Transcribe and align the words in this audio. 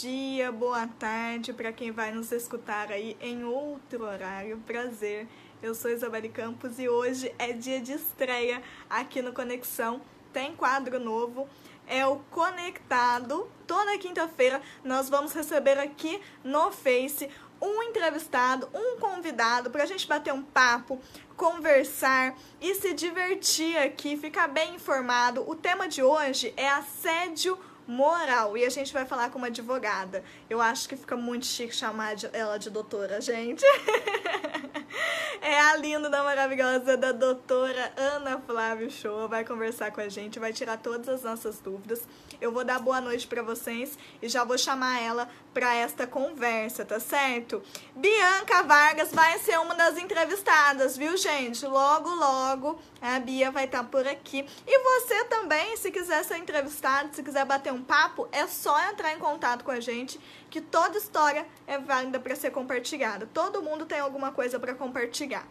dia, 0.00 0.50
boa 0.50 0.86
tarde 0.86 1.52
para 1.52 1.70
quem 1.70 1.90
vai 1.90 2.12
nos 2.12 2.32
escutar 2.32 2.90
aí 2.90 3.14
em 3.20 3.44
outro 3.44 4.04
horário. 4.04 4.56
Prazer, 4.66 5.28
eu 5.62 5.74
sou 5.74 5.90
Isabelle 5.90 6.30
Campos 6.30 6.78
e 6.78 6.88
hoje 6.88 7.30
é 7.38 7.52
dia 7.52 7.78
de 7.78 7.92
estreia 7.92 8.62
aqui 8.88 9.20
no 9.20 9.34
Conexão. 9.34 10.00
Tem 10.32 10.56
quadro 10.56 10.98
novo, 10.98 11.46
é 11.86 12.06
o 12.06 12.16
Conectado. 12.30 13.46
Toda 13.66 13.98
quinta-feira 13.98 14.62
nós 14.82 15.10
vamos 15.10 15.34
receber 15.34 15.78
aqui 15.78 16.18
no 16.42 16.72
Face 16.72 17.28
um 17.60 17.82
entrevistado, 17.82 18.70
um 18.72 18.98
convidado 18.98 19.70
para 19.70 19.82
a 19.82 19.86
gente 19.86 20.08
bater 20.08 20.32
um 20.32 20.42
papo, 20.42 21.02
conversar 21.36 22.34
e 22.62 22.74
se 22.76 22.94
divertir 22.94 23.76
aqui, 23.76 24.16
ficar 24.16 24.48
bem 24.48 24.76
informado. 24.76 25.44
O 25.46 25.54
tema 25.54 25.86
de 25.86 26.02
hoje 26.02 26.54
é 26.56 26.66
assédio 26.66 27.58
moral. 27.92 28.56
E 28.56 28.64
a 28.64 28.70
gente 28.70 28.92
vai 28.92 29.04
falar 29.04 29.30
com 29.30 29.38
uma 29.38 29.48
advogada. 29.48 30.24
Eu 30.48 30.60
acho 30.60 30.88
que 30.88 30.96
fica 30.96 31.16
muito 31.16 31.46
chique 31.46 31.74
chamar 31.74 32.14
ela 32.32 32.58
de 32.58 32.70
doutora, 32.70 33.20
gente. 33.20 33.64
é 35.40 35.60
a 35.60 35.76
linda, 35.76 36.08
da 36.08 36.24
maravilhosa 36.24 36.96
da 36.96 37.12
doutora 37.12 37.92
Ana 37.96 38.40
Flávio 38.40 38.90
Show. 38.90 39.28
Vai 39.28 39.44
conversar 39.44 39.90
com 39.92 40.00
a 40.00 40.08
gente, 40.08 40.38
vai 40.38 40.52
tirar 40.52 40.78
todas 40.78 41.08
as 41.08 41.22
nossas 41.22 41.60
dúvidas. 41.60 42.02
Eu 42.42 42.50
vou 42.50 42.64
dar 42.64 42.80
boa 42.80 43.00
noite 43.00 43.24
para 43.24 43.40
vocês 43.40 43.96
e 44.20 44.28
já 44.28 44.42
vou 44.42 44.58
chamar 44.58 45.00
ela 45.00 45.30
para 45.54 45.76
esta 45.76 46.08
conversa, 46.08 46.84
tá 46.84 46.98
certo? 46.98 47.62
Bianca 47.94 48.64
Vargas 48.64 49.12
vai 49.12 49.38
ser 49.38 49.60
uma 49.60 49.76
das 49.76 49.96
entrevistadas, 49.96 50.96
viu, 50.96 51.16
gente? 51.16 51.64
Logo, 51.64 52.10
logo 52.10 52.80
a 53.00 53.20
Bia 53.20 53.52
vai 53.52 53.66
estar 53.66 53.84
tá 53.84 53.88
por 53.88 54.08
aqui. 54.08 54.44
E 54.66 54.78
você 54.80 55.24
também, 55.26 55.76
se 55.76 55.92
quiser 55.92 56.24
ser 56.24 56.38
entrevistado, 56.38 57.14
se 57.14 57.22
quiser 57.22 57.44
bater 57.44 57.72
um 57.72 57.80
papo, 57.80 58.28
é 58.32 58.44
só 58.48 58.76
entrar 58.90 59.12
em 59.12 59.20
contato 59.20 59.62
com 59.62 59.70
a 59.70 59.78
gente, 59.78 60.18
que 60.50 60.60
toda 60.60 60.98
história 60.98 61.46
é 61.64 61.78
válida 61.78 62.18
para 62.18 62.34
ser 62.34 62.50
compartilhada. 62.50 63.28
Todo 63.32 63.62
mundo 63.62 63.86
tem 63.86 64.00
alguma 64.00 64.32
coisa 64.32 64.58
para 64.58 64.74
compartilhar. 64.74 65.46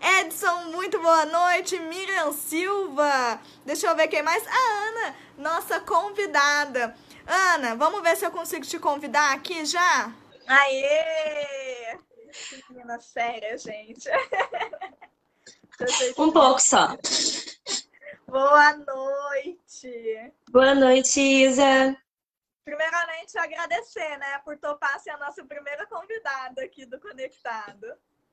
Edson, 0.00 0.64
muito 0.72 0.98
boa 0.98 1.26
noite. 1.26 1.78
Miriam 1.78 2.32
Silva. 2.32 3.40
Deixa 3.64 3.86
eu 3.86 3.94
ver 3.94 4.08
quem 4.08 4.22
mais. 4.22 4.46
A 4.46 4.88
Ana, 4.88 5.16
nossa 5.36 5.80
convidada. 5.80 6.96
Ana, 7.26 7.76
vamos 7.76 8.02
ver 8.02 8.16
se 8.16 8.24
eu 8.24 8.30
consigo 8.30 8.64
te 8.64 8.78
convidar 8.78 9.32
aqui 9.34 9.64
já? 9.64 10.12
Aê! 10.46 11.98
Menina 12.70 12.98
séria, 13.00 13.56
gente. 13.58 14.08
Um 16.18 16.32
pouco 16.32 16.60
só. 16.60 16.96
Boa 18.26 18.72
noite. 18.74 20.32
Boa 20.50 20.74
noite, 20.74 21.20
Isa. 21.20 21.96
Primeiramente, 22.64 23.36
agradecer, 23.38 24.16
né, 24.18 24.38
por 24.44 24.56
topar 24.58 25.00
ser 25.00 25.10
a 25.10 25.18
nossa 25.18 25.44
primeira 25.44 25.86
convidada 25.86 26.62
aqui 26.62 26.86
do 26.86 27.00
Conectado. 27.00 27.86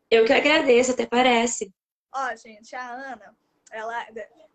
Eu 0.09 0.25
que 0.25 0.33
agradeço, 0.33 0.91
até 0.91 1.05
parece. 1.05 1.73
Ó, 2.13 2.35
gente, 2.35 2.73
a 2.75 2.89
Ana, 2.89 3.35
ela. 3.71 4.05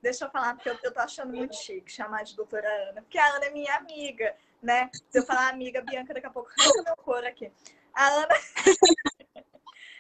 Deixa 0.01 0.25
eu 0.25 0.31
falar, 0.31 0.55
porque 0.55 0.71
eu, 0.71 0.79
eu 0.83 0.93
tô 0.93 1.01
achando 1.01 1.37
muito 1.37 1.55
chique 1.55 1.93
chamar 1.93 2.25
de 2.25 2.35
doutora 2.35 2.67
Ana, 2.89 3.03
porque 3.03 3.19
a 3.19 3.37
Ana 3.37 3.47
é 3.47 3.51
minha 3.51 3.75
amiga, 3.77 4.35
né? 4.63 4.91
Se 5.11 5.19
eu 5.19 5.27
falar 5.27 5.51
amiga, 5.51 5.83
Bianca, 5.83 6.15
daqui 6.15 6.27
a 6.27 6.31
pouco 6.31 6.51
arranca 6.59 6.83
meu 6.83 6.97
cor 6.97 7.25
aqui. 7.25 7.53
A 7.95 8.09
Ana. 8.09 8.29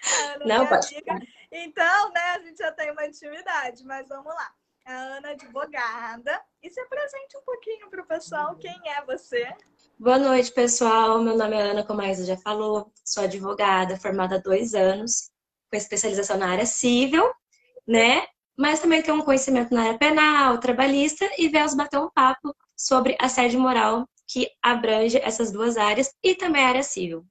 a 0.02 0.32
Ana 0.32 0.44
é 0.44 0.48
Não, 0.48 0.64
é 0.64 0.68
pode. 0.68 0.94
Amiga. 0.94 1.26
Então, 1.52 2.12
né, 2.12 2.20
a 2.20 2.38
gente 2.40 2.58
já 2.58 2.72
tem 2.72 2.90
uma 2.90 3.06
intimidade, 3.06 3.84
mas 3.84 4.08
vamos 4.08 4.34
lá. 4.34 4.52
A 4.86 4.92
Ana 4.92 5.28
é 5.28 5.32
advogada. 5.32 6.42
E 6.62 6.70
se 6.70 6.80
apresente 6.80 7.36
um 7.36 7.42
pouquinho 7.42 7.90
para 7.90 8.02
o 8.02 8.06
pessoal, 8.06 8.56
quem 8.56 8.80
é 8.86 9.04
você? 9.04 9.46
Boa 9.98 10.18
noite, 10.18 10.50
pessoal. 10.50 11.22
Meu 11.22 11.36
nome 11.36 11.54
é 11.54 11.60
Ana, 11.60 11.86
como 11.86 12.00
a 12.00 12.08
Isa 12.08 12.24
já 12.24 12.36
falou. 12.38 12.90
Sou 13.04 13.22
advogada, 13.22 13.96
formada 13.98 14.36
há 14.36 14.38
dois 14.38 14.74
anos 14.74 15.31
com 15.72 15.76
especialização 15.76 16.36
na 16.36 16.50
área 16.50 16.66
civil, 16.66 17.24
né? 17.88 18.26
Mas 18.54 18.80
também 18.80 19.02
tem 19.02 19.14
um 19.14 19.22
conhecimento 19.22 19.74
na 19.74 19.84
área 19.84 19.98
penal, 19.98 20.58
trabalhista 20.58 21.28
e 21.38 21.48
viemos 21.48 21.74
bater 21.74 21.98
um 21.98 22.10
papo 22.10 22.54
sobre 22.76 23.16
assédio 23.18 23.58
moral 23.58 24.06
que 24.26 24.50
abrange 24.62 25.18
essas 25.18 25.50
duas 25.50 25.78
áreas 25.78 26.14
e 26.22 26.34
também 26.34 26.62
a 26.62 26.68
área 26.68 26.82
civil. 26.82 27.24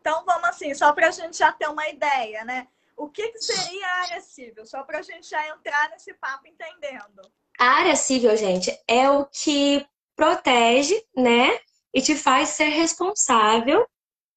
Então 0.00 0.24
vamos 0.24 0.48
assim, 0.48 0.74
só 0.74 0.90
para 0.92 1.08
a 1.08 1.10
gente 1.10 1.36
já 1.36 1.52
ter 1.52 1.68
uma 1.68 1.86
ideia, 1.88 2.44
né? 2.44 2.66
O 2.96 3.10
que, 3.10 3.28
que 3.28 3.40
seria 3.40 3.86
a 3.86 4.00
área 4.04 4.20
civil? 4.22 4.64
Só 4.64 4.82
para 4.82 5.00
a 5.00 5.02
gente 5.02 5.28
já 5.28 5.46
entrar 5.48 5.90
nesse 5.90 6.14
papo 6.14 6.46
entendendo. 6.46 7.20
A 7.60 7.66
área 7.66 7.94
civil, 7.94 8.34
gente, 8.36 8.74
é 8.88 9.10
o 9.10 9.26
que 9.26 9.86
protege, 10.14 10.98
né? 11.14 11.58
E 11.92 12.00
te 12.00 12.14
faz 12.14 12.50
ser 12.50 12.68
responsável 12.68 13.86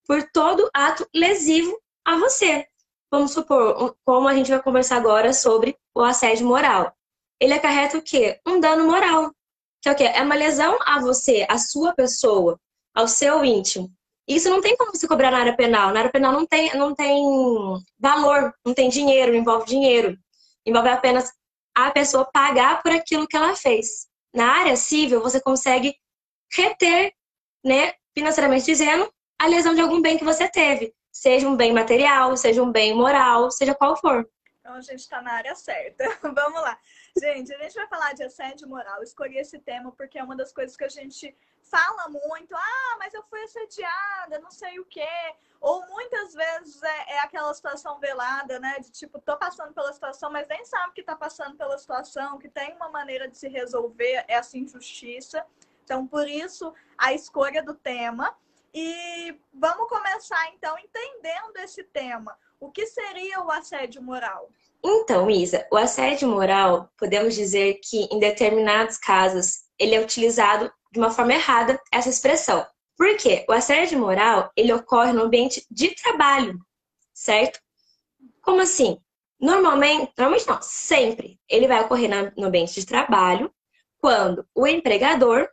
por 0.06 0.30
todo 0.32 0.70
ato 0.74 1.08
lesivo 1.14 1.80
a 2.04 2.18
você 2.18 2.68
vamos 3.12 3.32
supor, 3.32 3.96
como 4.06 4.28
a 4.28 4.34
gente 4.34 4.50
vai 4.50 4.62
conversar 4.62 4.98
agora 4.98 5.34
sobre 5.34 5.78
o 5.96 6.02
assédio 6.02 6.48
moral. 6.48 6.94
Ele 7.40 7.54
acarreta 7.54 7.98
o 7.98 8.02
quê? 8.02 8.40
Um 8.46 8.60
dano 8.60 8.86
moral. 8.86 9.34
Que 9.82 9.90
é 9.90 9.92
o 9.92 9.96
quê? 9.96 10.04
É 10.04 10.22
uma 10.22 10.36
lesão 10.36 10.78
a 10.86 11.00
você, 11.00 11.46
a 11.50 11.58
sua 11.58 11.94
pessoa, 11.94 12.60
ao 12.94 13.08
seu 13.08 13.44
íntimo. 13.46 13.90
Isso 14.28 14.50
não 14.50 14.62
tem 14.62 14.76
como 14.78 14.96
se 14.96 15.08
cobrar 15.08 15.32
na 15.32 15.40
área 15.40 15.56
penal. 15.56 15.92
Na 15.92 16.02
área 16.02 16.12
penal 16.12 16.32
não 16.32 16.46
tem, 16.46 16.76
não 16.76 16.94
tem 16.94 17.24
valor, 17.98 18.54
não 18.66 18.74
tem 18.74 18.90
dinheiro, 18.90 19.32
não 19.32 19.40
envolve 19.40 19.66
dinheiro. 19.66 20.18
Envolve 20.66 20.90
apenas 20.90 21.32
a 21.76 21.90
pessoa 21.92 22.30
pagar 22.32 22.84
por 22.84 22.92
aquilo 22.92 23.28
que 23.28 23.36
ela 23.36 23.56
fez. 23.56 24.08
Na 24.34 24.52
área 24.52 24.76
civil, 24.76 25.22
você 25.22 25.42
consegue 25.42 25.96
reter, 26.54 27.14
né, 27.64 27.94
financeiramente 28.14 28.66
dizendo, 28.66 29.12
a 29.40 29.48
lesão 29.48 29.74
de 29.74 29.82
algum 29.82 30.02
bem 30.02 30.18
que 30.18 30.26
você 30.26 30.48
teve 30.48 30.94
seja 31.20 31.50
um 31.50 31.56
bem 31.58 31.74
material, 31.74 32.38
seja 32.38 32.64
um 32.64 32.72
bem 32.72 32.96
moral, 32.96 33.52
seja 33.52 33.76
qual 33.76 33.98
for. 33.98 34.26
Então 34.62 34.74
a 34.76 34.82
gente 34.82 35.02
está 35.02 35.22
na 35.22 35.34
área 35.34 35.54
certa. 35.54 36.06
Vamos 36.24 36.62
lá. 36.62 36.80
Gente, 37.18 37.54
a 37.54 37.58
gente 37.58 37.74
vai 37.74 37.88
falar 37.88 38.14
de 38.14 38.24
assédio 38.24 38.70
moral. 38.70 39.04
escolhi 39.04 39.38
esse 39.38 39.60
tema 39.60 39.92
porque 39.92 40.18
é 40.18 40.24
uma 40.24 40.36
das 40.36 40.54
coisas 40.54 40.78
que 40.78 40.86
a 40.86 40.90
gente 40.90 41.36
fala 41.70 42.08
muito. 42.08 42.56
Ah, 42.56 42.96
mas 43.00 43.14
eu 43.14 43.22
fui 43.24 43.42
assediada, 43.44 44.40
não 44.40 44.50
sei 44.50 44.80
o 44.80 44.86
quê. 44.86 45.10
Ou 45.60 45.86
muitas 45.90 46.34
vezes 46.34 46.82
é, 46.82 47.14
é, 47.16 47.20
aquela 47.20 47.54
situação 47.54 48.00
velada, 48.00 48.58
né? 48.58 48.80
De 48.80 48.90
tipo, 48.90 49.20
tô 49.20 49.36
passando 49.36 49.74
pela 49.74 49.92
situação, 49.92 50.32
mas 50.32 50.48
nem 50.48 50.64
sabe 50.64 50.94
que 50.94 51.04
tá 51.04 51.18
passando 51.18 51.58
pela 51.58 51.78
situação, 51.78 52.40
que 52.40 52.48
tem 52.48 52.74
uma 52.76 52.90
maneira 52.90 53.28
de 53.28 53.38
se 53.38 53.50
resolver 53.50 54.24
essa 54.26 54.58
injustiça. 54.58 55.46
Então, 55.84 56.08
por 56.08 56.30
isso, 56.30 56.74
a 56.98 57.12
escolha 57.12 57.62
do 57.62 57.74
tema. 57.74 58.38
E 58.74 59.36
vamos 59.54 59.88
começar 59.88 60.52
então 60.54 60.78
entendendo 60.78 61.58
esse 61.58 61.84
tema. 61.84 62.38
O 62.60 62.72
que 62.72 62.86
seria 62.86 63.42
o 63.42 63.52
assédio 63.52 64.02
moral? 64.02 64.50
Então, 64.84 65.30
Isa, 65.30 65.68
o 65.72 65.78
assédio 65.78 66.28
moral, 66.28 66.90
podemos 66.98 67.36
dizer 67.36 67.80
que 67.84 68.08
em 68.12 68.20
determinados 68.20 68.98
casos 68.98 69.64
ele 69.78 69.96
é 69.96 70.02
utilizado 70.02 70.72
de 70.92 71.00
uma 71.00 71.10
forma 71.10 71.34
errada 71.34 71.80
essa 71.92 72.10
expressão. 72.10 72.66
Por 72.98 73.16
quê? 73.18 73.46
O 73.48 73.54
assédio 73.54 73.98
moral, 74.00 74.52
ele 74.56 74.74
ocorre 74.74 75.14
no 75.14 75.24
ambiente 75.24 75.66
de 75.72 75.96
trabalho, 75.96 76.60
certo? 77.14 77.60
Como 78.42 78.62
assim? 78.62 78.98
Normalmente, 79.40 80.12
normalmente 80.18 80.48
não, 80.48 80.62
sempre, 80.62 81.40
ele 81.48 81.68
vai 81.68 81.82
ocorrer 81.82 82.10
no 82.36 82.48
ambiente 82.48 82.74
de 82.74 82.86
trabalho 82.86 83.54
quando 84.00 84.46
o 84.54 84.68
empregador 84.68 85.50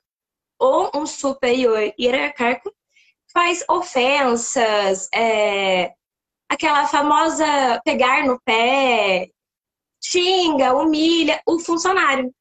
ou 0.58 0.90
um 0.94 1.06
superior 1.06 1.92
hierárquico 1.98 2.75
faz 3.36 3.62
ofensas, 3.68 5.10
é, 5.14 5.92
aquela 6.48 6.88
famosa 6.88 7.44
pegar 7.84 8.24
no 8.24 8.40
pé, 8.40 9.28
xinga, 10.02 10.74
humilha 10.74 11.38
o 11.46 11.58
funcionário. 11.58 12.32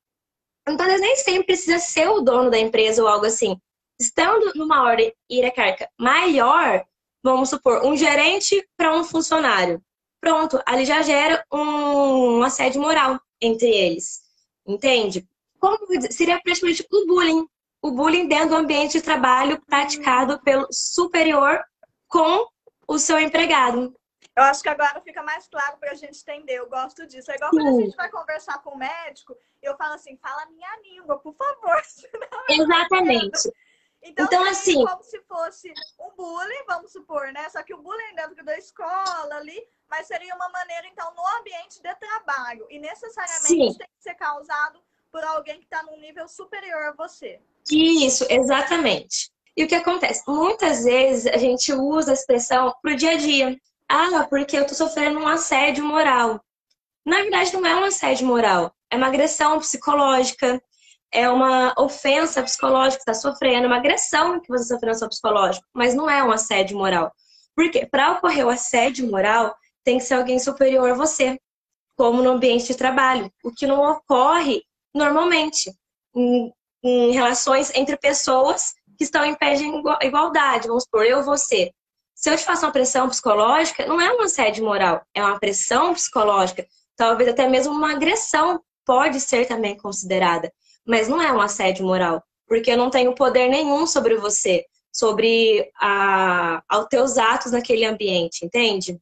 Então, 0.65 0.85
eles 0.85 1.01
nem 1.01 1.17
sempre 1.17 1.47
precisa 1.47 1.79
ser 1.79 2.07
o 2.07 2.21
dono 2.21 2.49
da 2.49 2.57
empresa 2.57 3.01
ou 3.01 3.09
algo 3.09 3.25
assim. 3.25 3.59
Estando 3.99 4.53
numa 4.55 4.83
ordem 4.83 5.13
hierárquica 5.29 5.89
maior, 5.99 6.85
vamos 7.21 7.49
supor, 7.49 7.85
um 7.85 7.97
gerente 7.97 8.65
para 8.77 8.95
um 8.95 9.03
funcionário. 9.03 9.83
Pronto, 10.21 10.61
ali 10.65 10.85
já 10.85 11.01
gera 11.01 11.45
um, 11.51 12.37
um 12.37 12.43
assédio 12.43 12.79
moral 12.79 13.19
entre 13.41 13.67
eles. 13.67 14.21
Entende? 14.65 15.27
Como 15.59 15.77
seria 16.09 16.39
praticamente 16.41 16.87
o 16.89 17.05
bullying 17.05 17.45
o 17.85 17.91
bullying 17.91 18.27
dentro 18.27 18.49
do 18.49 18.55
ambiente 18.55 18.93
de 18.93 19.01
trabalho 19.03 19.61
praticado 19.67 20.41
pelo 20.41 20.67
superior 20.71 21.63
com 22.07 22.47
o 22.87 22.97
seu 22.97 23.19
empregado. 23.19 23.95
Eu 24.35 24.43
acho 24.43 24.63
que 24.63 24.69
agora 24.69 24.99
fica 25.01 25.21
mais 25.21 25.47
claro 25.47 25.77
para 25.77 25.91
a 25.91 25.93
gente 25.93 26.19
entender. 26.19 26.55
Eu 26.55 26.67
gosto 26.67 27.05
disso. 27.05 27.31
É 27.31 27.35
igual 27.35 27.51
Sim. 27.51 27.57
quando 27.57 27.67
a 27.67 27.81
gente 27.81 27.95
vai 27.95 28.09
conversar 28.09 28.57
com 28.63 28.71
o 28.71 28.77
médico, 28.77 29.37
eu 29.61 29.77
falo 29.77 29.93
assim: 29.93 30.17
fala 30.17 30.41
a 30.41 30.45
minha 30.47 30.79
língua, 30.83 31.19
por 31.19 31.35
favor. 31.35 31.79
Exatamente. 32.49 33.53
Então, 34.01 34.25
então 34.25 34.43
assim. 34.45 34.83
Como 34.83 35.03
se 35.03 35.21
fosse 35.21 35.71
um 35.99 36.09
bullying, 36.15 36.65
vamos 36.67 36.91
supor, 36.91 37.31
né? 37.33 37.47
Só 37.49 37.61
que 37.61 37.75
o 37.75 37.81
bullying 37.83 38.15
dentro 38.15 38.43
da 38.43 38.57
escola 38.57 39.35
ali, 39.35 39.63
mas 39.87 40.07
seria 40.07 40.33
uma 40.33 40.49
maneira, 40.49 40.87
então, 40.87 41.13
no 41.13 41.39
ambiente 41.39 41.79
de 41.83 41.95
trabalho. 41.95 42.65
E 42.71 42.79
necessariamente 42.79 43.47
Sim. 43.47 43.77
tem 43.77 43.87
que 43.95 44.03
ser 44.03 44.15
causado 44.15 44.83
por 45.15 45.23
alguém 45.23 45.59
que 45.59 45.63
está 45.63 45.81
num 45.83 45.97
nível 45.97 46.27
superior 46.27 46.89
a 46.89 46.91
você. 46.91 47.39
Isso, 47.71 48.25
exatamente. 48.29 49.31
E 49.55 49.63
o 49.63 49.67
que 49.67 49.73
acontece? 49.73 50.21
Muitas 50.27 50.83
vezes 50.83 51.25
a 51.27 51.37
gente 51.37 51.71
usa 51.71 52.11
a 52.11 52.13
expressão 52.13 52.75
pro 52.81 52.97
dia 52.97 53.11
a 53.11 53.15
dia. 53.15 53.57
Ah, 53.89 54.27
porque 54.29 54.57
eu 54.57 54.67
tô 54.67 54.75
sofrendo 54.75 55.17
um 55.17 55.25
assédio 55.25 55.85
moral. 55.85 56.41
Na 57.05 57.21
verdade, 57.21 57.53
não 57.53 57.65
é 57.65 57.73
um 57.77 57.85
assédio 57.85 58.27
moral, 58.27 58.75
é 58.91 58.97
uma 58.97 59.07
agressão 59.07 59.57
psicológica, 59.59 60.61
é 61.13 61.29
uma 61.29 61.73
ofensa 61.77 62.43
psicológica 62.43 63.01
que 63.05 63.09
está 63.09 63.13
sofrendo, 63.13 63.67
uma 63.67 63.77
agressão 63.77 64.41
que 64.41 64.49
você 64.49 64.63
está 64.63 64.75
sofrendo 64.75 64.99
no 64.99 65.09
psicológico, 65.09 65.65
mas 65.73 65.95
não 65.95 66.09
é 66.09 66.21
um 66.25 66.31
assédio 66.31 66.77
moral. 66.77 67.09
Porque 67.55 67.85
para 67.85 68.11
ocorrer 68.11 68.45
o 68.45 68.49
assédio 68.49 69.09
moral, 69.09 69.55
tem 69.81 69.97
que 69.97 70.03
ser 70.03 70.15
alguém 70.15 70.39
superior 70.39 70.91
a 70.91 70.93
você, 70.93 71.39
como 71.95 72.21
no 72.21 72.31
ambiente 72.31 72.67
de 72.67 72.75
trabalho, 72.75 73.31
o 73.41 73.51
que 73.51 73.65
não 73.65 73.81
ocorre 73.81 74.61
normalmente 74.95 75.71
em, 76.15 76.51
em 76.83 77.11
relações 77.11 77.71
entre 77.75 77.97
pessoas 77.97 78.73
que 78.97 79.03
estão 79.03 79.25
em 79.25 79.35
pé 79.35 79.53
de 79.55 79.65
igualdade. 80.01 80.67
Vamos 80.67 80.83
supor, 80.83 81.05
eu 81.05 81.23
você. 81.23 81.71
Se 82.15 82.29
eu 82.29 82.37
te 82.37 82.45
faço 82.45 82.65
uma 82.65 82.71
pressão 82.71 83.09
psicológica, 83.09 83.85
não 83.85 83.99
é 83.99 84.11
um 84.11 84.21
assédio 84.21 84.63
moral, 84.63 85.05
é 85.13 85.21
uma 85.21 85.37
pressão 85.37 85.93
psicológica 85.93 86.65
talvez 86.95 87.29
até 87.29 87.47
mesmo 87.47 87.73
uma 87.73 87.93
agressão 87.93 88.61
pode 88.85 89.19
ser 89.19 89.47
também 89.47 89.77
considerada, 89.77 90.51
mas 90.85 91.07
não 91.07 91.21
é 91.21 91.31
um 91.31 91.41
assédio 91.41 91.85
moral, 91.85 92.23
porque 92.47 92.71
eu 92.71 92.77
não 92.77 92.89
tenho 92.89 93.15
poder 93.15 93.47
nenhum 93.49 93.85
sobre 93.85 94.15
você, 94.15 94.65
sobre 94.93 95.69
a, 95.79 96.63
aos 96.69 96.87
teus 96.87 97.17
atos 97.17 97.51
naquele 97.51 97.85
ambiente, 97.85 98.45
entende? 98.45 98.99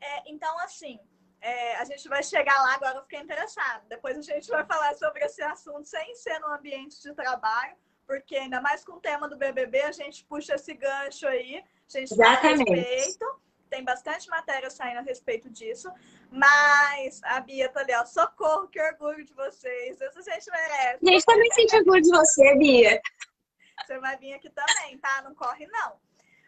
É, 0.00 0.22
então, 0.26 0.58
assim, 0.60 0.98
é, 1.42 1.76
a 1.76 1.84
gente 1.84 2.08
vai 2.08 2.22
chegar 2.22 2.54
lá, 2.62 2.74
agora 2.74 2.98
eu 2.98 3.02
fiquei 3.02 3.20
interessada. 3.20 3.84
Depois 3.88 4.16
a 4.16 4.22
gente 4.22 4.48
vai 4.48 4.64
falar 4.64 4.94
sobre 4.94 5.24
esse 5.24 5.42
assunto 5.42 5.84
sem 5.84 6.14
ser 6.14 6.38
no 6.38 6.46
ambiente 6.48 7.02
de 7.02 7.12
trabalho, 7.14 7.76
porque 8.06 8.36
ainda 8.36 8.60
mais 8.60 8.84
com 8.84 8.92
o 8.92 9.00
tema 9.00 9.28
do 9.28 9.36
BBB, 9.36 9.82
a 9.82 9.92
gente 9.92 10.24
puxa 10.24 10.54
esse 10.54 10.72
gancho 10.74 11.26
aí, 11.26 11.56
a 11.58 11.98
gente 11.98 12.12
Exatamente. 12.12 12.70
respeito 12.70 13.42
tem 13.72 13.82
bastante 13.82 14.28
matéria 14.28 14.68
saindo 14.68 14.98
a 14.98 15.02
respeito 15.02 15.48
disso. 15.48 15.90
Mas 16.30 17.20
a 17.24 17.40
Bia 17.40 17.70
tá 17.70 17.80
ali, 17.80 17.94
ó, 17.94 18.04
socorro, 18.04 18.68
que 18.68 18.80
orgulho 18.80 19.24
de 19.24 19.32
vocês. 19.32 19.98
Isso 19.98 20.18
a 20.18 20.34
gente 20.34 20.50
merece. 20.50 20.98
A 21.02 21.10
gente 21.10 21.24
também 21.24 21.50
sente 21.52 21.76
orgulho 21.76 22.02
de 22.02 22.10
você, 22.10 22.54
Bia. 22.56 23.00
Você 23.80 23.98
vai 23.98 24.16
vir 24.18 24.34
aqui 24.34 24.50
também, 24.50 24.98
tá? 24.98 25.22
Não 25.22 25.34
corre, 25.34 25.66
não. 25.66 25.98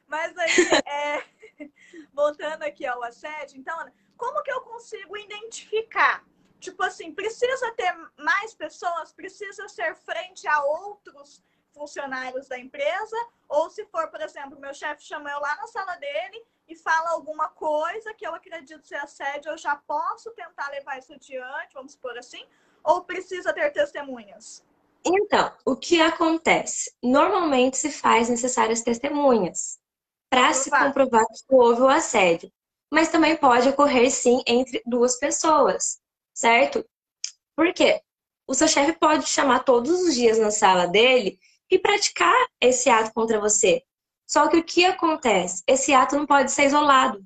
Mas 0.06 0.36
aí, 0.36 0.50
é... 0.86 1.24
voltando 2.12 2.62
aqui 2.62 2.86
ao 2.86 3.02
assédio, 3.02 3.58
então, 3.58 3.90
como 4.16 4.42
que 4.42 4.52
eu 4.52 4.60
consigo 4.62 5.16
identificar? 5.16 6.24
Tipo 6.60 6.82
assim, 6.82 7.12
precisa 7.12 7.72
ter 7.72 7.94
mais 8.18 8.54
pessoas? 8.54 9.12
Precisa 9.12 9.68
ser 9.68 9.94
frente 9.96 10.46
a 10.48 10.62
outros 10.64 11.42
funcionários 11.72 12.48
da 12.48 12.58
empresa? 12.58 13.16
Ou 13.48 13.68
se 13.68 13.84
for, 13.86 14.08
por 14.08 14.20
exemplo, 14.20 14.58
meu 14.58 14.72
chefe 14.72 15.02
chama 15.02 15.30
eu 15.30 15.40
lá 15.40 15.56
na 15.56 15.66
sala 15.66 15.96
dele 15.96 16.44
e 16.66 16.74
fala 16.74 17.10
alguma 17.10 17.48
coisa 17.48 18.14
que 18.14 18.26
eu 18.26 18.34
acredito 18.34 18.86
ser 18.86 18.96
assédio, 18.96 19.50
eu 19.50 19.58
já 19.58 19.76
posso 19.76 20.30
tentar 20.30 20.70
levar 20.70 20.98
isso 20.98 21.12
adiante, 21.12 21.74
vamos 21.74 21.92
supor 21.92 22.16
assim? 22.16 22.46
Ou 22.82 23.04
precisa 23.04 23.52
ter 23.52 23.70
testemunhas? 23.72 24.64
Então, 25.04 25.52
o 25.66 25.76
que 25.76 26.00
acontece? 26.00 26.90
Normalmente 27.02 27.76
se 27.76 27.90
faz 27.90 28.30
necessárias 28.30 28.80
testemunhas 28.80 29.78
para 30.30 30.52
se 30.54 30.70
comprovar 30.70 31.24
que 31.26 31.54
houve 31.54 31.82
o 31.82 31.88
assédio. 31.88 32.50
Mas 32.94 33.08
também 33.08 33.36
pode 33.36 33.68
ocorrer 33.68 34.08
sim 34.08 34.40
entre 34.46 34.80
duas 34.86 35.18
pessoas, 35.18 35.98
certo? 36.32 36.86
Por 37.56 37.74
quê? 37.74 38.00
O 38.46 38.54
seu 38.54 38.68
chefe 38.68 38.92
pode 38.92 39.26
chamar 39.26 39.64
todos 39.64 39.90
os 40.00 40.14
dias 40.14 40.38
na 40.38 40.52
sala 40.52 40.86
dele 40.86 41.36
e 41.68 41.76
praticar 41.76 42.32
esse 42.60 42.88
ato 42.88 43.12
contra 43.12 43.40
você. 43.40 43.82
Só 44.28 44.46
que 44.46 44.58
o 44.58 44.62
que 44.62 44.84
acontece? 44.84 45.64
Esse 45.66 45.92
ato 45.92 46.14
não 46.14 46.24
pode 46.24 46.52
ser 46.52 46.66
isolado. 46.66 47.20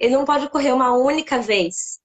Ele 0.00 0.16
não 0.16 0.24
pode 0.24 0.46
ocorrer 0.46 0.74
uma 0.74 0.94
única 0.94 1.42
vez. 1.42 2.00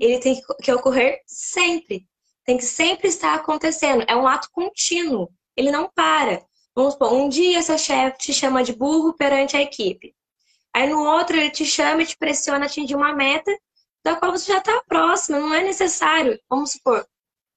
Ele 0.00 0.20
tem 0.20 0.40
que 0.62 0.72
ocorrer 0.72 1.20
sempre. 1.26 2.06
Tem 2.44 2.56
que 2.56 2.64
sempre 2.64 3.08
estar 3.08 3.34
acontecendo. 3.34 4.04
É 4.06 4.14
um 4.14 4.28
ato 4.28 4.48
contínuo. 4.52 5.28
Ele 5.56 5.72
não 5.72 5.90
para. 5.92 6.46
Vamos 6.72 6.92
supor, 6.92 7.12
um 7.12 7.28
dia 7.28 7.60
seu 7.62 7.76
chefe 7.76 8.18
te 8.18 8.32
chama 8.32 8.62
de 8.62 8.72
burro 8.72 9.12
perante 9.12 9.56
a 9.56 9.60
equipe. 9.60 10.14
Aí 10.78 10.88
no 10.88 11.02
outro 11.02 11.36
ele 11.36 11.50
te 11.50 11.64
chama 11.64 12.02
e 12.02 12.06
te 12.06 12.16
pressiona 12.16 12.64
a 12.64 12.66
atingir 12.66 12.94
uma 12.94 13.12
meta 13.12 13.50
da 14.04 14.16
qual 14.16 14.32
você 14.32 14.52
já 14.52 14.58
está 14.58 14.80
próximo, 14.86 15.40
não 15.40 15.52
é 15.52 15.62
necessário. 15.62 16.38
Vamos 16.48 16.72
supor, 16.72 17.04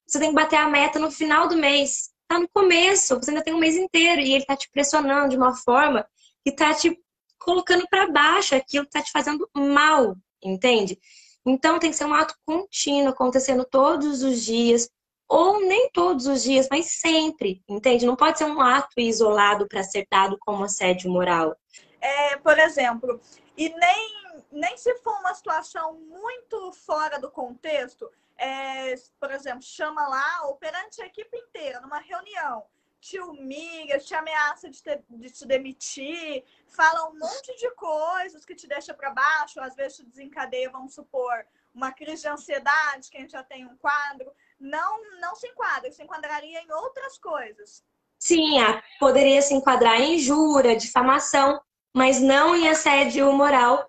você 0.06 0.18
tem 0.18 0.30
que 0.30 0.34
bater 0.34 0.56
a 0.56 0.68
meta 0.68 0.98
no 0.98 1.10
final 1.10 1.48
do 1.48 1.56
mês 1.56 2.12
tá 2.32 2.38
no 2.38 2.48
começo, 2.48 3.16
você 3.16 3.30
ainda 3.30 3.42
tem 3.42 3.52
um 3.52 3.58
mês 3.58 3.76
inteiro 3.76 4.22
e 4.22 4.32
ele 4.32 4.44
tá 4.44 4.56
te 4.56 4.70
pressionando 4.70 5.28
de 5.28 5.36
uma 5.36 5.54
forma 5.54 6.06
que 6.42 6.50
tá 6.50 6.72
te 6.72 6.98
colocando 7.38 7.86
para 7.90 8.10
baixo, 8.10 8.54
aquilo 8.54 8.86
tá 8.86 9.02
te 9.02 9.10
fazendo 9.10 9.48
mal, 9.54 10.16
entende? 10.42 10.98
Então 11.44 11.78
tem 11.78 11.90
que 11.90 11.96
ser 11.96 12.06
um 12.06 12.14
ato 12.14 12.34
contínuo, 12.46 13.10
acontecendo 13.10 13.66
todos 13.70 14.22
os 14.22 14.42
dias, 14.42 14.88
ou 15.28 15.60
nem 15.60 15.90
todos 15.92 16.26
os 16.26 16.42
dias, 16.42 16.68
mas 16.70 17.00
sempre, 17.00 17.62
entende? 17.68 18.06
Não 18.06 18.16
pode 18.16 18.38
ser 18.38 18.44
um 18.44 18.60
ato 18.60 18.98
isolado 18.98 19.66
para 19.68 19.82
ser 19.82 20.06
dado 20.10 20.36
como 20.40 20.64
assédio 20.64 21.10
moral. 21.10 21.54
É, 22.02 22.36
por 22.36 22.58
exemplo, 22.58 23.20
e 23.56 23.68
nem, 23.68 24.44
nem 24.50 24.76
se 24.76 24.92
for 24.96 25.16
uma 25.20 25.32
situação 25.34 25.94
muito 25.94 26.72
fora 26.72 27.16
do 27.20 27.30
contexto, 27.30 28.10
é, 28.36 28.92
por 29.20 29.30
exemplo, 29.30 29.62
chama 29.62 30.08
lá, 30.08 30.46
ou 30.46 30.56
perante 30.56 31.00
a 31.00 31.06
equipe 31.06 31.36
inteira, 31.36 31.80
numa 31.80 32.00
reunião, 32.00 32.64
te 33.00 33.20
humilha, 33.20 34.00
te 34.00 34.12
ameaça 34.16 34.68
de 34.68 34.82
te, 34.82 35.00
de 35.10 35.30
te 35.30 35.46
demitir, 35.46 36.44
fala 36.66 37.08
um 37.08 37.16
monte 37.16 37.54
de 37.56 37.70
coisas 37.76 38.44
que 38.44 38.56
te 38.56 38.66
deixa 38.66 38.92
para 38.92 39.10
baixo, 39.10 39.60
às 39.60 39.76
vezes 39.76 39.98
te 39.98 40.04
desencadeia, 40.04 40.70
vamos 40.70 40.94
supor, 40.94 41.46
uma 41.72 41.92
crise 41.92 42.22
de 42.22 42.28
ansiedade, 42.28 43.10
que 43.10 43.16
a 43.16 43.20
gente 43.20 43.32
já 43.32 43.44
tem 43.44 43.64
um 43.64 43.76
quadro. 43.76 44.32
Não, 44.58 45.20
não 45.20 45.36
se 45.36 45.46
enquadra, 45.46 45.90
se 45.92 46.02
enquadraria 46.02 46.60
em 46.60 46.72
outras 46.72 47.16
coisas. 47.16 47.84
Sim, 48.18 48.56
poderia 48.98 49.40
se 49.40 49.54
enquadrar 49.54 50.00
em 50.00 50.14
injúria, 50.14 50.76
difamação, 50.76 51.60
mas 51.94 52.20
não 52.20 52.56
em 52.56 52.68
assédio 52.68 53.32
moral 53.32 53.88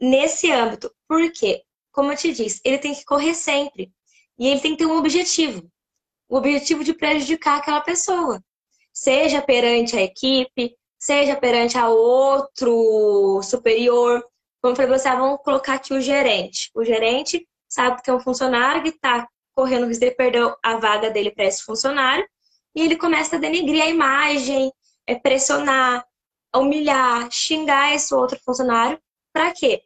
nesse 0.00 0.50
âmbito. 0.50 0.92
Por 1.08 1.30
quê? 1.32 1.62
como 1.92 2.10
eu 2.10 2.16
te 2.16 2.32
disse, 2.32 2.60
ele 2.64 2.78
tem 2.78 2.94
que 2.94 3.04
correr 3.04 3.34
sempre. 3.34 3.92
E 4.38 4.48
ele 4.48 4.60
tem 4.60 4.72
que 4.72 4.78
ter 4.78 4.86
um 4.86 4.96
objetivo. 4.96 5.70
O 6.28 6.36
objetivo 6.36 6.82
de 6.82 6.94
prejudicar 6.94 7.58
aquela 7.58 7.82
pessoa. 7.82 8.42
Seja 8.92 9.42
perante 9.42 9.96
a 9.96 10.02
equipe, 10.02 10.74
seja 10.98 11.36
perante 11.36 11.76
a 11.76 11.88
outro 11.88 13.40
superior. 13.42 14.24
Como 14.62 14.74
falei, 14.74 14.98
você, 14.98 15.08
ah, 15.08 15.16
vamos 15.16 15.42
colocar 15.42 15.74
aqui 15.74 15.92
o 15.92 16.00
gerente. 16.00 16.70
O 16.74 16.82
gerente 16.84 17.46
sabe 17.68 18.02
que 18.02 18.10
é 18.10 18.14
um 18.14 18.20
funcionário 18.20 18.82
que 18.82 18.88
está 18.88 19.28
correndo 19.54 19.86
risco 19.86 20.04
de 20.04 20.10
perder 20.12 20.54
a 20.64 20.76
vaga 20.76 21.10
dele 21.10 21.30
para 21.30 21.44
esse 21.44 21.62
funcionário. 21.62 22.26
E 22.74 22.82
ele 22.82 22.96
começa 22.96 23.36
a 23.36 23.38
denegrir 23.38 23.82
a 23.82 23.88
imagem, 23.88 24.72
é 25.06 25.14
pressionar, 25.14 26.04
humilhar, 26.54 27.28
xingar 27.30 27.94
esse 27.94 28.14
outro 28.14 28.38
funcionário. 28.44 29.00
Para 29.32 29.52
quê? 29.52 29.82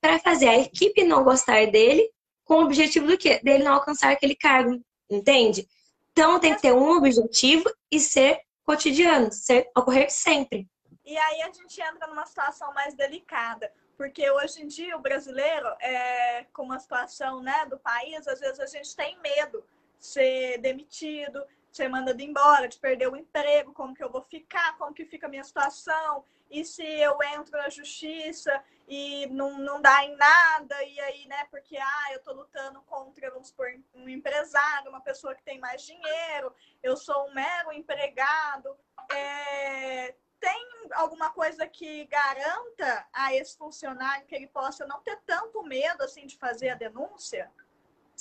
para 0.00 0.18
fazer 0.18 0.48
a 0.48 0.58
equipe 0.58 1.04
não 1.04 1.22
gostar 1.22 1.66
dele, 1.66 2.10
com 2.44 2.54
o 2.54 2.64
objetivo 2.64 3.06
do 3.06 3.18
quê? 3.18 3.38
Dele 3.42 3.62
não 3.62 3.74
alcançar 3.74 4.10
aquele 4.10 4.34
cargo, 4.34 4.82
entende? 5.08 5.68
Então 6.10 6.40
tem 6.40 6.54
que 6.54 6.62
ter 6.62 6.72
um 6.72 6.96
objetivo 6.96 7.70
e 7.90 8.00
ser 8.00 8.40
cotidiano, 8.64 9.30
ser, 9.30 9.70
ocorrer 9.76 10.10
sempre. 10.10 10.68
E 11.04 11.16
aí 11.16 11.42
a 11.42 11.52
gente 11.52 11.80
entra 11.80 12.06
numa 12.06 12.26
situação 12.26 12.72
mais 12.72 12.94
delicada, 12.94 13.72
porque 13.96 14.28
hoje 14.30 14.62
em 14.62 14.66
dia 14.66 14.96
o 14.96 15.00
brasileiro, 15.00 15.66
é, 15.80 16.46
com 16.52 16.62
uma 16.62 16.78
situação 16.78 17.42
né, 17.42 17.66
do 17.66 17.78
país, 17.78 18.26
às 18.26 18.40
vezes 18.40 18.58
a 18.58 18.66
gente 18.66 18.96
tem 18.96 19.18
medo 19.20 19.64
de 19.98 20.06
ser 20.06 20.58
demitido, 20.58 21.40
de 21.59 21.59
ser 21.72 21.88
mandado 21.88 22.20
embora, 22.20 22.68
de 22.68 22.78
perder 22.78 23.08
o 23.08 23.16
emprego, 23.16 23.72
como 23.72 23.94
que 23.94 24.02
eu 24.02 24.10
vou 24.10 24.22
ficar, 24.22 24.76
como 24.76 24.94
que 24.94 25.04
fica 25.04 25.26
a 25.26 25.30
minha 25.30 25.44
situação, 25.44 26.24
e 26.50 26.64
se 26.64 26.82
eu 26.82 27.16
entro 27.22 27.56
na 27.56 27.68
justiça 27.68 28.62
e 28.88 29.26
não, 29.26 29.56
não 29.58 29.80
dá 29.80 30.04
em 30.04 30.16
nada, 30.16 30.82
e 30.82 30.98
aí, 31.00 31.26
né, 31.28 31.46
porque 31.48 31.76
ah, 31.76 32.12
eu 32.12 32.20
tô 32.24 32.32
lutando 32.32 32.82
contra, 32.82 33.30
vamos 33.30 33.48
supor, 33.48 33.68
um 33.94 34.08
empresário, 34.08 34.90
uma 34.90 35.00
pessoa 35.00 35.34
que 35.34 35.44
tem 35.44 35.60
mais 35.60 35.82
dinheiro, 35.82 36.52
eu 36.82 36.96
sou 36.96 37.28
um 37.28 37.32
mero 37.32 37.72
empregado. 37.72 38.76
É, 39.12 40.12
tem 40.40 40.66
alguma 40.92 41.30
coisa 41.30 41.68
que 41.68 42.04
garanta 42.06 43.06
a 43.12 43.32
esse 43.32 43.56
funcionário 43.56 44.26
que 44.26 44.34
ele 44.34 44.48
possa 44.48 44.84
não 44.86 45.00
ter 45.02 45.20
tanto 45.24 45.62
medo 45.62 46.02
assim 46.02 46.26
de 46.26 46.36
fazer 46.36 46.70
a 46.70 46.74
denúncia? 46.74 47.48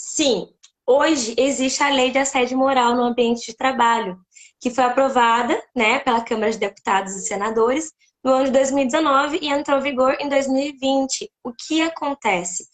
Sim, 0.01 0.47
hoje 0.87 1.35
existe 1.37 1.83
a 1.83 1.89
lei 1.89 2.09
de 2.09 2.17
assédio 2.17 2.57
moral 2.57 2.95
no 2.95 3.03
ambiente 3.03 3.47
de 3.47 3.53
trabalho, 3.53 4.17
que 4.57 4.71
foi 4.71 4.85
aprovada 4.85 5.61
né, 5.75 5.99
pela 5.99 6.23
Câmara 6.23 6.49
de 6.49 6.57
Deputados 6.57 7.17
e 7.17 7.27
Senadores 7.27 7.91
no 8.23 8.31
ano 8.31 8.45
de 8.45 8.51
2019 8.51 9.39
e 9.41 9.49
entrou 9.49 9.77
em 9.77 9.83
vigor 9.83 10.15
em 10.21 10.29
2020. 10.29 11.29
O 11.43 11.51
que 11.51 11.81
acontece? 11.81 12.65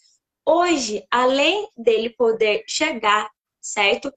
Hoje, 0.46 1.04
além 1.10 1.68
dele 1.76 2.10
poder 2.10 2.62
chegar, 2.68 3.28
certo? 3.60 4.12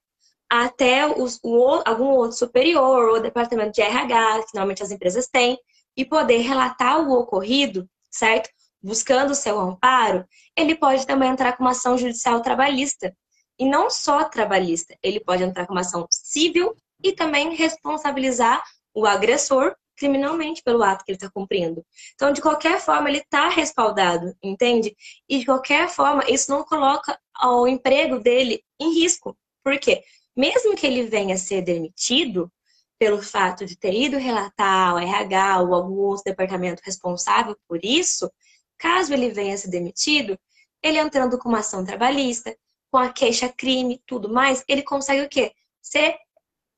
até 0.47 1.07
os, 1.07 1.39
o, 1.43 1.81
algum 1.85 2.11
outro 2.11 2.37
superior 2.37 3.09
ou 3.09 3.19
departamento 3.19 3.71
de 3.71 3.81
RH, 3.81 4.43
que 4.43 4.53
normalmente 4.53 4.83
as 4.83 4.91
empresas 4.91 5.27
têm, 5.27 5.57
e 5.97 6.05
poder 6.05 6.37
relatar 6.41 7.01
o 7.01 7.11
ocorrido, 7.13 7.89
certo? 8.11 8.49
Buscando 8.81 9.31
o 9.31 9.35
seu 9.35 9.59
amparo, 9.59 10.25
ele 10.55 10.75
pode 10.75 11.05
também 11.05 11.29
entrar 11.29 11.57
com 11.57 11.63
uma 11.63 11.71
ação 11.71 11.97
judicial 11.97 12.41
trabalhista. 12.41 13.15
E 13.57 13.65
não 13.65 13.89
só 13.89 14.23
trabalhista, 14.23 14.97
ele 15.03 15.19
pode 15.19 15.43
entrar 15.43 15.67
com 15.67 15.73
uma 15.73 15.81
ação 15.81 16.07
civil 16.09 16.75
e 17.03 17.11
também 17.11 17.55
responsabilizar 17.55 18.63
o 18.93 19.05
agressor 19.05 19.75
criminalmente 19.97 20.63
pelo 20.63 20.81
ato 20.81 21.03
que 21.03 21.11
ele 21.11 21.17
está 21.17 21.29
cumprindo. 21.29 21.85
Então, 22.15 22.31
de 22.31 22.41
qualquer 22.41 22.79
forma, 22.79 23.09
ele 23.09 23.17
está 23.19 23.49
respaldado, 23.49 24.33
entende? 24.41 24.95
E 25.27 25.39
de 25.39 25.45
qualquer 25.45 25.89
forma, 25.89 26.23
isso 26.29 26.49
não 26.49 26.63
coloca 26.63 27.19
o 27.43 27.67
emprego 27.67 28.17
dele 28.17 28.63
em 28.79 28.93
risco. 28.93 29.37
Por 29.61 29.77
quê? 29.77 30.01
Mesmo 30.35 30.73
que 30.75 30.87
ele 30.87 31.03
venha 31.03 31.35
a 31.35 31.37
ser 31.37 31.61
demitido 31.61 32.49
pelo 32.97 33.21
fato 33.21 33.65
de 33.65 33.77
ter 33.77 33.93
ido 33.93 34.17
relatar 34.17 34.91
ao 34.91 34.99
RH 34.99 35.61
ou 35.61 35.73
algum 35.73 35.97
outro 35.99 36.23
departamento 36.25 36.81
responsável 36.83 37.57
por 37.67 37.79
isso, 37.83 38.31
caso 38.79 39.13
ele 39.13 39.29
venha 39.29 39.53
a 39.53 39.57
ser 39.57 39.69
demitido, 39.69 40.39
ele 40.81 40.97
entrando 40.97 41.37
com 41.37 41.49
uma 41.49 41.59
ação 41.59 41.85
trabalhista, 41.85 42.55
com 42.91 42.97
a 42.97 43.11
queixa-crime, 43.11 44.01
tudo 44.07 44.29
mais, 44.29 44.63
ele 44.67 44.81
consegue 44.81 45.21
o 45.21 45.29
quê? 45.29 45.53
Ser 45.81 46.17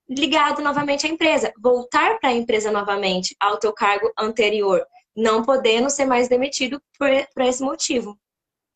ligado 0.10 0.62
novamente 0.62 1.06
à 1.06 1.10
empresa, 1.10 1.54
voltar 1.58 2.20
para 2.20 2.30
a 2.30 2.34
empresa 2.34 2.72
novamente 2.72 3.36
ao 3.40 3.58
teu 3.58 3.72
cargo 3.72 4.12
anterior, 4.18 4.86
não 5.16 5.44
podendo 5.44 5.90
ser 5.90 6.06
mais 6.06 6.28
demitido 6.28 6.82
por, 6.98 7.10
por 7.34 7.44
esse 7.44 7.64
motivo. 7.64 8.20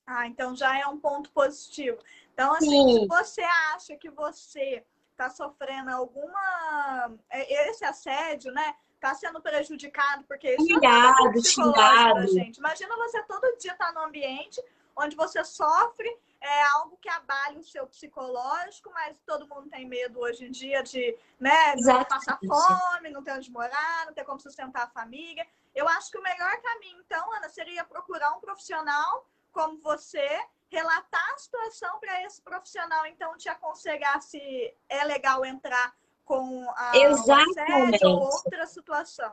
Ah, 0.08 0.28
então 0.28 0.56
já 0.56 0.80
é 0.80 0.86
um 0.86 1.00
ponto 1.00 1.32
positivo. 1.32 1.98
Então, 2.34 2.54
assim, 2.54 2.70
Sim. 2.70 3.00
se 3.02 3.08
você 3.08 3.42
acha 3.74 3.98
que 3.98 4.10
você 4.10 4.84
está 5.12 5.30
sofrendo 5.30 5.90
alguma. 5.90 7.18
É, 7.30 7.70
esse 7.70 7.84
assédio, 7.84 8.52
né? 8.52 8.76
Está 9.06 9.14
sendo 9.14 9.40
prejudicado, 9.40 10.24
porque 10.24 10.56
isso 10.56 10.80
é 10.84 11.42
xingado. 11.44 12.28
gente. 12.28 12.58
Imagina 12.58 12.96
você 12.96 13.22
todo 13.24 13.56
dia 13.58 13.74
estar 13.74 13.94
tá 13.94 14.00
no 14.00 14.08
ambiente 14.08 14.60
onde 14.96 15.16
você 15.16 15.44
sofre 15.44 16.10
é 16.42 16.64
algo 16.74 16.98
que 16.98 17.10
abale 17.10 17.60
o 17.60 17.64
seu 17.64 17.86
psicológico, 17.88 18.92
mas 18.92 19.20
todo 19.26 19.48
mundo 19.48 19.70
tem 19.70 19.86
medo 19.86 20.20
hoje 20.20 20.46
em 20.46 20.52
dia 20.52 20.82
de, 20.84 21.18
né, 21.40 21.76
de 21.76 22.06
passar 22.06 22.40
fome, 22.40 23.10
não 23.10 23.24
ter 23.24 23.34
onde 23.34 23.52
morar, 23.52 24.06
não 24.06 24.14
ter 24.14 24.24
como 24.24 24.40
sustentar 24.40 24.84
a 24.84 24.90
família. 24.90 25.46
Eu 25.74 25.88
acho 25.90 26.12
que 26.12 26.18
o 26.18 26.24
melhor 26.24 26.56
caminho, 26.62 27.00
então, 27.06 27.34
Ana, 27.34 27.50
seria 27.50 27.84
procurar 27.84 28.32
um 28.34 28.40
profissional 28.40 29.28
como 29.52 29.80
você, 29.80 30.28
relatar 30.70 31.34
a 31.34 31.38
situação 31.38 32.00
para 32.00 32.24
esse 32.24 32.42
profissional, 32.42 33.06
então, 33.06 33.38
te 33.38 33.50
aconselhar 33.50 34.22
se 34.22 34.74
é 34.90 35.04
legal 35.04 35.46
entrar 35.46 35.96
com 36.26 36.66
a 36.76 36.98
Exatamente. 36.98 38.06
ou 38.06 38.20
outra 38.20 38.66
situação. 38.66 39.32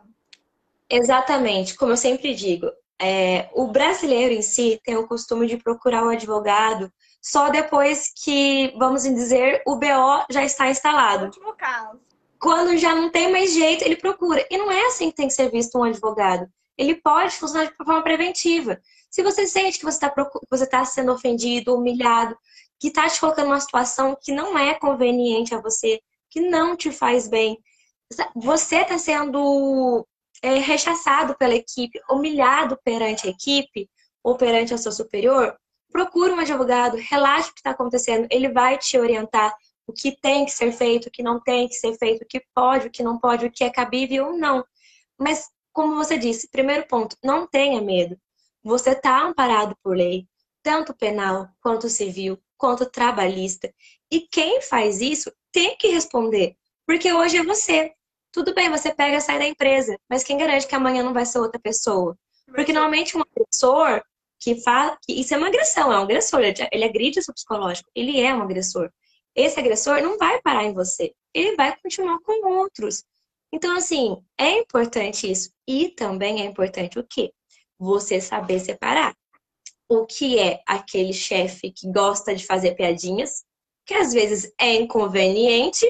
Exatamente, 0.88 1.74
como 1.74 1.92
eu 1.92 1.96
sempre 1.96 2.34
digo, 2.34 2.70
é, 3.00 3.48
o 3.54 3.66
brasileiro 3.66 4.32
em 4.32 4.42
si 4.42 4.80
tem 4.84 4.96
o 4.96 5.08
costume 5.08 5.46
de 5.46 5.56
procurar 5.56 6.04
o 6.04 6.10
advogado 6.10 6.92
só 7.20 7.50
depois 7.50 8.12
que, 8.22 8.74
vamos 8.76 9.02
dizer, 9.04 9.62
o 9.66 9.76
BO 9.76 10.24
já 10.28 10.44
está 10.44 10.68
instalado. 10.68 11.26
Último 11.26 11.54
caso. 11.54 12.00
Quando 12.40 12.76
já 12.76 12.94
não 12.94 13.10
tem 13.10 13.30
mais 13.30 13.54
jeito, 13.54 13.84
ele 13.84 13.96
procura. 13.96 14.44
E 14.50 14.58
não 14.58 14.70
é 14.70 14.86
assim 14.86 15.10
que 15.10 15.16
tem 15.16 15.28
que 15.28 15.34
ser 15.34 15.48
visto 15.48 15.78
um 15.78 15.84
advogado. 15.84 16.48
Ele 16.76 16.96
pode 16.96 17.36
funcionar 17.36 17.66
de 17.66 17.76
forma 17.76 18.02
preventiva. 18.02 18.80
Se 19.08 19.22
você 19.22 19.46
sente 19.46 19.78
que 19.78 19.84
você 19.84 20.04
está 20.04 20.12
você 20.50 20.66
tá 20.66 20.84
sendo 20.84 21.12
ofendido, 21.12 21.76
humilhado, 21.76 22.36
que 22.80 22.88
está 22.88 23.08
te 23.08 23.20
colocando 23.20 23.46
numa 23.46 23.60
situação 23.60 24.16
que 24.20 24.32
não 24.32 24.58
é 24.58 24.74
conveniente 24.74 25.54
a 25.54 25.60
você, 25.60 26.00
que 26.32 26.40
não 26.40 26.74
te 26.74 26.90
faz 26.90 27.28
bem, 27.28 27.58
você 28.34 28.76
está 28.76 28.96
sendo 28.96 30.06
é, 30.42 30.54
rechaçado 30.54 31.36
pela 31.36 31.54
equipe, 31.54 32.00
humilhado 32.10 32.78
perante 32.82 33.26
a 33.26 33.30
equipe 33.30 33.88
ou 34.24 34.34
perante 34.34 34.72
o 34.72 34.78
seu 34.78 34.90
superior, 34.90 35.54
procure 35.90 36.32
um 36.32 36.40
advogado, 36.40 36.96
relate 36.96 37.50
o 37.50 37.52
que 37.52 37.60
está 37.60 37.70
acontecendo, 37.72 38.26
ele 38.30 38.48
vai 38.48 38.78
te 38.78 38.98
orientar 38.98 39.54
o 39.86 39.92
que 39.92 40.16
tem 40.22 40.46
que 40.46 40.52
ser 40.52 40.72
feito, 40.72 41.08
o 41.08 41.10
que 41.10 41.22
não 41.22 41.38
tem 41.38 41.68
que 41.68 41.74
ser 41.74 41.94
feito, 41.98 42.22
o 42.22 42.26
que 42.26 42.42
pode, 42.54 42.86
o 42.86 42.90
que 42.90 43.02
não 43.02 43.18
pode, 43.18 43.44
o 43.44 43.52
que 43.52 43.62
é 43.62 43.70
cabível 43.70 44.28
ou 44.28 44.38
não. 44.38 44.64
Mas, 45.18 45.50
como 45.70 45.96
você 45.96 46.16
disse, 46.16 46.48
primeiro 46.50 46.86
ponto, 46.86 47.14
não 47.22 47.46
tenha 47.46 47.82
medo. 47.82 48.16
Você 48.64 48.90
está 48.90 49.20
amparado 49.20 49.76
por 49.82 49.94
lei, 49.94 50.26
tanto 50.62 50.94
penal, 50.94 51.48
quanto 51.60 51.90
civil, 51.90 52.38
quanto 52.56 52.86
trabalhista. 52.86 53.74
E 54.12 54.20
quem 54.20 54.60
faz 54.60 55.00
isso 55.00 55.32
tem 55.50 55.74
que 55.78 55.88
responder, 55.88 56.54
porque 56.86 57.10
hoje 57.10 57.38
é 57.38 57.42
você. 57.42 57.90
Tudo 58.30 58.54
bem, 58.54 58.68
você 58.68 58.94
pega 58.94 59.16
e 59.16 59.20
sai 59.22 59.38
da 59.38 59.46
empresa, 59.46 59.98
mas 60.06 60.22
quem 60.22 60.36
garante 60.36 60.66
que 60.66 60.74
amanhã 60.74 61.02
não 61.02 61.14
vai 61.14 61.24
ser 61.24 61.38
outra 61.38 61.58
pessoa? 61.58 62.14
Porque 62.54 62.74
normalmente 62.74 63.16
um 63.16 63.22
agressor 63.22 64.02
que 64.38 64.60
faz. 64.60 64.98
Que 65.06 65.18
isso 65.18 65.32
é 65.32 65.38
uma 65.38 65.46
agressão, 65.46 65.90
é 65.90 65.98
um 65.98 66.02
agressor, 66.02 66.40
ele 66.42 66.84
agride 66.84 67.20
o 67.20 67.22
seu 67.22 67.32
psicológico, 67.32 67.90
ele 67.94 68.20
é 68.20 68.34
um 68.34 68.42
agressor. 68.42 68.90
Esse 69.34 69.58
agressor 69.58 70.02
não 70.02 70.18
vai 70.18 70.42
parar 70.42 70.64
em 70.64 70.74
você, 70.74 71.14
ele 71.32 71.56
vai 71.56 71.74
continuar 71.80 72.18
com 72.20 72.46
outros. 72.58 73.04
Então, 73.50 73.74
assim, 73.74 74.22
é 74.38 74.58
importante 74.58 75.30
isso. 75.30 75.50
E 75.66 75.88
também 75.88 76.42
é 76.42 76.44
importante 76.44 76.98
o 76.98 77.06
quê? 77.08 77.32
Você 77.78 78.20
saber 78.20 78.60
separar 78.60 79.14
o 79.88 80.04
que 80.04 80.38
é 80.38 80.62
aquele 80.66 81.14
chefe 81.14 81.70
que 81.70 81.90
gosta 81.90 82.34
de 82.34 82.44
fazer 82.44 82.74
piadinhas, 82.74 83.44
que 83.84 83.94
às 83.94 84.12
vezes 84.12 84.52
é 84.58 84.74
inconveniente, 84.74 85.86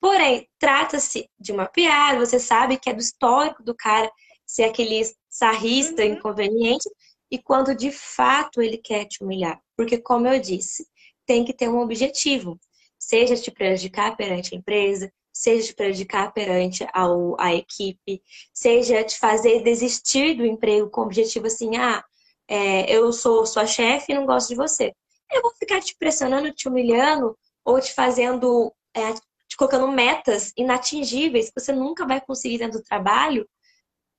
Porém, 0.00 0.48
trata-se 0.58 1.28
de 1.38 1.52
uma 1.52 1.66
piada, 1.66 2.18
você 2.18 2.40
sabe 2.40 2.78
que 2.78 2.88
é 2.88 2.94
do 2.94 3.00
histórico 3.00 3.62
do 3.62 3.74
cara 3.74 4.10
ser 4.46 4.64
aquele 4.64 5.02
sarrista 5.28 6.02
uhum. 6.02 6.14
inconveniente, 6.14 6.88
e 7.30 7.38
quando 7.38 7.74
de 7.74 7.92
fato 7.92 8.62
ele 8.62 8.78
quer 8.78 9.04
te 9.04 9.22
humilhar. 9.22 9.60
Porque, 9.76 9.98
como 9.98 10.26
eu 10.26 10.40
disse, 10.40 10.86
tem 11.26 11.44
que 11.44 11.52
ter 11.52 11.68
um 11.68 11.78
objetivo. 11.78 12.58
Seja 12.98 13.36
te 13.36 13.50
prejudicar 13.50 14.16
perante 14.16 14.54
a 14.54 14.58
empresa, 14.58 15.12
seja 15.32 15.66
te 15.66 15.74
prejudicar 15.74 16.32
perante 16.32 16.84
ao, 16.92 17.38
a 17.38 17.54
equipe, 17.54 18.22
seja 18.52 19.04
te 19.04 19.18
fazer 19.18 19.62
desistir 19.62 20.34
do 20.34 20.44
emprego 20.44 20.90
com 20.90 21.02
o 21.02 21.04
objetivo 21.04 21.46
assim, 21.46 21.76
ah, 21.76 22.02
é, 22.48 22.90
eu 22.90 23.12
sou 23.12 23.46
sua 23.46 23.66
chefe 23.66 24.12
e 24.12 24.14
não 24.14 24.26
gosto 24.26 24.48
de 24.48 24.56
você. 24.56 24.92
Eu 25.32 25.42
vou 25.42 25.52
ficar 25.54 25.80
te 25.80 25.96
pressionando, 25.96 26.52
te 26.52 26.68
humilhando, 26.68 27.36
ou 27.64 27.80
te 27.80 27.92
fazendo 27.92 28.74
é, 28.94 29.12
te 29.48 29.56
colocando 29.56 29.88
metas 29.88 30.52
inatingíveis 30.56 31.50
que 31.50 31.60
você 31.60 31.72
nunca 31.72 32.06
vai 32.06 32.20
conseguir 32.20 32.58
dentro 32.58 32.78
do 32.78 32.84
trabalho 32.84 33.48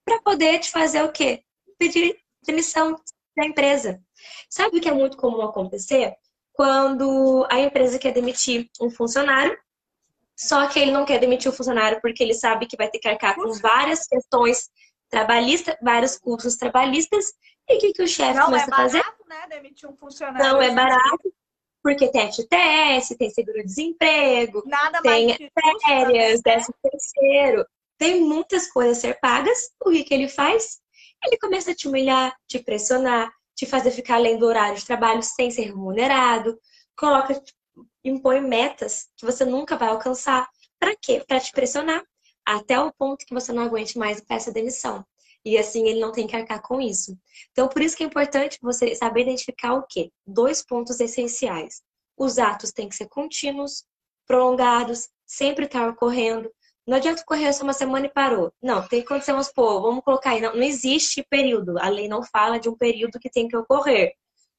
para 0.06 0.22
poder 0.22 0.60
te 0.60 0.70
fazer 0.70 1.03
o 1.03 1.12
quê? 1.12 1.44
Pedir 1.77 2.18
demissão 2.46 2.96
da 3.36 3.46
empresa. 3.46 4.01
Sabe 4.50 4.77
o 4.77 4.82
que 4.82 4.89
é 4.89 4.94
muito 4.94 5.18
comum 5.18 5.41
acontecer? 5.41 6.15
Quando 6.53 7.48
a 7.50 7.60
empresa 7.60 7.98
quer 7.98 8.13
demitir 8.13 8.70
um 8.82 8.89
funcionário, 8.89 9.58
só 10.38 10.68
que 10.68 10.80
ele 10.80 10.91
não 10.91 11.06
quer 11.06 11.20
demitir 11.20 11.50
o 11.50 11.56
funcionário 11.56 12.00
porque 12.01 12.22
ele 12.22 12.34
sabe 12.34 12.65
que 12.65 12.75
vai 12.75 12.89
ter 12.89 13.00
que 13.00 13.08
arcar 13.08 13.36
com 13.36 13.53
várias 13.53 14.08
questões 14.08 14.70
trabalhistas, 15.10 15.75
vários 15.82 16.18
custos 16.18 16.58
trabalhistas. 16.58 17.25
E 17.70 17.75
o 17.75 17.80
que, 17.80 17.94
que 17.94 18.03
o 18.03 18.08
chefe 18.08 18.39
começa 18.39 18.65
é 18.65 18.70
barato, 18.70 18.74
a 18.74 19.01
fazer? 19.01 19.03
Né? 19.27 19.48
Demitir 19.50 19.89
um 19.89 19.96
funcionário. 19.96 20.46
Não 20.46 20.62
é 20.62 20.74
barato. 20.74 21.34
Porque 21.84 22.12
tem 22.12 22.32
FTS, 22.32 23.15
tem 23.18 23.30
seguro-desemprego, 23.32 24.63
tem 25.01 25.36
férias, 25.84 26.41
décimo 26.41 26.75
terceiro, 26.84 27.65
tem 27.98 28.22
muitas 28.22 28.68
coisas 28.68 29.00
a 29.00 29.01
ser 29.01 29.20
pagas. 29.20 29.72
O 29.84 29.89
que, 29.89 30.03
que 30.03 30.13
ele 30.13 30.27
faz? 30.27 30.80
Ele 31.25 31.38
começa 31.39 31.72
a 31.72 31.75
te 31.75 31.88
humilhar, 31.88 32.36
te 32.48 32.60
pressionar, 32.60 33.32
te 33.56 33.65
fazer 33.65 33.91
ficar 33.91 34.15
além 34.15 34.38
do 34.38 34.46
horário 34.46 34.75
de 34.75 34.86
trabalho 34.86 35.22
sem 35.24 35.50
ser 35.51 35.63
remunerado, 35.63 36.60
coloca, 36.96 37.39
impõe 38.03 38.41
metas 38.41 39.08
que 39.18 39.25
você 39.25 39.46
nunca 39.46 39.75
vai 39.75 39.89
alcançar. 39.89 40.48
Para 40.80 40.96
quê? 41.00 41.24
Para 41.27 41.39
te 41.39 41.51
pressionar 41.51 42.03
até 42.46 42.80
o 42.80 42.91
ponto 42.91 43.25
que 43.25 43.34
você 43.34 43.53
não 43.53 43.63
aguente 43.63 43.98
mais 43.98 44.20
e 44.20 44.25
peça 44.25 44.51
demissão. 44.51 45.06
E 45.44 45.58
assim 45.58 45.88
ele 45.88 46.00
não 46.00 46.12
tem 46.12 46.28
que 46.28 46.36
arcar 46.36 46.62
com 46.62 46.80
isso. 46.80 47.18
Então, 47.52 47.68
por 47.68 47.82
isso 47.82 47.98
que 47.98 48.04
é 48.04 48.06
importante 48.06 48.60
você 48.62 48.96
saber 48.96 49.22
identificar 49.22 49.74
o 49.74 49.86
quê? 49.88 50.12
Dois 50.26 50.64
pontos 50.64 51.00
essenciais. 51.00 51.82
Os 52.18 52.38
atos 52.38 52.72
têm 52.72 52.88
que 52.88 52.96
ser 52.96 53.08
contínuos, 53.10 53.84
prolongados, 54.28 55.10
sempre 55.26 55.66
estar 55.66 55.90
ocorrendo. 55.90 56.52
Não 56.86 56.98
adianta 56.98 57.24
correr 57.26 57.52
só 57.54 57.64
uma 57.64 57.74
semana 57.74 58.06
e 58.06 58.10
parou. 58.10 58.54
Não, 58.62 58.88
tem 58.88 59.02
que 59.02 59.06
acontecer 59.06 59.34
umas, 59.34 59.52
pô, 59.52 59.82
vamos 59.82 60.04
colocar 60.04 60.32
aí. 60.32 60.42
Não, 60.42 60.54
não 60.54 60.64
existe 60.64 61.26
período. 61.30 61.78
A 61.80 61.90
lei 61.90 62.08
não 62.08 62.24
fala 62.24 62.60
de 62.60 62.70
um 62.70 62.76
período 62.76 63.20
que 63.20 63.30
tem 63.30 63.48
que 63.48 63.58
ocorrer. 63.58 64.14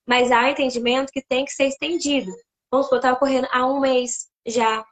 Mas 0.07 0.33
há 0.33 0.51
entendimento 0.51 1.13
que 1.13 1.23
tem 1.23 1.45
que 1.45 1.53
ser 1.53 1.67
estendido. 1.67 2.33
Vamos 2.71 2.87
supor, 2.87 3.01
tá 3.01 3.13
ocorrendo 3.13 3.47
há 3.53 3.67
um 3.67 3.79
mês 3.79 4.27
já. 4.47 4.85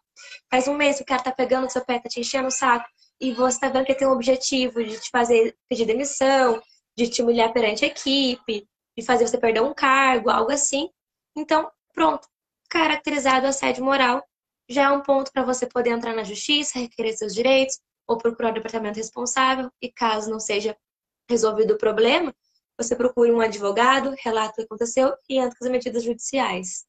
Faz 0.51 0.69
um 0.69 0.75
mês 0.75 0.99
que 0.99 1.03
o 1.03 1.07
cara 1.07 1.23
tá 1.23 1.33
pegando 1.33 1.67
o 1.67 1.71
seu 1.71 1.85
pé, 1.85 1.99
tá 1.99 2.09
te 2.09 2.21
enchendo 2.21 2.49
o 2.49 2.53
saco 2.53 2.87
e 3.21 3.33
você 3.33 3.57
está 3.57 3.69
vendo 3.69 3.87
que 3.87 3.95
tem 3.95 4.09
um 4.09 4.13
objetivo 4.13 4.83
de 4.83 4.99
te 4.99 5.11
fazer 5.11 5.57
pedir 5.69 5.85
demissão, 5.85 6.63
de 6.97 7.09
te 7.09 7.23
humilhar 7.23 7.53
perante 7.53 7.85
a 7.85 7.89
equipe, 7.89 8.67
de 8.97 9.05
fazer 9.05 9.27
você 9.27 9.39
perder 9.39 9.63
um 9.63 9.75
cargo, 9.75 10.31
algo 10.31 10.51
assim. 10.51 10.89
Então, 11.37 11.71
pronto, 11.93 12.27
caracterizado 12.69 13.47
assédio 13.47 13.85
moral, 13.85 14.25
já 14.69 14.85
é 14.85 14.91
um 14.91 15.03
ponto 15.03 15.31
para 15.33 15.43
você 15.43 15.67
poder 15.67 15.91
entrar 15.91 16.15
na 16.15 16.25
justiça, 16.25 16.79
requerer 16.79 17.17
seus 17.17 17.35
direitos 17.35 17.79
ou 18.07 18.17
procurar 18.17 18.51
o 18.51 18.55
departamento 18.55 18.97
responsável. 18.97 19.71
E 19.83 19.91
caso 19.93 20.31
não 20.31 20.41
seja 20.41 20.77
resolvido 21.29 21.75
o 21.75 21.79
problema, 21.79 22.35
você 22.77 22.97
procure 22.97 23.31
um 23.31 23.41
advogado, 23.41 24.15
relata 24.25 24.53
o 24.53 24.55
que 24.57 24.63
aconteceu 24.63 25.15
e 25.29 25.39
entra 25.39 25.57
com 25.59 25.65
as 25.65 25.71
medidas 25.71 26.03
judiciais. 26.03 26.87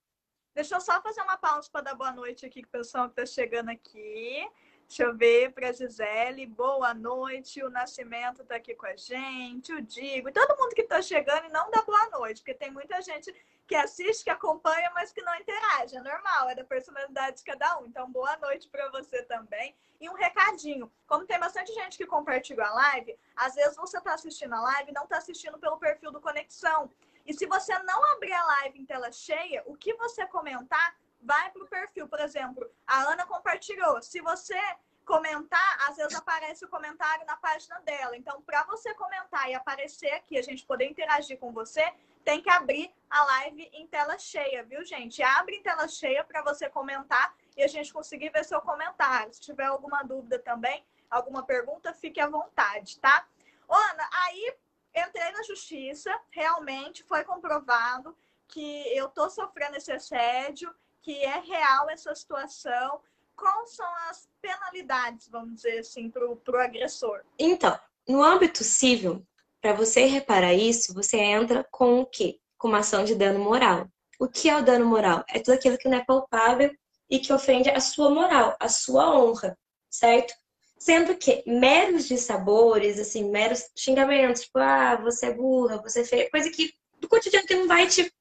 Deixa 0.56 0.76
eu 0.76 0.82
só 0.82 1.02
fazer 1.02 1.22
uma 1.22 1.38
pausa 1.38 1.68
para 1.72 1.82
dar 1.82 1.96
boa 1.96 2.12
noite 2.12 2.46
aqui 2.46 2.62
com 2.62 2.70
o 2.70 2.72
pessoal 2.72 3.10
que 3.10 3.22
está 3.22 3.26
chegando 3.26 3.70
aqui. 3.70 4.48
Deixa 4.92 5.04
eu 5.04 5.16
ver 5.16 5.54
para 5.54 5.72
Gisele. 5.72 6.46
Boa 6.46 6.94
noite. 6.94 7.64
O 7.64 7.70
Nascimento 7.70 8.42
está 8.42 8.58
aqui 8.58 8.76
com 8.76 8.86
a 8.86 8.96
gente. 8.98 9.74
O 9.74 9.82
Digo. 9.82 10.28
E 10.28 10.34
todo 10.34 10.60
mundo 10.60 10.76
que 10.76 10.82
está 10.82 11.02
chegando 11.02 11.46
e 11.46 11.50
não 11.50 11.72
dá 11.72 11.82
boa 11.84 12.10
noite, 12.10 12.42
porque 12.42 12.54
tem 12.54 12.70
muita 12.70 13.02
gente 13.02 13.34
que 13.66 13.74
assiste, 13.74 14.26
que 14.26 14.30
acompanha, 14.30 14.92
mas 14.94 15.14
que 15.14 15.22
não 15.22 15.34
interage. 15.36 15.96
É 15.96 16.02
normal, 16.02 16.50
é 16.50 16.56
da 16.56 16.66
personalidade 16.66 17.38
de 17.38 17.44
cada 17.46 17.80
um. 17.80 17.86
Então, 17.86 18.12
boa 18.12 18.36
noite 18.36 18.68
para 18.68 18.90
você 18.90 19.24
também. 19.24 19.74
E 20.02 20.10
um 20.10 20.14
recadinho: 20.14 20.92
como 21.08 21.26
tem 21.26 21.40
bastante 21.40 21.74
gente 21.74 21.98
que 21.98 22.06
compartilha 22.06 22.66
a 22.66 22.74
live, 22.74 23.18
às 23.34 23.56
vezes 23.56 23.78
você 23.78 23.98
está 23.98 24.14
assistindo 24.14 24.54
a 24.56 24.60
live 24.60 24.92
e 24.92 24.94
não 24.94 25.06
está 25.06 25.20
assistindo 25.20 25.58
pelo 25.58 25.78
perfil 25.78 26.12
do 26.12 26.20
Conexão. 26.20 26.92
E 27.26 27.34
se 27.34 27.46
você 27.46 27.80
não 27.84 28.12
abrir 28.12 28.34
a 28.34 28.44
live 28.44 28.78
em 28.78 28.86
tela 28.86 29.10
cheia, 29.10 29.64
o 29.68 29.74
que 29.74 29.94
você 29.94 30.28
comentar 30.28 30.98
vai 31.22 31.50
para 31.52 31.64
o 31.64 31.68
perfil. 31.68 32.08
Por 32.08 32.20
exemplo, 32.20 32.70
a 32.86 33.02
Ana 33.04 33.26
compartilhou. 33.26 34.02
Se 34.02 34.22
você 34.22 34.60
comentar, 35.06 35.78
às 35.90 35.98
vezes 35.98 36.16
aparece 36.16 36.64
o 36.64 36.70
comentário 36.70 37.26
na 37.26 37.36
página 37.36 37.80
dela. 37.82 38.16
Então, 38.16 38.42
para 38.42 38.64
você 38.64 38.94
comentar 38.94 39.50
e 39.50 39.54
aparecer 39.54 40.12
aqui, 40.14 40.38
a 40.38 40.42
gente 40.42 40.66
poder 40.66 40.86
interagir 40.86 41.38
com 41.38 41.52
você, 41.52 41.84
tem 42.24 42.42
que 42.42 42.50
abrir 42.50 42.94
a 43.10 43.24
live 43.26 43.70
em 43.74 43.88
tela 43.88 44.18
cheia, 44.18 44.64
viu, 44.64 44.86
gente? 44.86 45.22
Abre 45.24 45.56
em 45.56 45.64
tela 45.64 45.88
cheia 45.88 46.24
para 46.24 46.42
você 46.44 46.70
comentar 46.70 47.36
e 47.58 47.64
a 47.64 47.68
gente 47.68 47.92
conseguir 47.92 48.30
ver 48.30 48.46
seu 48.46 48.62
comentário. 48.62 49.34
Se 49.34 49.42
tiver 49.42 49.66
alguma 49.66 50.04
dúvida 50.04 50.40
também, 50.40 50.86
alguma 51.10 51.44
pergunta, 51.44 51.94
fique 51.94 52.20
à 52.20 52.28
vontade, 52.28 53.00
tá? 53.00 53.28
Ana, 53.68 54.10
aí 54.24 54.56
entrei 54.96 55.32
na 55.32 55.44
justiça, 55.44 56.18
realmente 56.30 57.04
foi 57.04 57.24
comprovado 57.24 58.16
que 58.48 58.96
eu 58.96 59.08
tô 59.10 59.30
sofrendo 59.30 59.78
esse 59.78 59.92
assédio, 59.92 60.74
que 61.02 61.24
é 61.24 61.40
real 61.40 61.90
essa 61.90 62.14
situação. 62.16 63.02
Quais 63.36 63.76
são 63.76 63.88
as 64.10 64.30
penalidades, 64.42 65.28
vamos 65.30 65.56
dizer 65.56 65.80
assim, 65.80 66.10
para 66.10 66.28
o 66.28 66.58
agressor? 66.58 67.22
Então, 67.40 67.78
no 68.08 68.24
âmbito 68.24 68.64
civil, 68.64 69.26
para 69.62 69.74
você 69.74 70.06
reparar 70.06 70.54
isso, 70.54 70.94
você 70.94 71.18
entra 71.18 71.66
com 71.72 72.02
o 72.02 72.06
quê? 72.06 72.40
Com 72.58 72.68
uma 72.68 72.80
ação 72.80 73.04
de 73.04 73.16
dano 73.16 73.40
moral. 73.40 73.88
O 74.20 74.28
que 74.28 74.50
é 74.50 74.58
o 74.58 74.64
dano 74.64 74.86
moral? 74.86 75.24
É 75.30 75.40
tudo 75.40 75.56
aquilo 75.56 75.78
que 75.78 75.90
não 75.90 75.98
é 75.98 76.06
palpável 76.06 76.72
e 77.10 77.20
que 77.20 77.34
ofende 77.34 77.70
a 77.70 77.80
sua 77.80 78.10
moral, 78.10 78.56
a 78.60 78.70
sua 78.70 79.18
honra, 79.18 79.58
certo? 79.90 80.34
Sendo 80.78 81.16
que 81.16 81.44
meros 81.46 82.08
dissabores, 82.08 83.00
assim, 83.00 83.30
meros 83.30 83.64
xingamentos, 83.78 84.44
tipo, 84.44 84.60
ah, 84.60 84.96
você 84.96 85.28
é 85.28 85.34
burra, 85.34 85.82
você 85.82 86.02
é 86.02 86.06
feia, 86.06 86.30
coisa 86.30 86.50
que 86.50 86.72
do 87.00 87.10
cotidiano 87.10 87.46
que 87.48 87.56
não 87.56 87.68
vai 87.68 87.88
te 87.88 88.12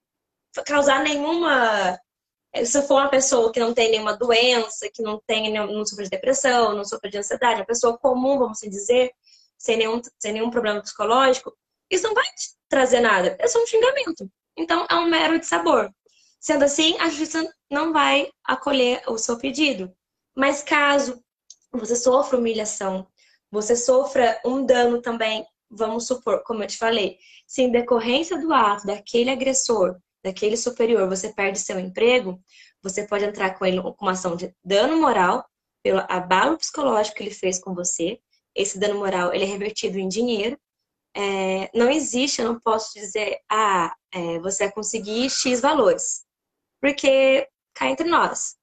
causar 0.66 1.02
nenhuma. 1.02 1.98
Eh, 2.52 2.64
se 2.64 2.82
for 2.82 2.96
uma 3.00 3.08
pessoa 3.08 3.52
que 3.52 3.60
não 3.60 3.72
tem 3.72 3.90
nenhuma 3.90 4.16
doença, 4.16 4.90
que 4.92 5.02
não 5.02 5.20
tem, 5.26 5.52
não 5.52 5.84
sofre 5.86 6.04
de 6.04 6.10
depressão, 6.10 6.74
não 6.74 6.84
sofre 6.84 7.10
de 7.10 7.18
ansiedade, 7.18 7.60
uma 7.60 7.66
pessoa 7.66 7.98
comum, 7.98 8.38
vamos 8.38 8.58
assim 8.58 8.70
dizer, 8.70 9.12
sem 9.58 9.76
nenhum, 9.76 10.00
sem 10.18 10.32
nenhum 10.32 10.50
problema 10.50 10.80
psicológico, 10.80 11.56
isso 11.90 12.06
não 12.06 12.14
vai 12.14 12.24
te 12.24 12.50
trazer 12.68 13.00
nada. 13.00 13.36
É 13.38 13.46
só 13.46 13.62
um 13.62 13.66
xingamento. 13.66 14.30
Então, 14.56 14.86
é 14.90 14.94
um 14.94 15.08
mero 15.08 15.38
dissabor. 15.38 15.90
Sendo 16.40 16.64
assim, 16.64 16.96
a 16.98 17.08
justiça 17.08 17.52
não 17.70 17.92
vai 17.92 18.30
acolher 18.44 19.02
o 19.06 19.18
seu 19.18 19.36
pedido. 19.36 19.92
Mas 20.34 20.62
caso 20.62 21.22
você 21.72 21.94
sofra 21.94 22.38
humilhação, 22.38 23.06
você 23.50 23.76
sofra 23.76 24.40
um 24.44 24.64
dano 24.64 25.00
também, 25.00 25.46
vamos 25.70 26.06
supor, 26.06 26.42
como 26.44 26.62
eu 26.62 26.66
te 26.66 26.76
falei, 26.76 27.18
se 27.46 27.62
em 27.62 27.70
decorrência 27.70 28.38
do 28.38 28.52
ato 28.52 28.86
daquele 28.86 29.30
agressor, 29.30 29.96
daquele 30.22 30.56
superior, 30.56 31.08
você 31.08 31.32
perde 31.32 31.58
seu 31.58 31.78
emprego, 31.78 32.40
você 32.82 33.06
pode 33.06 33.24
entrar 33.24 33.58
com 33.58 33.64
ele 33.64 33.80
com 33.80 33.96
uma 34.00 34.12
ação 34.12 34.36
de 34.36 34.54
dano 34.64 34.96
moral 34.96 35.44
pelo 35.82 36.00
abalo 36.08 36.58
psicológico 36.58 37.16
que 37.16 37.22
ele 37.22 37.34
fez 37.34 37.58
com 37.58 37.74
você. 37.74 38.20
Esse 38.54 38.78
dano 38.78 38.98
moral 38.98 39.32
ele 39.32 39.44
é 39.44 39.48
revertido 39.48 39.98
em 39.98 40.08
dinheiro. 40.08 40.58
É, 41.16 41.70
não 41.74 41.90
existe, 41.90 42.40
eu 42.40 42.52
não 42.52 42.60
posso 42.60 42.92
dizer, 42.94 43.40
ah, 43.50 43.94
é, 44.12 44.38
você 44.40 44.64
vai 44.64 44.72
conseguir 44.72 45.28
X 45.30 45.60
valores. 45.60 46.24
Porque 46.80 47.48
cá 47.74 47.88
entre 47.88 48.08
nós, 48.08 48.56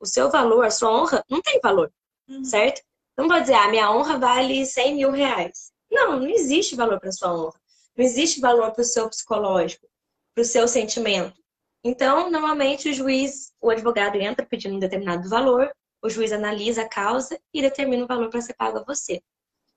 o 0.00 0.06
seu 0.06 0.30
valor, 0.30 0.64
a 0.64 0.70
sua 0.70 0.90
honra, 0.90 1.24
não 1.28 1.40
tem 1.40 1.60
valor 1.62 1.90
uhum. 2.28 2.44
certo? 2.44 2.82
Não 3.16 3.28
pode 3.28 3.42
dizer, 3.42 3.54
ah, 3.54 3.68
minha 3.68 3.90
honra 3.90 4.18
vale 4.18 4.66
100 4.66 4.94
mil 4.94 5.10
reais. 5.10 5.72
Não, 5.90 6.18
não 6.18 6.28
existe 6.28 6.74
valor 6.74 6.98
para 6.98 7.12
sua 7.12 7.32
honra. 7.32 7.60
Não 7.96 8.04
existe 8.04 8.40
valor 8.40 8.72
para 8.72 8.82
o 8.82 8.84
seu 8.84 9.08
psicológico, 9.08 9.86
para 10.34 10.42
o 10.42 10.44
seu 10.44 10.66
sentimento. 10.66 11.34
Então, 11.82 12.30
normalmente, 12.30 12.88
o 12.88 12.92
juiz, 12.92 13.52
o 13.60 13.70
advogado 13.70 14.16
entra 14.16 14.46
pedindo 14.46 14.74
um 14.74 14.78
determinado 14.78 15.28
valor, 15.28 15.70
o 16.02 16.08
juiz 16.08 16.32
analisa 16.32 16.82
a 16.82 16.88
causa 16.88 17.38
e 17.52 17.62
determina 17.62 18.04
o 18.04 18.06
valor 18.06 18.30
para 18.30 18.40
ser 18.40 18.54
pago 18.54 18.78
a 18.78 18.84
você. 18.84 19.22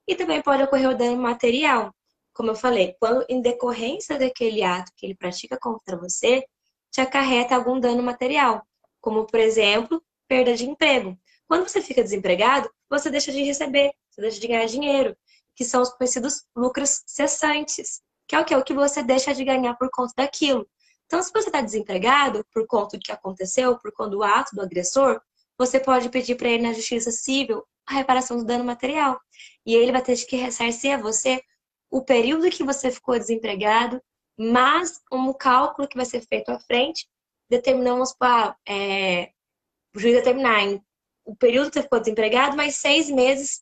E 0.07 0.15
também 0.15 0.41
pode 0.41 0.63
ocorrer 0.63 0.89
o 0.89 0.97
dano 0.97 1.17
material. 1.21 1.93
Como 2.33 2.51
eu 2.51 2.55
falei, 2.55 2.95
quando 2.99 3.25
em 3.27 3.41
decorrência 3.41 4.17
daquele 4.17 4.63
ato 4.63 4.91
que 4.95 5.05
ele 5.05 5.15
pratica 5.15 5.57
contra 5.59 5.97
você, 5.97 6.45
te 6.91 7.01
acarreta 7.01 7.55
algum 7.55 7.79
dano 7.79 8.01
material, 8.01 8.65
como, 9.01 9.25
por 9.25 9.39
exemplo, 9.39 10.01
perda 10.27 10.55
de 10.55 10.65
emprego. 10.65 11.17
Quando 11.47 11.67
você 11.67 11.81
fica 11.81 12.03
desempregado, 12.03 12.69
você 12.89 13.09
deixa 13.09 13.31
de 13.31 13.43
receber, 13.43 13.91
você 14.09 14.21
deixa 14.21 14.39
de 14.39 14.47
ganhar 14.47 14.65
dinheiro, 14.65 15.15
que 15.55 15.65
são 15.65 15.81
os 15.81 15.89
conhecidos 15.89 16.45
lucros 16.55 17.03
cessantes, 17.05 18.01
que 18.27 18.35
é 18.35 18.39
o 18.39 18.45
que 18.45 18.55
o 18.55 18.63
que 18.63 18.73
você 18.73 19.01
deixa 19.01 19.33
de 19.33 19.43
ganhar 19.43 19.75
por 19.75 19.89
conta 19.89 20.13
daquilo. 20.17 20.67
Então, 21.05 21.21
se 21.23 21.31
você 21.31 21.47
está 21.47 21.61
desempregado 21.61 22.45
por 22.53 22.67
conta 22.67 22.97
do 22.97 23.03
que 23.03 23.11
aconteceu, 23.11 23.77
por 23.79 23.91
conta 23.93 24.09
do 24.11 24.23
ato 24.23 24.55
do 24.55 24.61
agressor, 24.61 25.21
você 25.57 25.79
pode 25.79 26.09
pedir 26.09 26.35
para 26.35 26.49
ele 26.49 26.63
na 26.63 26.73
justiça 26.73 27.11
civil 27.11 27.65
a 27.85 27.93
reparação 27.93 28.37
do 28.37 28.43
dano 28.43 28.65
material. 28.65 29.19
E 29.65 29.73
ele 29.73 29.91
vai 29.91 30.01
ter 30.01 30.17
que 30.25 30.35
ressarcir 30.35 30.93
a 30.93 31.01
você 31.01 31.41
o 31.89 32.03
período 32.03 32.49
que 32.49 32.63
você 32.63 32.91
ficou 32.91 33.17
desempregado, 33.17 34.01
mas 34.37 35.01
um 35.11 35.31
cálculo 35.33 35.87
que 35.87 35.95
vai 35.95 36.05
ser 36.05 36.21
feito 36.21 36.49
à 36.49 36.59
frente, 36.59 37.07
determinamos 37.49 38.13
para 38.13 38.55
é, 38.67 39.31
o 39.95 39.99
juiz 39.99 40.15
determinar 40.15 40.61
em 40.61 40.83
o 41.25 41.35
período 41.35 41.69
que 41.69 41.75
você 41.75 41.83
ficou 41.83 41.99
desempregado, 41.99 42.55
mais 42.55 42.75
seis 42.75 43.09
meses 43.09 43.61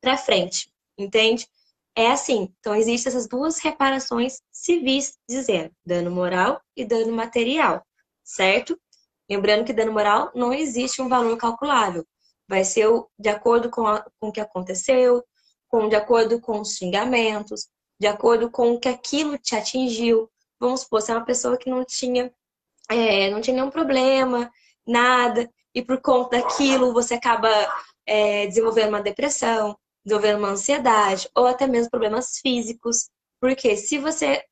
para 0.00 0.16
frente, 0.16 0.70
entende? 0.98 1.48
É 1.96 2.08
assim. 2.08 2.54
Então, 2.60 2.74
existem 2.74 3.10
essas 3.10 3.26
duas 3.26 3.58
reparações 3.58 4.40
civis, 4.52 5.14
dizendo 5.28 5.70
dano 5.84 6.10
moral 6.10 6.60
e 6.76 6.84
dano 6.84 7.12
material, 7.12 7.82
certo? 8.22 8.78
Lembrando 9.28 9.64
que 9.64 9.72
dano 9.72 9.92
moral 9.92 10.30
não 10.34 10.52
existe 10.52 11.00
um 11.00 11.08
valor 11.08 11.36
calculável. 11.38 12.04
Vai 12.46 12.64
ser 12.64 12.86
de 13.18 13.30
acordo 13.30 13.70
com, 13.70 13.86
a, 13.86 14.04
com 14.20 14.28
o 14.28 14.32
que 14.32 14.40
aconteceu, 14.40 15.24
com, 15.68 15.88
de 15.88 15.96
acordo 15.96 16.38
com 16.38 16.60
os 16.60 16.74
xingamentos, 16.74 17.68
de 17.98 18.06
acordo 18.06 18.50
com 18.50 18.72
o 18.72 18.78
que 18.78 18.88
aquilo 18.88 19.38
te 19.38 19.56
atingiu. 19.56 20.30
Vamos 20.60 20.82
supor, 20.82 21.00
se 21.00 21.10
é 21.10 21.14
uma 21.14 21.24
pessoa 21.24 21.56
que 21.56 21.70
não 21.70 21.82
tinha, 21.84 22.30
é, 22.90 23.30
não 23.30 23.40
tinha 23.40 23.56
nenhum 23.56 23.70
problema, 23.70 24.50
nada, 24.86 25.50
e 25.74 25.82
por 25.82 26.00
conta 26.00 26.38
daquilo 26.38 26.92
você 26.92 27.14
acaba 27.14 27.48
é, 28.06 28.46
desenvolvendo 28.46 28.90
uma 28.90 29.02
depressão, 29.02 29.76
desenvolvendo 30.06 30.38
uma 30.38 30.50
ansiedade 30.50 31.28
ou 31.34 31.46
até 31.46 31.66
mesmo 31.66 31.90
problemas 31.90 32.38
físicos. 32.38 33.10
Porque 33.40 33.76
se 33.76 33.98
você 33.98 34.42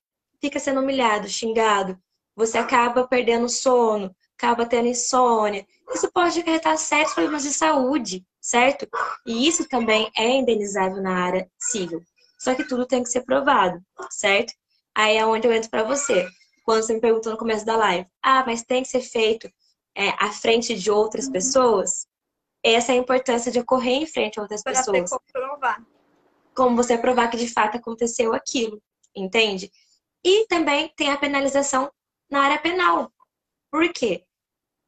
fica 0.41 0.59
sendo 0.59 0.81
humilhado, 0.81 1.29
xingado, 1.29 1.97
você 2.37 2.59
acaba 2.59 3.07
perdendo 3.07 3.49
sono, 3.49 4.15
acaba 4.37 4.67
tendo 4.67 4.89
insônia. 4.89 5.65
Isso 5.95 6.11
pode 6.13 6.41
acarretar 6.41 6.77
sérios 6.77 7.15
problemas 7.15 7.45
de 7.45 7.53
saúde, 7.53 8.27
certo? 8.41 8.87
E 9.25 9.47
isso 9.47 9.69
também 9.69 10.11
é 10.17 10.29
indenizável 10.29 11.01
na 11.01 11.25
área 11.25 11.49
civil. 11.59 12.03
Só 12.39 12.55
que 12.55 12.65
tudo 12.67 12.85
tem 12.85 13.03
que 13.03 13.09
ser 13.09 13.23
provado, 13.23 13.81
certo? 14.11 14.53
Aí 14.95 15.17
é 15.17 15.25
onde 15.25 15.47
eu 15.47 15.53
entro 15.53 15.71
para 15.71 15.85
você. 15.85 16.29
Quando 16.65 16.83
você 16.83 16.95
me 16.95 17.01
perguntou 17.01 17.33
no 17.33 17.39
começo 17.39 17.65
da 17.65 17.77
live, 17.77 18.07
ah, 18.23 18.43
mas 18.45 18.65
tem 18.65 18.83
que 18.83 18.89
ser 18.89 19.03
feito 19.03 19.49
é, 19.97 20.09
à 20.19 20.33
frente 20.33 20.75
de 20.75 20.91
outras 20.91 21.27
uhum. 21.27 21.33
pessoas, 21.33 22.07
essa 22.65 22.93
é 22.93 22.95
a 22.95 22.99
importância 22.99 23.53
de 23.53 23.61
ocorrer 23.61 23.95
em 23.95 24.07
frente 24.07 24.39
a 24.39 24.43
outras 24.43 24.63
pra 24.63 24.73
pessoas. 24.73 25.11
Como 25.11 25.23
provar. 25.33 25.85
Como 26.55 26.77
você 26.77 26.97
provar 26.97 27.29
que 27.29 27.37
de 27.37 27.49
fato 27.49 27.77
aconteceu 27.77 28.33
aquilo, 28.33 28.81
entende? 29.15 29.71
E 30.25 30.47
também 30.47 30.93
tem 30.97 31.11
a 31.11 31.19
penalização 31.19 31.93
na 32.31 32.41
área 32.41 32.59
penal. 32.59 33.13
Por 33.71 33.93
quê? 33.93 34.25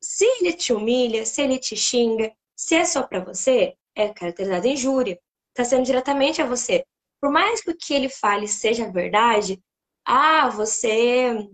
Se 0.00 0.24
ele 0.24 0.52
te 0.52 0.72
humilha, 0.72 1.26
se 1.26 1.42
ele 1.42 1.58
te 1.58 1.76
xinga, 1.76 2.32
se 2.56 2.74
é 2.76 2.84
só 2.84 3.02
para 3.02 3.20
você, 3.20 3.74
é 3.94 4.08
caracterizado 4.08 4.66
injúria. 4.66 5.18
Está 5.48 5.64
sendo 5.64 5.84
diretamente 5.84 6.40
a 6.40 6.46
você. 6.46 6.84
Por 7.20 7.30
mais 7.30 7.62
que 7.62 7.70
o 7.70 7.76
que 7.76 7.92
ele 7.92 8.08
fale 8.08 8.46
seja 8.46 8.90
verdade, 8.90 9.60
ah, 10.06 10.48
você. 10.48 11.48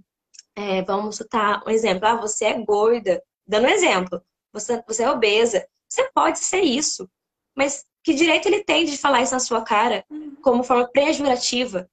É, 0.55 0.83
vamos 0.83 1.17
citar 1.17 1.63
um 1.67 1.71
exemplo. 1.71 2.07
Ah, 2.07 2.17
você 2.17 2.47
é 2.47 2.65
gorda. 2.65 3.23
Dando 3.47 3.67
um 3.67 3.71
exemplo. 3.71 4.23
você, 4.53 4.83
você 4.87 5.05
é 5.05 5.11
obesa. 5.11 5.67
Você 5.93 6.11
pode 6.15 6.39
ser 6.39 6.63
isso. 6.63 7.07
Mas 7.55 7.85
que 8.03 8.15
direito 8.15 8.47
ele 8.47 8.65
tem 8.65 8.87
de 8.87 8.97
falar 8.97 9.21
isso 9.21 9.35
na 9.35 9.39
sua 9.39 9.63
cara 9.63 10.05
como 10.43 10.65
forma 10.65 10.89
pejorativa? 10.89 11.87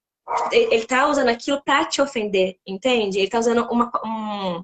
Ele 0.51 0.85
tá 0.85 1.07
usando 1.07 1.27
aquilo 1.27 1.61
para 1.63 1.85
te 1.85 2.01
ofender, 2.01 2.57
entende? 2.65 3.19
Ele 3.19 3.29
tá 3.29 3.39
usando 3.39 3.67
uma, 3.69 3.91
um, 4.05 4.63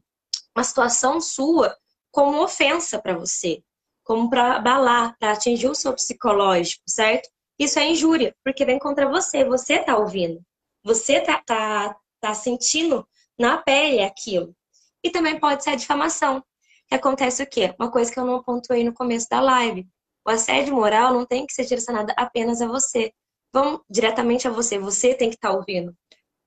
uma 0.56 0.64
situação 0.64 1.20
sua 1.20 1.76
como 2.12 2.42
ofensa 2.42 2.98
para 2.98 3.18
você, 3.18 3.62
como 4.06 4.30
para 4.30 4.56
abalar, 4.56 5.18
para 5.20 5.34
atingir 5.34 5.68
o 5.68 5.76
seu 5.76 5.94
psicológico, 5.94 6.84
certo? 6.88 7.30
Isso 7.60 7.78
é 7.78 7.90
injúria, 7.90 8.34
porque 8.44 8.64
vem 8.64 8.80
contra 8.80 9.10
você, 9.10 9.44
você 9.44 9.80
tá 9.80 9.98
ouvindo. 9.98 10.42
Você 10.84 11.20
tá, 11.20 11.42
tá, 11.46 11.98
tá 12.22 12.34
sentindo 12.34 13.06
na 13.38 13.58
pele 13.58 14.02
aquilo. 14.02 14.56
E 15.04 15.10
também 15.10 15.38
pode 15.40 15.64
ser 15.64 15.72
a 15.72 15.76
difamação. 15.76 16.44
Que 16.88 16.96
acontece 16.96 17.44
o 17.44 17.48
quê? 17.48 17.74
Uma 17.80 17.92
coisa 17.92 18.12
que 18.12 18.20
eu 18.20 18.26
não 18.26 18.44
pontuei 18.44 18.84
no 18.84 18.94
começo 18.94 19.28
da 19.30 19.40
live. 19.42 19.88
O 20.26 20.30
assédio 20.30 20.76
moral 20.76 21.14
não 21.14 21.26
tem 21.26 21.46
que 21.46 21.54
ser 21.54 21.66
direcionado 21.66 22.14
apenas 22.18 22.62
a 22.62 22.68
você. 22.68 23.12
Vamos 23.54 23.82
diretamente 23.90 24.48
a 24.48 24.52
você. 24.52 24.78
Você 24.78 25.14
tem 25.14 25.30
que 25.30 25.36
estar 25.36 25.50
tá 25.50 25.56
ouvindo. 25.56 25.96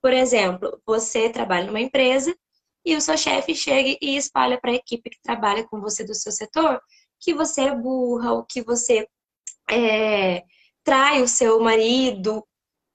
Por 0.01 0.13
exemplo, 0.13 0.81
você 0.87 1.29
trabalha 1.31 1.67
numa 1.67 1.81
empresa 1.81 2.37
e 2.85 2.95
o 2.95 3.01
seu 3.01 3.17
chefe 3.17 3.55
chega 3.55 3.99
e 4.01 4.17
espalha 4.17 4.61
para 4.61 4.71
a 4.71 4.75
equipe 4.75 5.11
que 5.11 5.21
trabalha 5.23 5.67
com 5.67 5.81
você 5.81 6.05
do 6.05 6.15
seu 6.15 6.33
setor 6.33 6.81
que 7.21 7.35
você 7.35 7.63
é 7.63 7.75
burra, 7.75 8.33
ou 8.33 8.45
que 8.45 8.63
você 8.63 9.07
é, 9.71 10.45
trai 10.85 11.23
o 11.23 11.29
seu 11.29 11.61
marido. 11.61 12.47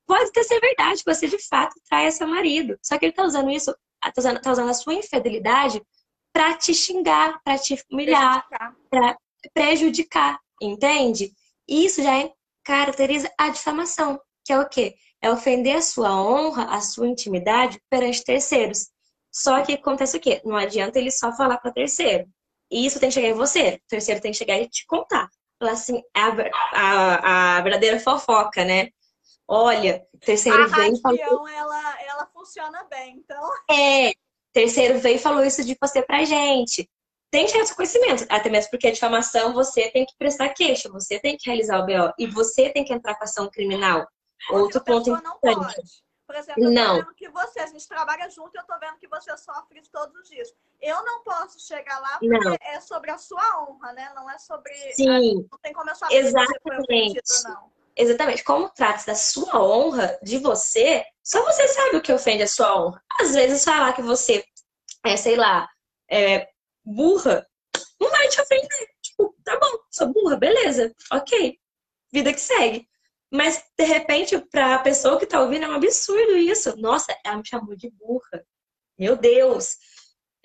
Pode 0.06 0.30
até 0.30 0.44
ser 0.44 0.60
verdade 0.60 1.04
você 1.06 1.28
de 1.28 1.40
fato 1.48 1.76
trai 1.90 2.12
seu 2.12 2.28
marido. 2.28 2.78
Só 2.82 2.98
que 2.98 3.06
ele 3.06 3.12
está 3.12 3.24
usando 3.24 3.50
isso, 3.52 3.76
está 4.06 4.20
usando, 4.20 4.42
tá 4.42 4.52
usando 4.52 4.70
a 4.70 4.74
sua 4.74 4.94
infidelidade 4.94 5.82
para 6.34 6.58
te 6.58 6.74
xingar, 6.74 7.40
para 7.44 7.58
te 7.60 7.82
humilhar, 7.92 8.46
para 8.90 9.16
prejudicar, 9.54 10.40
entende? 10.60 11.32
Isso 11.68 12.02
já 12.02 12.20
é, 12.20 12.32
caracteriza 12.64 13.32
a 13.38 13.50
difamação, 13.50 14.20
que 14.44 14.52
é 14.52 14.60
o 14.60 14.68
quê? 14.68 14.96
É 15.22 15.32
ofender 15.32 15.78
a 15.78 15.82
sua 15.82 16.12
honra, 16.22 16.66
a 16.66 16.82
sua 16.82 17.08
intimidade 17.08 17.80
perante 17.90 18.24
terceiros. 18.24 18.90
Só 19.32 19.62
que 19.64 19.74
acontece 19.74 20.18
o 20.18 20.20
quê? 20.20 20.42
Não 20.44 20.58
adianta 20.58 21.00
ele 21.00 21.12
só 21.12 21.32
falar 21.32 21.58
para 21.58 21.72
terceiro. 21.72 22.28
E 22.70 22.86
isso 22.86 23.00
tem 23.00 23.10
que 23.10 23.16
chegar 23.16 23.30
em 23.30 23.34
você. 23.34 23.80
O 23.86 23.88
terceiro 23.88 24.20
tem 24.20 24.32
que 24.32 24.38
chegar 24.38 24.58
e 24.58 24.68
te 24.68 24.86
contar. 24.86 25.30
Falar 25.60 25.72
assim, 25.72 26.02
a, 26.14 26.28
a, 26.74 27.58
a 27.58 27.62
verdadeira 27.62 28.00
fofoca, 28.00 28.66
né? 28.66 28.90
Olha, 29.48 30.04
terceiro 30.20 30.64
a 30.64 30.68
veio 30.68 30.96
e 30.96 31.00
falou. 31.00 31.48
Ela, 31.48 32.02
ela 32.02 32.26
funciona 32.34 32.84
bem, 32.90 33.18
então. 33.18 33.50
É, 33.70 34.14
terceiro 34.54 35.00
veio 35.00 35.16
e 35.16 35.20
falou 35.20 35.44
isso 35.44 35.64
de 35.64 35.76
você 35.82 36.02
pra 36.02 36.24
gente. 36.24 36.90
Tem 37.32 37.46
que 37.46 37.52
chegar 37.52 37.66
seu 37.66 37.76
conhecimento, 37.76 38.26
até 38.30 38.48
mesmo 38.50 38.70
porque 38.70 38.88
a 38.88 38.92
difamação 38.92 39.54
você 39.54 39.90
tem 39.90 40.06
que 40.06 40.16
prestar 40.18 40.50
queixa, 40.50 40.88
você 40.90 41.20
tem 41.20 41.36
que 41.36 41.50
realizar 41.50 41.80
o 41.80 41.86
BO 41.86 42.14
e 42.20 42.28
você 42.28 42.70
tem 42.70 42.86
que 42.86 42.94
entrar 42.94 43.16
com 43.16 43.24
ação 43.24 43.50
criminal. 43.50 44.08
Outro 44.52 44.84
ponto 44.84 45.10
importante. 45.10 46.04
Por 46.26 46.36
exemplo, 46.36 46.64
eu 46.64 46.72
não. 46.72 47.00
tô 47.00 47.06
vendo 47.06 47.16
que 47.16 47.30
você, 47.30 47.60
a 47.60 47.68
gente 47.68 47.88
trabalha 47.88 48.30
junto 48.30 48.56
e 48.56 48.60
eu 48.60 48.66
tô 48.66 48.80
vendo 48.80 48.98
que 48.98 49.08
você 49.08 49.36
sofre 49.38 49.82
todos 49.92 50.16
os 50.22 50.30
dias. 50.30 50.54
Eu 50.82 51.04
não 51.04 51.24
posso 51.24 51.60
chegar 51.60 52.00
lá 52.00 52.18
porque 52.20 52.28
não. 52.28 52.58
é 52.62 52.80
sobre 52.82 53.12
a 53.12 53.18
sua 53.18 53.64
honra, 53.64 53.94
né? 53.94 54.12
Não 54.16 54.30
é 54.30 54.38
sobre. 54.40 54.74
Sim. 54.94 55.10
A... 55.10 55.20
não 55.52 55.60
tem 55.62 55.74
como 55.74 55.90
eu 55.90 55.96
saber 55.96 56.16
Exatamente. 56.16 56.48
se 56.48 56.54
você 56.54 56.76
foi 56.76 56.80
ofendido 56.80 57.22
não. 57.46 57.72
Exatamente. 57.96 58.44
Como 58.44 58.70
trata 58.70 59.06
da 59.06 59.16
sua 59.16 59.62
honra, 59.62 60.18
de 60.24 60.40
você, 60.40 61.06
só 61.24 61.44
você 61.44 61.68
sabe 61.68 61.98
o 61.98 62.02
que 62.02 62.12
ofende 62.12 62.44
a 62.44 62.48
sua 62.48 62.76
honra. 62.76 63.02
Às 63.20 63.34
vezes 63.34 63.64
falar 63.64 63.94
que 63.94 64.02
você 64.02 64.44
é, 65.06 65.18
sei 65.18 65.36
lá, 65.36 65.68
é 66.10 66.48
burra, 66.84 67.46
não 68.00 68.10
vai 68.10 68.28
te 68.30 68.42
ofender. 68.42 68.88
Tipo, 69.02 69.36
tá 69.44 69.58
bom, 69.60 69.80
sou 69.92 70.12
burra, 70.12 70.38
beleza, 70.38 70.94
ok. 71.12 71.58
Vida 72.12 72.34
que 72.34 72.40
segue. 72.40 72.88
Mas, 73.32 73.64
de 73.78 73.86
repente, 73.86 74.38
para 74.52 74.76
a 74.76 74.80
pessoa 74.80 75.18
que 75.18 75.26
está 75.26 75.42
ouvindo, 75.42 75.66
é 75.66 75.68
um 75.68 75.74
absurdo 75.74 76.38
isso. 76.38 76.78
Nossa, 76.78 77.18
ela 77.26 77.38
me 77.38 77.48
chamou 77.48 77.76
de 77.76 77.90
burra. 77.90 78.46
Meu 78.98 79.16
Deus. 79.16 79.76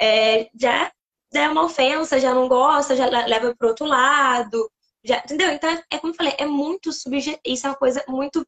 É, 0.00 0.48
já 0.58 0.90
é 1.34 1.48
uma 1.48 1.64
ofensa, 1.64 2.18
já 2.18 2.32
não 2.32 2.48
gosta, 2.48 2.96
já 2.96 3.06
leva 3.06 3.54
para 3.54 3.68
outro 3.68 3.84
lado. 3.84 4.70
Já, 5.04 5.18
entendeu? 5.18 5.50
Então, 5.50 5.70
é 5.90 5.98
como 5.98 6.12
eu 6.12 6.16
falei, 6.16 6.34
é 6.38 6.46
muito 6.46 6.92
subjetivo. 6.92 7.40
Isso 7.44 7.66
é 7.66 7.70
uma 7.70 7.76
coisa 7.76 8.04
muito 8.08 8.46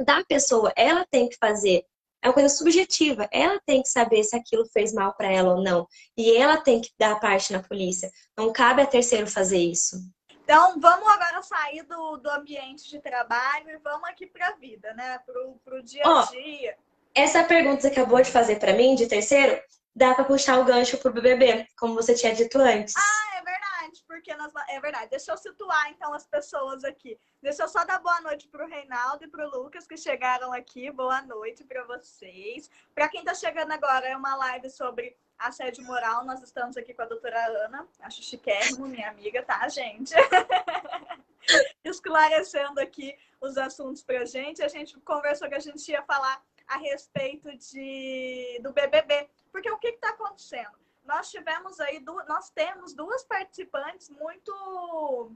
da 0.00 0.24
pessoa. 0.24 0.72
Ela 0.76 1.06
tem 1.10 1.28
que 1.28 1.36
fazer. 1.36 1.84
É 2.22 2.28
uma 2.28 2.34
coisa 2.34 2.48
subjetiva. 2.48 3.28
Ela 3.32 3.60
tem 3.66 3.82
que 3.82 3.88
saber 3.88 4.22
se 4.24 4.36
aquilo 4.36 4.64
fez 4.72 4.92
mal 4.92 5.14
para 5.14 5.30
ela 5.30 5.54
ou 5.54 5.62
não. 5.62 5.86
E 6.16 6.36
ela 6.36 6.56
tem 6.56 6.80
que 6.80 6.90
dar 6.98 7.18
parte 7.20 7.52
na 7.52 7.62
polícia. 7.62 8.10
Não 8.36 8.52
cabe 8.52 8.82
a 8.82 8.86
terceiro 8.86 9.26
fazer 9.26 9.58
isso. 9.58 9.96
Então, 10.44 10.78
vamos 10.80 11.06
agora 11.08 11.42
sair 11.42 11.82
do, 11.84 12.16
do 12.16 12.30
ambiente 12.30 12.88
de 12.88 13.00
trabalho 13.00 13.70
e 13.70 13.78
vamos 13.78 14.08
aqui 14.08 14.26
para 14.26 14.48
a 14.48 14.56
vida, 14.56 14.92
né? 14.94 15.18
Para 15.24 15.78
o 15.78 15.82
dia 15.82 16.02
a 16.04 16.24
dia. 16.30 16.76
Oh, 16.78 16.82
essa 17.14 17.44
pergunta 17.44 17.76
que 17.76 17.82
você 17.82 17.88
acabou 17.88 18.20
de 18.22 18.30
fazer 18.30 18.58
para 18.58 18.72
mim, 18.72 18.94
de 18.94 19.06
terceiro, 19.06 19.60
dá 19.94 20.14
para 20.14 20.24
puxar 20.24 20.58
o 20.58 20.64
gancho 20.64 20.96
pro 20.98 21.12
BBB, 21.12 21.68
como 21.78 21.94
você 21.94 22.14
tinha 22.14 22.34
dito 22.34 22.58
antes. 22.58 22.94
Ah, 22.96 23.36
é 23.38 23.42
verdade, 23.42 24.04
porque 24.06 24.34
nós... 24.34 24.52
é 24.68 24.80
verdade. 24.80 25.10
Deixa 25.10 25.32
eu 25.32 25.36
situar 25.36 25.90
então 25.90 26.14
as 26.14 26.26
pessoas 26.26 26.82
aqui. 26.84 27.18
Deixa 27.42 27.62
eu 27.62 27.68
só 27.68 27.84
dar 27.84 27.98
boa 27.98 28.20
noite 28.22 28.48
pro 28.48 28.66
Reinaldo 28.66 29.24
e 29.24 29.28
pro 29.28 29.48
Lucas 29.50 29.86
que 29.86 29.96
chegaram 29.96 30.52
aqui. 30.52 30.90
Boa 30.90 31.20
noite 31.22 31.64
para 31.64 31.84
vocês. 31.84 32.70
Para 32.94 33.08
quem 33.08 33.20
está 33.20 33.34
chegando 33.34 33.72
agora, 33.72 34.08
é 34.08 34.16
uma 34.16 34.34
live 34.36 34.70
sobre 34.70 35.16
assédio 35.38 35.84
moral. 35.84 36.24
Nós 36.24 36.42
estamos 36.42 36.76
aqui 36.76 36.94
com 36.94 37.02
a 37.02 37.06
doutora 37.06 37.44
Ana, 37.64 37.86
acho 38.00 38.22
chiquérrimo, 38.22 38.86
minha 38.86 39.10
amiga, 39.10 39.42
tá, 39.42 39.68
gente? 39.68 40.14
Esclarecendo 41.84 42.80
aqui 42.80 43.16
os 43.40 43.58
assuntos 43.58 44.02
pra 44.02 44.24
gente. 44.24 44.62
A 44.62 44.68
gente 44.68 44.98
conversou 45.00 45.48
que 45.48 45.54
a 45.54 45.60
gente 45.60 45.86
ia 45.90 46.02
falar 46.02 46.42
a 46.66 46.78
respeito 46.78 47.54
de, 47.58 48.60
do 48.62 48.72
BBB. 48.72 49.28
Porque 49.52 49.70
o 49.70 49.78
que 49.78 49.88
está 49.88 50.08
acontecendo? 50.08 50.78
Nós 51.04 51.30
tivemos 51.30 51.78
aí, 51.78 52.00
nós 52.26 52.50
temos 52.50 52.94
duas 52.94 53.22
participantes 53.24 54.08
muito 54.08 55.32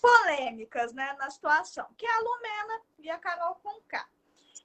polêmicas 0.00 0.92
né, 0.92 1.14
na 1.18 1.30
situação, 1.30 1.86
que 1.96 2.06
é 2.06 2.12
a 2.12 2.20
Lumena 2.20 2.82
e 2.98 3.10
a 3.10 3.18
Carol 3.18 3.54
Conká. 3.56 4.08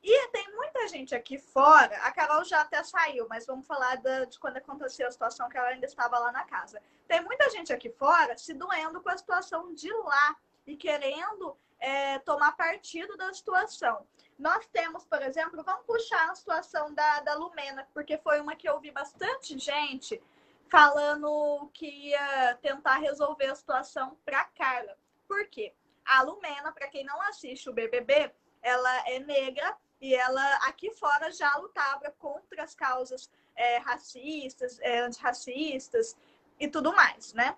E 0.03 0.27
tem 0.29 0.51
muita 0.55 0.88
gente 0.88 1.13
aqui 1.13 1.38
fora, 1.38 1.95
a 1.97 2.12
Carol 2.12 2.43
já 2.43 2.62
até 2.62 2.84
saiu, 2.84 3.27
mas 3.29 3.45
vamos 3.45 3.67
falar 3.67 3.97
de, 3.97 4.25
de 4.27 4.39
quando 4.39 4.57
aconteceu 4.57 5.07
a 5.07 5.12
situação 5.12 5.47
que 5.47 5.57
ela 5.57 5.67
ainda 5.67 5.86
estava 5.86 6.17
lá 6.17 6.31
na 6.31 6.43
casa. 6.43 6.81
Tem 7.07 7.21
muita 7.21 7.49
gente 7.51 7.71
aqui 7.71 7.89
fora 7.89 8.36
se 8.36 8.53
doendo 8.53 9.01
com 9.01 9.10
a 9.10 9.17
situação 9.17 9.73
de 9.75 9.91
lá 9.93 10.36
e 10.65 10.75
querendo 10.75 11.55
é, 11.79 12.17
tomar 12.19 12.53
partido 12.53 13.15
da 13.15 13.31
situação. 13.31 14.07
Nós 14.41 14.65
temos, 14.69 15.06
por 15.06 15.21
exemplo, 15.21 15.63
vamos 15.63 15.86
puxar 15.86 16.32
a 16.32 16.34
situação 16.34 16.91
da, 16.95 17.19
da 17.19 17.36
Lumena, 17.36 17.88
porque 17.93 18.17
foi 18.17 18.41
uma 18.41 18.56
que 18.56 18.67
eu 18.67 18.80
vi 18.80 18.89
bastante 18.89 19.56
gente 19.60 20.19
falando 20.67 21.69
que 21.71 21.86
ia 21.86 22.58
tentar 22.60 22.95
resolver 22.95 23.45
a 23.45 23.56
situação 23.56 24.17
para 24.25 24.43
Carla. 24.45 24.97
Por 25.27 25.47
quê? 25.47 25.75
A 26.04 26.23
Lumena, 26.23 26.71
para 26.71 26.88
quem 26.88 27.04
não 27.04 27.21
assiste 27.21 27.69
o 27.69 27.73
BBB, 27.73 28.34
ela 28.63 29.08
é 29.08 29.19
negra 29.19 29.77
e 30.01 30.15
ela 30.15 30.56
aqui 30.67 30.89
fora 30.89 31.32
já 31.32 31.56
lutava 31.58 32.10
contra 32.17 32.63
as 32.63 32.73
causas 32.73 33.30
é, 33.56 33.77
racistas, 33.77 34.80
é, 34.80 35.01
antirracistas 35.01 36.17
e 36.60 36.67
tudo 36.67 36.91
mais, 36.95 37.32
né? 37.34 37.56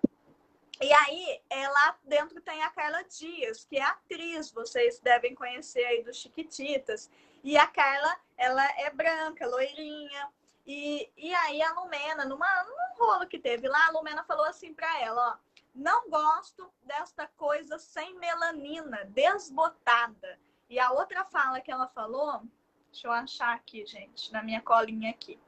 E 0.80 0.92
aí, 0.92 1.40
é, 1.48 1.68
lá 1.68 1.96
dentro 2.04 2.40
tem 2.40 2.62
a 2.62 2.70
Carla 2.70 3.02
Dias, 3.04 3.64
que 3.64 3.76
é 3.76 3.82
atriz, 3.82 4.50
vocês 4.50 4.98
devem 4.98 5.34
conhecer 5.34 5.84
aí 5.84 6.02
dos 6.02 6.16
Chiquititas. 6.16 7.10
E 7.42 7.56
a 7.56 7.66
Carla, 7.66 8.16
ela 8.36 8.64
é 8.80 8.90
branca, 8.90 9.46
loirinha. 9.46 10.28
E, 10.66 11.10
e 11.16 11.34
aí 11.34 11.62
a 11.62 11.72
Lumena, 11.74 12.24
numa, 12.24 12.64
num 12.64 13.04
rolo 13.04 13.26
que 13.26 13.38
teve 13.38 13.68
lá, 13.68 13.86
a 13.86 13.90
Lumena 13.90 14.24
falou 14.24 14.46
assim 14.46 14.72
pra 14.72 15.00
ela, 15.00 15.32
ó, 15.32 15.36
não 15.74 16.08
gosto 16.08 16.72
desta 16.82 17.26
coisa 17.36 17.78
sem 17.78 18.14
melanina, 18.18 19.04
desbotada. 19.06 20.38
E 20.70 20.78
a 20.78 20.90
outra 20.90 21.24
fala 21.24 21.60
que 21.60 21.70
ela 21.70 21.86
falou, 21.88 22.42
deixa 22.90 23.06
eu 23.06 23.12
achar 23.12 23.54
aqui, 23.54 23.84
gente, 23.84 24.32
na 24.32 24.42
minha 24.42 24.62
colinha 24.62 25.10
aqui, 25.10 25.38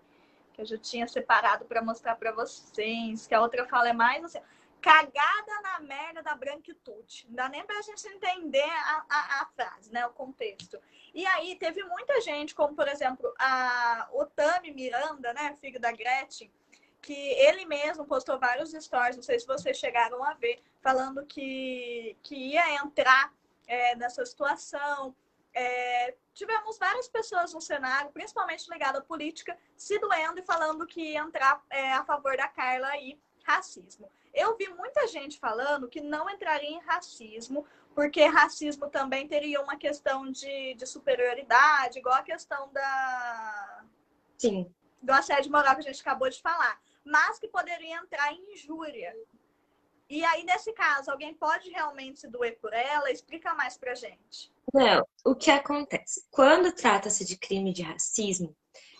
que 0.52 0.60
eu 0.60 0.66
já 0.66 0.76
tinha 0.76 1.06
separado 1.06 1.64
para 1.64 1.82
mostrar 1.82 2.16
para 2.16 2.32
vocês, 2.32 3.26
que 3.26 3.34
a 3.34 3.40
outra 3.40 3.66
fala 3.66 3.88
é 3.88 3.92
mais 3.92 4.22
assim, 4.24 4.40
cagada 4.80 5.60
na 5.62 5.80
merda 5.80 6.22
da 6.22 6.34
branquitude. 6.34 7.26
Não 7.28 7.36
dá 7.36 7.48
nem 7.48 7.64
pra 7.64 7.82
gente 7.82 8.06
entender 8.08 8.62
a, 8.62 9.04
a, 9.08 9.42
a, 9.42 9.46
frase, 9.46 9.92
né? 9.92 10.06
O 10.06 10.12
contexto. 10.12 10.80
E 11.14 11.26
aí 11.26 11.56
teve 11.56 11.82
muita 11.84 12.20
gente, 12.20 12.54
como 12.54 12.74
por 12.74 12.88
exemplo, 12.88 13.32
a 13.38 14.08
Otami 14.12 14.72
Miranda, 14.72 15.32
né? 15.32 15.56
Filho 15.60 15.80
da 15.80 15.92
Gretchen, 15.92 16.50
que 17.02 17.12
ele 17.12 17.64
mesmo 17.66 18.04
postou 18.04 18.38
vários 18.38 18.72
stories, 18.72 19.16
não 19.16 19.22
sei 19.22 19.38
se 19.38 19.46
vocês 19.46 19.76
chegaram 19.78 20.22
a 20.24 20.34
ver, 20.34 20.62
falando 20.80 21.24
que, 21.24 22.16
que 22.22 22.34
ia 22.34 22.74
entrar 22.82 23.32
é, 23.66 23.94
nessa 23.96 24.24
situação. 24.24 25.14
É, 25.54 26.14
tivemos 26.34 26.78
várias 26.78 27.08
pessoas 27.08 27.54
no 27.54 27.60
cenário, 27.60 28.10
principalmente 28.10 28.70
ligada 28.70 28.98
à 28.98 29.02
política, 29.02 29.56
se 29.76 29.98
doendo 29.98 30.40
e 30.40 30.44
falando 30.44 30.86
que 30.86 31.12
ia 31.12 31.20
entrar 31.20 31.64
é, 31.70 31.92
a 31.92 32.04
favor 32.04 32.36
da 32.36 32.46
Carla 32.48 32.88
aí 32.88 33.18
racismo. 33.44 34.10
Eu 34.36 34.54
vi 34.54 34.68
muita 34.68 35.08
gente 35.08 35.38
falando 35.38 35.88
que 35.88 36.02
não 36.02 36.28
entraria 36.28 36.68
em 36.68 36.80
racismo, 36.80 37.64
porque 37.94 38.22
racismo 38.26 38.90
também 38.90 39.26
teria 39.26 39.62
uma 39.62 39.78
questão 39.78 40.30
de, 40.30 40.74
de 40.74 40.86
superioridade, 40.86 41.98
igual 41.98 42.16
a 42.16 42.22
questão 42.22 42.70
da. 42.70 43.84
Sim. 44.36 44.70
Do 45.00 45.10
assédio 45.14 45.50
moral 45.50 45.74
que 45.74 45.80
a 45.80 45.90
gente 45.90 46.02
acabou 46.02 46.28
de 46.28 46.42
falar. 46.42 46.78
Mas 47.02 47.38
que 47.38 47.48
poderia 47.48 47.96
entrar 47.96 48.30
em 48.30 48.52
injúria. 48.52 49.16
E 50.10 50.22
aí, 50.22 50.44
nesse 50.44 50.70
caso, 50.74 51.10
alguém 51.10 51.32
pode 51.32 51.70
realmente 51.70 52.20
se 52.20 52.28
doer 52.28 52.58
por 52.60 52.74
ela? 52.74 53.10
Explica 53.10 53.54
mais 53.54 53.78
pra 53.78 53.94
gente. 53.94 54.52
Não, 54.72 55.02
o 55.24 55.34
que 55.34 55.50
acontece? 55.50 56.26
Quando 56.30 56.72
trata-se 56.72 57.24
de 57.24 57.38
crime 57.38 57.72
de 57.72 57.82
racismo, 57.82 58.54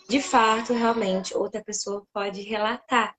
de 0.09 0.19
fato, 0.19 0.73
realmente, 0.73 1.37
outra 1.37 1.63
pessoa 1.63 2.05
pode 2.11 2.41
relatar. 2.41 3.15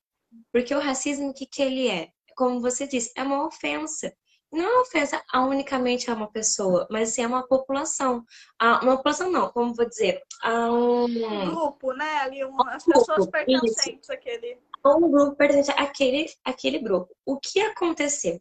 Porque 0.53 0.75
o 0.75 0.81
racismo, 0.81 1.31
o 1.31 1.35
que, 1.35 1.47
que 1.47 1.63
ele 1.63 1.89
é? 1.89 2.11
Como 2.37 2.61
você 2.61 2.87
disse, 2.87 3.13
é 3.17 3.23
uma 3.23 3.47
ofensa. 3.47 4.13
Não 4.51 4.65
é 4.65 4.69
uma 4.69 4.83
ofensa 4.83 5.23
a 5.31 5.45
unicamente 5.45 6.11
a 6.11 6.15
uma 6.15 6.31
pessoa, 6.31 6.87
mas 6.91 7.11
sim 7.11 7.23
a 7.23 7.29
uma 7.29 7.47
população. 7.47 8.25
A 8.59 8.83
uma 8.83 8.97
população 8.97 9.31
não, 9.31 9.51
como 9.51 9.75
vou 9.75 9.87
dizer, 9.87 10.23
a 10.43 10.71
um... 10.71 11.05
um 11.05 11.51
grupo, 11.51 11.93
né? 11.93 12.19
Ali, 12.19 12.45
um, 12.45 12.57
as 12.69 12.85
pessoas 12.85 13.27
pertencentes 13.27 14.09
àquele 14.09 14.59
um 14.87 15.11
grupo 15.11 15.37
pertence 15.37 15.71
àquele, 15.73 16.27
àquele 16.45 16.79
grupo. 16.79 17.15
O 17.25 17.39
que 17.39 17.61
aconteceu? 17.61 18.41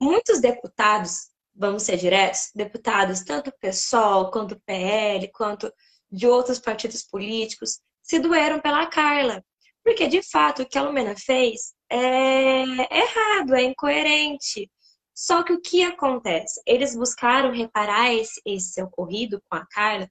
Muitos 0.00 0.40
deputados, 0.40 1.28
vamos 1.54 1.82
ser 1.82 1.96
diretos, 1.96 2.50
deputados, 2.54 3.22
tanto 3.22 3.52
PSOL, 3.60 4.30
quanto 4.30 4.60
PL, 4.66 5.30
quanto 5.32 5.72
de 6.10 6.26
outros 6.26 6.58
partidos 6.58 7.02
políticos, 7.02 7.80
se 8.02 8.18
doeram 8.18 8.60
pela 8.60 8.86
Carla. 8.86 9.44
Porque, 9.84 10.08
de 10.08 10.22
fato, 10.22 10.62
o 10.62 10.66
que 10.66 10.78
a 10.78 10.82
Lumena 10.82 11.14
fez 11.16 11.74
é 11.90 12.62
errado, 12.62 13.54
é 13.54 13.62
incoerente. 13.62 14.70
Só 15.14 15.44
que 15.44 15.52
o 15.52 15.60
que 15.60 15.82
acontece? 15.82 16.60
Eles 16.66 16.96
buscaram 16.96 17.52
reparar 17.52 18.12
esse, 18.12 18.40
esse 18.44 18.82
ocorrido 18.82 19.40
com 19.48 19.56
a 19.56 19.66
Carla 19.66 20.10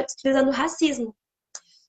utilizando 0.00 0.50
racismo. 0.50 1.14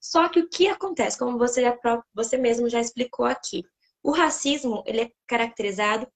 Só 0.02 0.28
que 0.28 0.40
o 0.40 0.50
que 0.50 0.68
acontece, 0.68 1.18
como 1.18 1.38
você, 1.38 1.62
já, 1.62 1.78
você 2.14 2.38
mesmo 2.38 2.68
já 2.68 2.80
explicou 2.80 3.26
aqui, 3.26 3.64
o 4.02 4.12
racismo 4.12 4.84
ele 4.86 5.02
é 5.02 5.12
caracterizado 5.28 6.08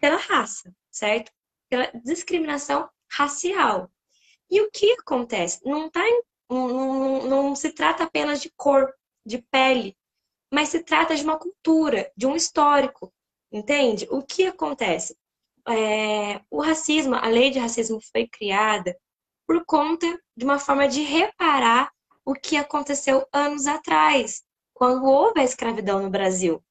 pela 0.00 0.16
raça, 0.16 0.72
certo? 0.90 1.32
Pela 1.68 1.90
discriminação 2.04 2.88
racial. 3.10 3.90
E 4.50 4.60
o 4.60 4.70
que 4.70 4.92
acontece? 4.92 5.60
Não, 5.64 5.90
tá 5.90 6.00
não, 6.48 6.68
não, 6.68 7.26
não 7.26 7.56
se 7.56 7.72
trata 7.72 8.04
apenas 8.04 8.40
de 8.40 8.50
cor, 8.56 8.92
de 9.24 9.38
pele, 9.50 9.96
mas 10.50 10.68
se 10.70 10.82
trata 10.82 11.14
de 11.14 11.22
uma 11.22 11.38
cultura, 11.38 12.10
de 12.16 12.26
um 12.26 12.34
histórico, 12.34 13.12
entende? 13.52 14.06
O 14.10 14.22
que 14.22 14.46
acontece? 14.46 15.16
É, 15.68 16.40
o 16.50 16.60
racismo, 16.60 17.14
a 17.14 17.28
lei 17.28 17.50
de 17.50 17.58
racismo 17.58 18.00
foi 18.12 18.26
criada 18.26 18.96
por 19.46 19.64
conta 19.64 20.06
de 20.36 20.44
uma 20.44 20.58
forma 20.58 20.88
de 20.88 21.02
reparar 21.02 21.90
o 22.24 22.34
que 22.34 22.56
aconteceu 22.56 23.26
anos 23.32 23.66
atrás, 23.66 24.42
quando 24.72 25.04
houve 25.04 25.40
a 25.40 25.44
escravidão 25.44 26.02
no 26.02 26.10
Brasil. 26.10 26.62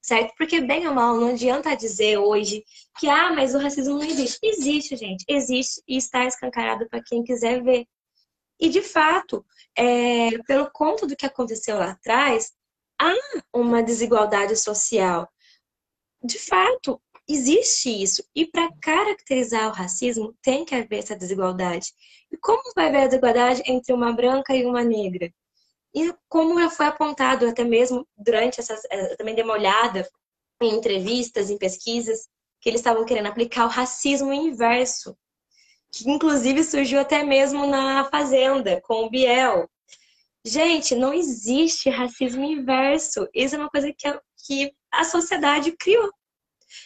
Certo? 0.00 0.32
Porque, 0.38 0.60
bem 0.60 0.86
ou 0.86 0.94
mal, 0.94 1.16
não 1.16 1.30
adianta 1.30 1.76
dizer 1.76 2.18
hoje 2.18 2.64
que, 2.98 3.08
ah, 3.08 3.32
mas 3.34 3.54
o 3.54 3.58
racismo 3.58 3.94
não 3.94 4.04
existe. 4.04 4.38
Existe, 4.42 4.96
gente. 4.96 5.24
Existe 5.28 5.82
e 5.88 5.96
está 5.96 6.24
escancarado 6.24 6.88
para 6.88 7.02
quem 7.02 7.24
quiser 7.24 7.62
ver. 7.62 7.86
E, 8.60 8.68
de 8.68 8.80
fato, 8.80 9.44
é, 9.76 10.38
pelo 10.46 10.70
conto 10.70 11.06
do 11.06 11.16
que 11.16 11.26
aconteceu 11.26 11.78
lá 11.78 11.90
atrás, 11.90 12.52
há 13.00 13.14
uma 13.52 13.82
desigualdade 13.82 14.56
social. 14.56 15.28
De 16.22 16.38
fato, 16.38 17.00
existe 17.28 17.90
isso. 17.90 18.24
E 18.34 18.46
para 18.46 18.72
caracterizar 18.80 19.68
o 19.68 19.74
racismo, 19.74 20.34
tem 20.42 20.64
que 20.64 20.74
haver 20.74 20.98
essa 20.98 21.16
desigualdade. 21.16 21.92
E 22.32 22.36
como 22.36 22.72
vai 22.74 22.88
haver 22.88 23.02
a 23.02 23.06
desigualdade 23.06 23.62
entre 23.66 23.92
uma 23.92 24.12
branca 24.12 24.54
e 24.54 24.66
uma 24.66 24.82
negra? 24.82 25.32
E 25.94 26.14
como 26.28 26.60
já 26.60 26.70
foi 26.70 26.86
apontado 26.86 27.46
até 27.46 27.64
mesmo 27.64 28.06
durante 28.16 28.60
essas. 28.60 28.82
Eh, 28.90 29.16
também 29.16 29.34
dei 29.34 29.44
uma 29.44 29.54
olhada 29.54 30.08
em 30.60 30.74
entrevistas, 30.74 31.50
em 31.50 31.58
pesquisas, 31.58 32.28
que 32.60 32.68
eles 32.68 32.80
estavam 32.80 33.04
querendo 33.04 33.26
aplicar 33.26 33.64
o 33.64 33.70
racismo 33.70 34.32
inverso. 34.32 35.16
Que 35.90 36.10
inclusive 36.10 36.62
surgiu 36.64 37.00
até 37.00 37.22
mesmo 37.22 37.66
na 37.66 38.04
Fazenda, 38.10 38.80
com 38.82 39.04
o 39.04 39.10
Biel. 39.10 39.68
Gente, 40.48 40.94
não 40.94 41.12
existe 41.12 41.90
racismo 41.90 42.42
inverso. 42.42 43.28
Isso 43.34 43.54
é 43.54 43.58
uma 43.58 43.68
coisa 43.68 43.92
que 43.92 44.08
a, 44.08 44.18
que 44.46 44.72
a 44.90 45.04
sociedade 45.04 45.72
criou. 45.72 46.10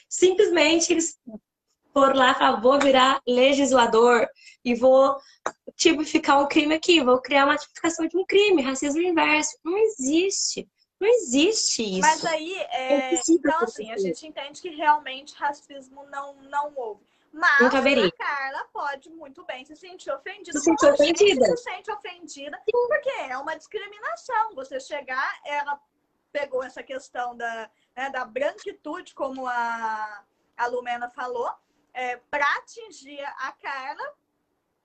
Simplesmente 0.09 0.93
eles 0.93 1.17
foram 1.93 2.17
lá 2.17 2.33
e 2.33 2.35
falaram, 2.35 2.61
vou 2.61 2.81
virar 2.81 3.21
legislador 3.27 4.27
e 4.65 4.75
vou 4.75 5.17
tipificar 5.77 6.43
um 6.43 6.49
crime 6.49 6.75
aqui, 6.75 7.05
vou 7.05 7.21
criar 7.21 7.45
uma 7.45 7.57
tipificação 7.57 8.07
de 8.09 8.17
um 8.17 8.25
crime, 8.25 8.63
racismo 8.63 9.01
inverso. 9.01 9.57
Não 9.65 9.79
existe. 9.79 10.69
Não 11.01 11.09
existe 11.09 11.83
isso. 11.83 12.01
Mas 12.01 12.25
aí, 12.25 12.55
é... 12.55 13.15
então 13.29 13.61
assim, 13.61 13.91
a 13.93 13.97
gente 13.97 14.27
entende 14.27 14.61
que 14.61 14.71
realmente 14.71 15.35
racismo 15.35 16.05
não, 16.11 16.35
não 16.51 16.73
houve. 16.75 17.12
Mas 17.33 17.61
não 17.61 17.71
caberia. 17.71 18.07
a 18.07 18.13
Carla 18.13 18.69
pode 18.73 19.09
muito 19.09 19.43
bem 19.45 19.65
se 19.65 19.75
sentir 19.75 20.11
ofendida. 20.11 20.59
Se 20.59 20.65
sentir 20.65 20.87
ofendida. 20.93 21.57
Se 21.57 21.63
sente 21.63 21.91
ofendida, 21.91 22.63
porque 22.71 23.09
é 23.09 23.39
uma 23.39 23.57
discriminação. 23.57 24.55
Você 24.55 24.79
chegar, 24.79 25.41
ela 25.45 25.81
pegou 26.31 26.63
essa 26.63 26.83
questão 26.83 27.35
da, 27.37 27.71
né, 27.97 28.11
da 28.11 28.25
branquitude, 28.25 29.15
como 29.15 29.47
a, 29.47 30.25
a 30.57 30.67
Lumena 30.67 31.09
falou, 31.09 31.51
é, 31.95 32.17
para 32.31 32.45
atingir 32.57 33.23
a 33.23 33.53
Carla, 33.53 34.15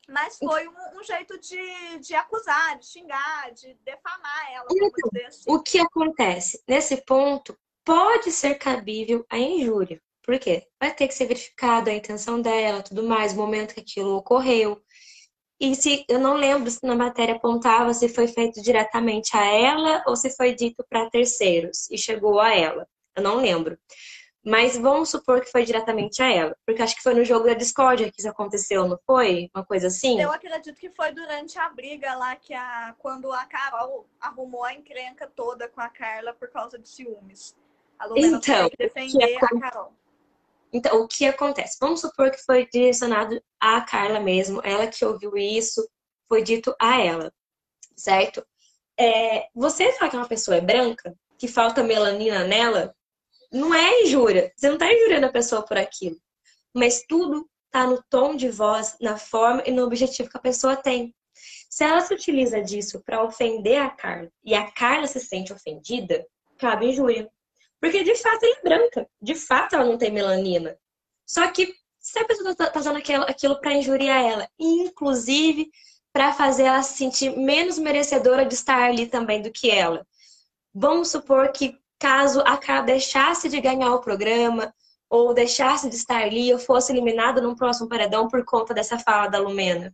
mas 0.07 0.37
foi 0.37 0.67
um, 0.67 0.99
um, 0.99 1.03
jeito 1.03 1.37
de, 1.39 1.99
de 1.99 2.15
acusar, 2.15 2.77
de 2.79 2.85
xingar, 2.85 3.51
de 3.51 3.73
defamar 3.83 4.51
ela. 4.53 4.67
Então, 4.71 5.27
assim. 5.27 5.51
O 5.51 5.61
que 5.61 5.79
acontece? 5.79 6.63
Nesse 6.65 7.03
ponto, 7.05 7.57
pode 7.83 8.31
ser 8.31 8.55
cabível 8.55 9.25
a 9.29 9.37
injúria. 9.37 10.01
Por 10.27 10.37
quê? 10.39 10.67
Vai 10.77 10.93
ter 10.93 11.07
que 11.07 11.13
ser 11.13 11.25
verificado 11.25 11.89
a 11.89 11.93
intenção 11.93 12.41
dela, 12.41 12.83
tudo 12.83 13.01
mais, 13.01 13.31
o 13.31 13.37
momento 13.37 13.73
que 13.73 13.79
aquilo 13.79 14.13
ocorreu. 14.17 14.83
E 15.57 15.73
se 15.73 16.05
eu 16.09 16.19
não 16.19 16.33
lembro 16.33 16.69
se 16.69 16.85
na 16.85 16.97
matéria 16.97 17.35
apontava 17.35 17.93
se 17.93 18.09
foi 18.09 18.27
feito 18.27 18.61
diretamente 18.61 19.35
a 19.37 19.45
ela 19.45 20.03
ou 20.05 20.17
se 20.17 20.29
foi 20.35 20.53
dito 20.53 20.85
para 20.89 21.09
terceiros 21.09 21.89
e 21.89 21.97
chegou 21.97 22.41
a 22.41 22.53
ela. 22.53 22.85
Eu 23.15 23.23
não 23.23 23.37
lembro. 23.37 23.79
Mas 24.45 24.77
vamos 24.77 25.09
supor 25.09 25.39
que 25.39 25.49
foi 25.49 25.63
diretamente 25.63 26.21
a 26.21 26.29
ela. 26.29 26.57
Porque 26.65 26.81
acho 26.81 26.95
que 26.97 27.01
foi 27.01 27.13
no 27.13 27.23
jogo 27.23 27.45
da 27.45 27.53
Discord 27.53 28.11
que 28.11 28.19
isso 28.19 28.29
aconteceu, 28.29 28.85
não 28.85 28.99
foi? 29.05 29.49
Uma 29.55 29.65
coisa 29.65 29.87
assim? 29.87 30.21
Eu 30.21 30.31
acredito 30.31 30.75
que 30.75 30.89
foi 30.89 31.13
durante 31.13 31.57
a 31.57 31.69
briga 31.69 32.15
lá 32.15 32.35
que 32.35 32.53
a. 32.53 32.93
Quando 32.99 33.31
a 33.31 33.45
Carol 33.45 34.05
arrumou 34.19 34.65
a 34.65 34.73
encrenca 34.73 35.25
toda 35.25 35.69
com 35.69 35.79
a 35.79 35.87
Carla 35.87 36.33
por 36.33 36.49
causa 36.49 36.77
de 36.77 36.87
ciúmes. 36.89 37.55
A 37.97 38.05
Lumena 38.07 38.37
então, 38.37 38.69
que 38.69 38.77
defender 38.77 39.39
que 39.39 39.45
a 39.45 39.59
Carol. 39.59 39.93
Então, 40.71 41.01
o 41.01 41.07
que 41.07 41.25
acontece? 41.25 41.77
Vamos 41.79 42.01
supor 42.01 42.31
que 42.31 42.43
foi 42.43 42.67
direcionado 42.71 43.41
à 43.59 43.81
Carla 43.81 44.19
mesmo, 44.19 44.61
ela 44.63 44.87
que 44.87 45.05
ouviu 45.05 45.37
isso, 45.37 45.87
foi 46.27 46.43
dito 46.43 46.75
a 46.79 47.01
ela, 47.01 47.31
certo? 47.95 48.45
É, 48.99 49.47
você 49.55 49.93
fala 49.93 50.11
que 50.11 50.17
uma 50.17 50.27
pessoa 50.27 50.57
é 50.57 50.61
branca, 50.61 51.15
que 51.37 51.47
falta 51.47 51.83
melanina 51.83 52.43
nela, 52.43 52.93
não 53.51 53.73
é 53.73 54.03
injúria. 54.03 54.51
Você 54.55 54.67
não 54.67 54.75
está 54.75 54.91
injuriando 54.91 55.27
a 55.27 55.31
pessoa 55.31 55.63
por 55.63 55.77
aquilo. 55.77 56.17
Mas 56.73 57.03
tudo 57.07 57.47
está 57.65 57.85
no 57.85 58.03
tom 58.09 58.35
de 58.35 58.49
voz, 58.49 58.97
na 58.99 59.17
forma 59.17 59.63
e 59.65 59.71
no 59.71 59.83
objetivo 59.83 60.29
que 60.29 60.37
a 60.37 60.41
pessoa 60.41 60.75
tem. 60.75 61.15
Se 61.69 61.83
ela 61.83 62.01
se 62.01 62.13
utiliza 62.13 62.61
disso 62.61 63.01
para 63.05 63.23
ofender 63.23 63.79
a 63.79 63.89
Carla 63.89 64.31
e 64.43 64.55
a 64.55 64.71
Carla 64.71 65.05
se 65.05 65.19
sente 65.19 65.53
ofendida, 65.53 66.25
cabe 66.57 66.87
injúria. 66.87 67.29
Porque 67.79 68.03
de 68.03 68.15
fato 68.15 68.43
ela 68.43 68.55
é 68.57 68.61
branca. 68.61 69.09
De 69.21 69.35
fato 69.35 69.75
ela 69.75 69.85
não 69.85 69.97
tem 69.97 70.11
melanina. 70.11 70.77
Só 71.25 71.47
que 71.51 71.73
se 71.99 72.17
a 72.19 72.25
pessoa 72.25 72.51
está 72.51 72.69
tá 72.69 72.79
usando 72.79 72.97
aquilo, 72.97 73.23
aquilo 73.23 73.59
para 73.59 73.73
injuriar 73.73 74.23
ela, 74.23 74.49
inclusive 74.57 75.69
para 76.13 76.33
fazer 76.33 76.63
ela 76.63 76.81
se 76.81 76.97
sentir 76.97 77.37
menos 77.37 77.77
merecedora 77.77 78.45
de 78.45 78.53
estar 78.55 78.81
ali 78.81 79.07
também 79.07 79.41
do 79.41 79.51
que 79.51 79.69
ela. 79.69 80.05
Vamos 80.73 81.09
supor 81.09 81.51
que 81.51 81.77
caso 81.99 82.41
a 82.41 82.57
Carla 82.57 82.85
deixasse 82.85 83.49
de 83.49 83.59
ganhar 83.59 83.93
o 83.93 84.01
programa 84.01 84.73
ou 85.09 85.33
deixasse 85.33 85.89
de 85.89 85.95
estar 85.95 86.23
ali 86.23 86.51
ou 86.53 86.59
fosse 86.59 86.91
eliminada 86.91 87.41
num 87.41 87.55
próximo 87.55 87.89
paredão 87.89 88.27
por 88.27 88.43
conta 88.45 88.73
dessa 88.73 88.97
fala 88.97 89.27
da 89.27 89.39
Lumena. 89.39 89.93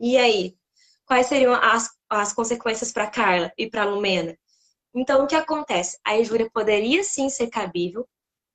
E 0.00 0.16
aí? 0.16 0.56
Quais 1.04 1.26
seriam 1.26 1.54
as, 1.54 1.90
as 2.08 2.32
consequências 2.32 2.92
para 2.92 3.06
Carla 3.06 3.52
e 3.56 3.68
para 3.68 3.84
Lumena? 3.84 4.36
Então, 4.98 5.22
o 5.22 5.26
que 5.26 5.36
acontece? 5.36 5.98
A 6.04 6.16
injúria 6.16 6.50
poderia 6.52 7.04
sim 7.04 7.28
ser 7.28 7.48
cabível 7.48 8.06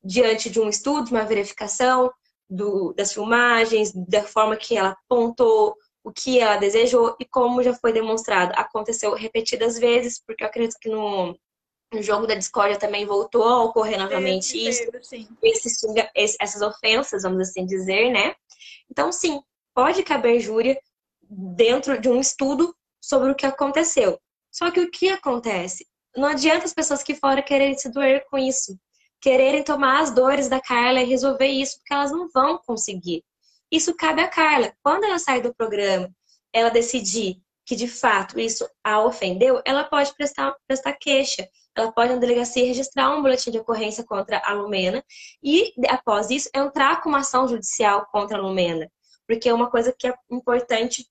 diante 0.03 0.49
de 0.49 0.60
um 0.60 0.67
estudo, 0.67 1.06
de 1.06 1.12
uma 1.12 1.25
verificação 1.25 2.12
do, 2.49 2.93
das 2.93 3.13
filmagens, 3.13 3.93
da 3.93 4.23
forma 4.23 4.58
que 4.58 4.75
ela 4.75 4.89
apontou, 4.89 5.75
o 6.03 6.12
que 6.12 6.39
ela 6.39 6.58
desejou 6.58 7.15
e 7.19 7.25
como 7.25 7.63
já 7.63 7.73
foi 7.73 7.93
demonstrado. 7.93 8.51
Aconteceu 8.56 9.13
repetidas 9.13 9.79
vezes, 9.79 10.21
porque 10.25 10.43
eu 10.43 10.47
acredito 10.47 10.77
que 10.82 10.89
no, 10.89 11.38
o 11.93 12.01
jogo 12.01 12.27
da 12.27 12.36
discórdia 12.36 12.77
também 12.77 13.06
voltou 13.06 13.43
a 13.43 13.63
ocorrer 13.63 13.97
novamente 13.97 14.58
isso, 14.67 14.84
esses, 15.41 15.82
essas 16.39 16.62
ofensas, 16.62 17.23
vamos 17.23 17.47
assim 17.47 17.65
dizer, 17.65 18.12
né? 18.12 18.36
Então, 18.91 19.12
sim, 19.13 19.41
pode 19.73 20.03
caber 20.03 20.41
júria 20.41 20.77
dentro 21.21 21.99
de 21.99 22.10
um 22.10 22.19
estudo 22.19 22.75
sobre 23.01 23.32
o 23.32 23.36
que 23.36 23.45
aconteceu. 23.45 24.19
Só 24.51 24.69
que 24.69 24.82
o 24.82 24.91
que 24.91 25.10
acontece? 25.10 25.88
Não 26.15 26.28
adianta 26.28 26.65
as 26.65 26.73
pessoas 26.73 27.02
que 27.02 27.15
fora 27.15 27.41
quererem 27.41 27.78
se 27.78 27.89
doer 27.89 28.26
com 28.30 28.38
isso, 28.38 28.78
quererem 29.19 29.63
tomar 29.63 30.02
as 30.02 30.12
dores 30.12 30.47
da 30.47 30.62
Carla 30.62 31.02
e 31.02 31.06
resolver 31.06 31.47
isso, 31.47 31.78
porque 31.78 31.93
elas 31.93 32.12
não 32.12 32.30
vão 32.30 32.60
conseguir. 32.60 33.23
Isso 33.71 33.95
cabe 33.95 34.21
à 34.21 34.28
Carla. 34.28 34.73
Quando 34.84 35.06
ela 35.06 35.17
sair 35.17 35.41
do 35.41 35.56
programa, 35.56 36.13
ela 36.54 36.69
decidir 36.69 37.41
que 37.65 37.76
de 37.76 37.88
fato 37.88 38.39
isso 38.39 38.69
a 38.84 39.04
ofendeu, 39.04 39.62
ela 39.65 39.84
pode 39.84 40.13
prestar, 40.15 40.54
prestar 40.67 40.93
queixa. 40.93 41.47
Ela 41.76 41.91
pode 41.91 42.13
na 42.13 42.19
delegacia 42.19 42.67
registrar 42.67 43.10
um 43.15 43.21
boletim 43.21 43.49
de 43.49 43.58
ocorrência 43.58 44.04
contra 44.04 44.39
a 44.45 44.54
Lumena 44.54 45.04
e, 45.41 45.73
após 45.89 46.30
isso, 46.30 46.49
entrar 46.54 47.02
com 47.02 47.10
uma 47.10 47.19
ação 47.19 47.47
judicial 47.47 48.06
contra 48.12 48.38
a 48.38 48.41
Lumena. 48.41 48.91
Porque 49.28 49.49
é 49.49 49.54
uma 49.54 49.71
coisa 49.71 49.95
que 49.97 50.08
é 50.08 50.13
importante 50.30 51.08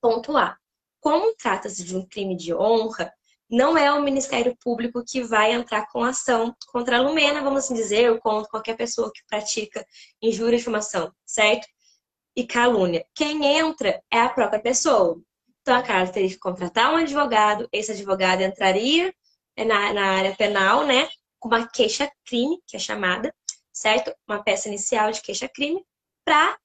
pontuar. 0.00 0.56
Como 1.00 1.34
trata-se 1.36 1.84
de 1.84 1.94
um 1.94 2.06
crime 2.06 2.36
de 2.36 2.54
honra, 2.54 3.12
não 3.50 3.76
é 3.76 3.90
o 3.92 4.02
Ministério 4.02 4.56
Público 4.62 5.02
que 5.06 5.22
vai 5.22 5.52
entrar 5.52 5.86
com 5.90 6.02
ação 6.02 6.54
contra 6.68 6.98
a 6.98 7.00
Lumena, 7.00 7.42
vamos 7.42 7.64
assim 7.64 7.74
dizer, 7.74 8.10
ou 8.10 8.18
contra 8.18 8.48
qualquer 8.48 8.76
pessoa 8.76 9.10
que 9.12 9.22
pratica 9.26 9.84
injúria 10.20 10.56
e 10.56 10.58
difamação, 10.58 11.12
certo? 11.24 11.66
E 12.36 12.46
calúnia. 12.46 13.04
Quem 13.14 13.44
entra 13.44 14.02
é 14.10 14.20
a 14.20 14.28
própria 14.28 14.60
pessoa. 14.60 15.20
Então 15.62 15.74
a 15.74 15.82
Carla 15.82 16.12
teria 16.12 16.28
que 16.28 16.38
contratar 16.38 16.92
um 16.92 16.96
advogado, 16.96 17.68
esse 17.72 17.92
advogado 17.92 18.42
entraria 18.42 19.12
na, 19.56 19.92
na 19.92 20.04
área 20.12 20.36
penal, 20.36 20.86
né? 20.86 21.08
Com 21.38 21.48
uma 21.48 21.66
queixa-crime, 21.66 22.60
que 22.66 22.76
é 22.76 22.80
chamada, 22.80 23.34
certo? 23.72 24.14
Uma 24.26 24.42
peça 24.42 24.68
inicial 24.68 25.10
de 25.10 25.22
queixa-crime, 25.22 25.84
para 26.24 26.56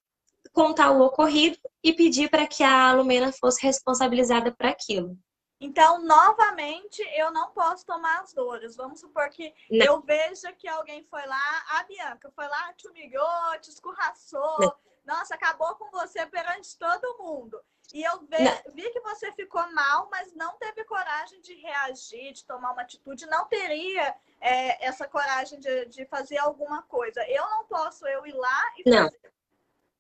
contar 0.52 0.92
o 0.92 1.02
ocorrido 1.02 1.58
e 1.84 1.94
pedir 1.94 2.30
para 2.30 2.46
que 2.46 2.64
a 2.64 2.94
Lumena 2.94 3.32
fosse 3.32 3.62
responsabilizada 3.66 4.54
por 4.54 4.66
aquilo. 4.66 5.18
Então, 5.60 6.04
novamente, 6.04 7.02
eu 7.16 7.32
não 7.32 7.52
posso 7.52 7.86
tomar 7.86 8.22
as 8.22 8.34
dores. 8.34 8.76
Vamos 8.76 9.00
supor 9.00 9.30
que 9.30 9.54
não. 9.72 9.86
eu 9.86 10.02
veja 10.02 10.52
que 10.52 10.68
alguém 10.68 11.04
foi 11.10 11.26
lá, 11.26 11.66
a 11.70 11.84
Bianca 11.84 12.32
foi 12.36 12.48
lá, 12.48 12.74
te 12.74 12.88
humilhou, 12.88 13.60
te 13.62 13.70
escorraçou, 13.70 14.60
não. 14.60 14.76
nossa, 15.06 15.36
acabou 15.36 15.76
com 15.76 15.90
você 15.92 16.26
perante 16.26 16.78
todo 16.78 17.18
mundo. 17.18 17.62
E 17.94 18.04
eu 18.04 18.20
vi, 18.22 18.74
vi, 18.74 18.90
que 18.92 19.00
você 19.02 19.32
ficou 19.34 19.72
mal, 19.74 20.10
mas 20.10 20.34
não 20.34 20.58
teve 20.58 20.84
coragem 20.86 21.42
de 21.42 21.54
reagir, 21.56 22.34
de 22.34 22.46
tomar 22.46 22.72
uma 22.72 22.82
atitude, 22.82 23.26
não 23.28 23.46
teria 23.46 24.16
é, 24.40 24.86
essa 24.86 25.08
coragem 25.08 25.60
de, 25.60 25.86
de 25.86 26.06
fazer 26.06 26.38
alguma 26.38 26.82
coisa. 26.84 27.24
Eu 27.30 27.44
não 27.50 27.66
posso 27.66 28.08
eu 28.08 28.26
ir 28.26 28.34
lá 28.34 28.74
e 28.78 28.90
não. 28.90 29.04
fazer. 29.04 29.34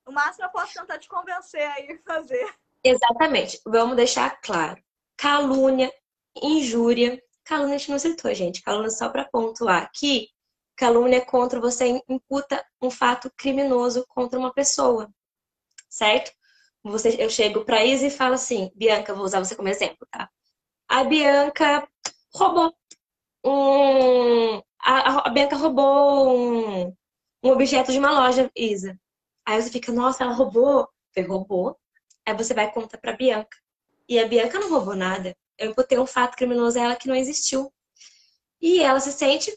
O 0.05 0.11
máximo 0.11 0.45
eu 0.45 0.49
posso 0.49 0.73
tentar 0.73 0.97
te 0.97 1.07
convencer 1.07 1.69
a 1.71 1.79
ir 1.79 2.01
fazer. 2.03 2.53
Exatamente. 2.83 3.61
Vamos 3.65 3.95
deixar 3.95 4.41
claro. 4.41 4.81
Calúnia, 5.23 5.89
injúria. 6.35 7.17
Calúnia 7.45 7.75
a 7.75 7.77
gente 7.77 7.91
não 7.91 7.97
citou, 7.97 8.33
gente. 8.33 8.61
Calúnia 8.61 8.89
só 8.89 9.07
para 9.07 9.23
pontuar 9.23 9.81
aqui. 9.81 10.27
Calúnia 10.75 11.19
é 11.19 11.21
contra 11.21 11.61
você 11.61 12.03
imputa 12.09 12.61
um 12.81 12.91
fato 12.91 13.31
criminoso 13.37 14.05
contra 14.09 14.37
uma 14.37 14.53
pessoa. 14.53 15.09
Certo? 15.89 16.29
Você, 16.83 17.15
eu 17.23 17.29
chego 17.29 17.63
para 17.63 17.85
Isa 17.85 18.07
e 18.07 18.11
falo 18.11 18.33
assim, 18.33 18.69
Bianca, 18.75 19.13
vou 19.13 19.23
usar 19.23 19.39
você 19.39 19.55
como 19.55 19.69
exemplo, 19.69 20.05
tá? 20.11 20.29
A 20.89 21.05
Bianca 21.05 21.87
roubou 22.35 22.75
um. 23.45 24.57
A, 24.81 25.27
a 25.27 25.29
Bianca 25.29 25.55
roubou 25.55 26.37
um, 26.37 26.93
um 27.41 27.49
objeto 27.49 27.93
de 27.93 27.99
uma 27.99 28.11
loja, 28.11 28.51
Isa. 28.53 28.99
Aí 29.45 29.61
você 29.61 29.71
fica, 29.71 29.89
nossa, 29.93 30.25
ela 30.25 30.33
roubou. 30.33 30.89
Você 31.13 31.21
roubou. 31.21 31.79
Aí 32.25 32.35
você 32.35 32.53
vai 32.53 32.69
contar 32.73 32.97
pra 32.97 33.15
Bianca. 33.15 33.62
E 34.07 34.19
a 34.19 34.27
Bianca 34.27 34.59
não 34.59 34.69
roubou 34.69 34.95
nada. 34.95 35.35
Eu 35.57 35.71
imputei 35.71 35.97
um 35.97 36.05
fato 36.05 36.35
criminoso 36.35 36.77
a 36.77 36.83
ela 36.83 36.95
que 36.95 37.07
não 37.07 37.15
existiu. 37.15 37.71
E 38.61 38.81
ela 38.81 38.99
se 38.99 39.11
sente 39.11 39.55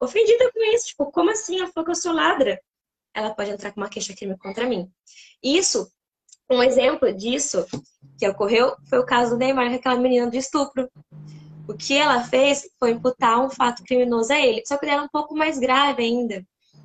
ofendida 0.00 0.50
com 0.52 0.62
isso. 0.74 0.86
Tipo, 0.86 1.10
como 1.10 1.30
assim? 1.30 1.58
Ela 1.58 1.70
falou 1.72 1.84
que 1.84 1.90
eu 1.90 1.96
sou 1.96 2.12
ladra. 2.12 2.60
Ela 3.14 3.34
pode 3.34 3.50
entrar 3.50 3.72
com 3.72 3.80
uma 3.80 3.88
queixa-crime 3.88 4.36
contra 4.38 4.66
mim. 4.66 4.90
Isso, 5.42 5.90
um 6.50 6.62
exemplo 6.62 7.12
disso 7.12 7.66
que 8.18 8.28
ocorreu 8.28 8.74
foi 8.88 8.98
o 8.98 9.06
caso 9.06 9.32
do 9.32 9.38
Neymar 9.38 9.68
com 9.68 9.76
aquela 9.76 9.96
menina 9.96 10.30
de 10.30 10.38
estupro. 10.38 10.90
O 11.68 11.74
que 11.74 11.96
ela 11.96 12.24
fez 12.24 12.68
foi 12.78 12.90
imputar 12.90 13.40
um 13.40 13.50
fato 13.50 13.82
criminoso 13.84 14.32
a 14.32 14.40
ele. 14.40 14.62
Só 14.66 14.76
que 14.76 14.84
ele 14.84 14.92
era 14.92 15.02
um 15.02 15.08
pouco 15.08 15.34
mais 15.34 15.58
grave 15.58 16.02
ainda 16.02 16.44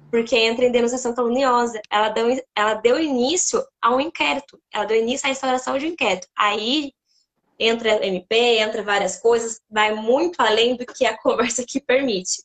porque 0.10 0.36
entra 0.36 0.66
em 0.66 0.72
denunciação 0.72 1.14
caluniosa. 1.14 1.82
Ela 1.90 2.10
deu, 2.10 2.28
ela 2.56 2.74
deu 2.76 3.00
início 3.00 3.64
a 3.82 3.96
um 3.96 4.00
inquérito, 4.00 4.60
ela 4.74 4.86
deu 4.86 4.98
início 4.98 5.28
à 5.28 5.32
instauração 5.32 5.78
de 5.78 5.86
um 5.86 5.90
inquérito. 5.90 6.28
Aí 6.36 6.92
entra 7.60 8.06
MP, 8.06 8.60
entra 8.60 8.84
várias 8.84 9.18
coisas, 9.18 9.62
vai 9.70 9.94
muito 9.94 10.40
além 10.42 10.76
do 10.76 10.86
que 10.86 11.06
a 11.06 11.18
conversa 11.22 11.62
aqui 11.62 11.80
permite. 11.80 12.44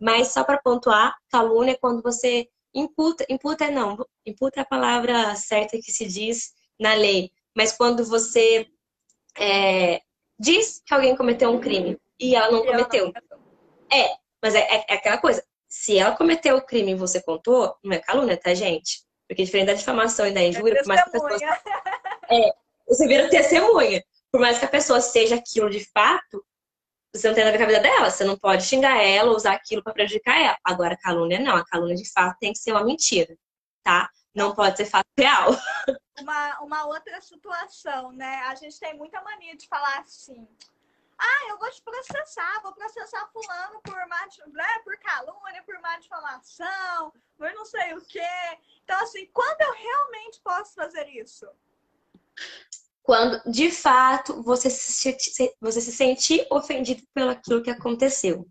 Mas 0.00 0.28
só 0.28 0.44
para 0.44 0.58
pontuar, 0.58 1.14
calúnia 1.30 1.72
é 1.72 1.76
quando 1.76 2.02
você 2.02 2.48
imputa, 2.74 3.24
imputa 3.28 3.70
não, 3.70 4.04
imputa 4.26 4.60
é 4.60 4.62
a 4.62 4.66
palavra 4.66 5.34
certa 5.34 5.78
que 5.78 5.90
se 5.90 6.06
diz 6.06 6.52
na 6.78 6.94
lei, 6.94 7.30
mas 7.56 7.72
quando 7.72 8.04
você 8.04 8.66
é, 9.36 10.00
diz 10.38 10.82
que 10.84 10.94
alguém 10.94 11.16
cometeu 11.16 11.50
um 11.50 11.60
crime 11.60 11.98
e 12.20 12.34
ela 12.34 12.50
não 12.50 12.64
cometeu. 12.64 13.12
É, 13.90 14.14
mas 14.42 14.54
é, 14.54 14.60
é, 14.60 14.84
é 14.88 14.94
aquela 14.94 15.18
coisa, 15.18 15.42
se 15.68 15.98
ela 15.98 16.14
cometeu 16.14 16.56
o 16.56 16.64
crime 16.64 16.92
e 16.92 16.96
você 16.96 17.22
contou, 17.22 17.76
não 17.82 17.94
é 17.94 17.98
calúnia, 17.98 18.36
tá, 18.36 18.54
gente? 18.54 19.02
Porque 19.26 19.44
diferente 19.44 19.68
da 19.68 19.74
difamação 19.74 20.26
e 20.26 20.32
da 20.32 20.42
injúria, 20.42 20.78
é 20.78 20.82
por 20.82 20.88
mais 20.88 21.02
que 21.02 21.08
a 21.08 21.12
pessoa. 21.12 21.38
É, 22.30 22.52
você 22.86 23.06
vira 23.06 23.28
testemunha. 23.28 24.02
Por 24.30 24.40
mais 24.40 24.58
que 24.58 24.64
a 24.64 24.68
pessoa 24.68 25.00
seja 25.00 25.36
aquilo 25.36 25.70
de 25.70 25.84
fato, 25.90 26.44
você 27.14 27.28
não 27.28 27.34
tem 27.34 27.44
nada 27.44 27.56
a 27.56 27.58
ver 27.58 27.64
com 27.64 27.70
a 27.70 27.74
vida 27.74 27.88
dela. 27.88 28.10
Você 28.10 28.24
não 28.24 28.38
pode 28.38 28.64
xingar 28.64 29.02
ela, 29.02 29.34
usar 29.34 29.52
aquilo 29.52 29.82
para 29.82 29.92
prejudicar 29.92 30.38
ela. 30.38 30.58
Agora, 30.62 30.96
calúnia 30.96 31.38
não. 31.38 31.56
A 31.56 31.64
calúnia 31.64 31.96
de 31.96 32.10
fato 32.10 32.36
tem 32.38 32.52
que 32.52 32.58
ser 32.58 32.72
uma 32.72 32.84
mentira, 32.84 33.36
tá? 33.82 34.10
Não 34.34 34.54
pode 34.54 34.76
ser 34.76 34.84
fato 34.84 35.08
real. 35.18 35.50
Uma, 36.20 36.60
uma 36.62 36.84
outra 36.86 37.20
situação, 37.20 38.10
né? 38.10 38.42
A 38.48 38.54
gente 38.56 38.76
tem 38.80 38.92
muita 38.98 39.22
mania 39.22 39.56
de 39.56 39.68
falar 39.68 40.00
assim 40.00 40.48
ah, 41.18 41.48
eu 41.48 41.58
vou 41.58 41.68
te 41.70 41.82
processar, 41.82 42.62
vou 42.62 42.72
processar 42.72 43.26
fulano 43.32 43.82
por 43.82 43.96
né, 44.52 44.78
por 44.84 44.96
calúnia, 44.98 45.62
por 45.64 45.80
má 45.80 45.98
difamação, 45.98 47.12
por 47.36 47.52
não 47.54 47.64
sei 47.64 47.94
o 47.94 48.04
quê. 48.06 48.20
Então, 48.84 49.02
assim, 49.02 49.26
quando 49.32 49.60
eu 49.60 49.72
realmente 49.72 50.40
posso 50.40 50.74
fazer 50.74 51.08
isso? 51.08 51.46
Quando, 53.08 53.40
de 53.50 53.70
fato, 53.70 54.42
você 54.42 54.68
se, 54.68 55.16
você 55.58 55.80
se 55.80 55.92
sentir 55.92 56.46
ofendido 56.50 57.02
pelo 57.14 57.30
aquilo 57.30 57.62
que 57.62 57.70
aconteceu. 57.70 58.46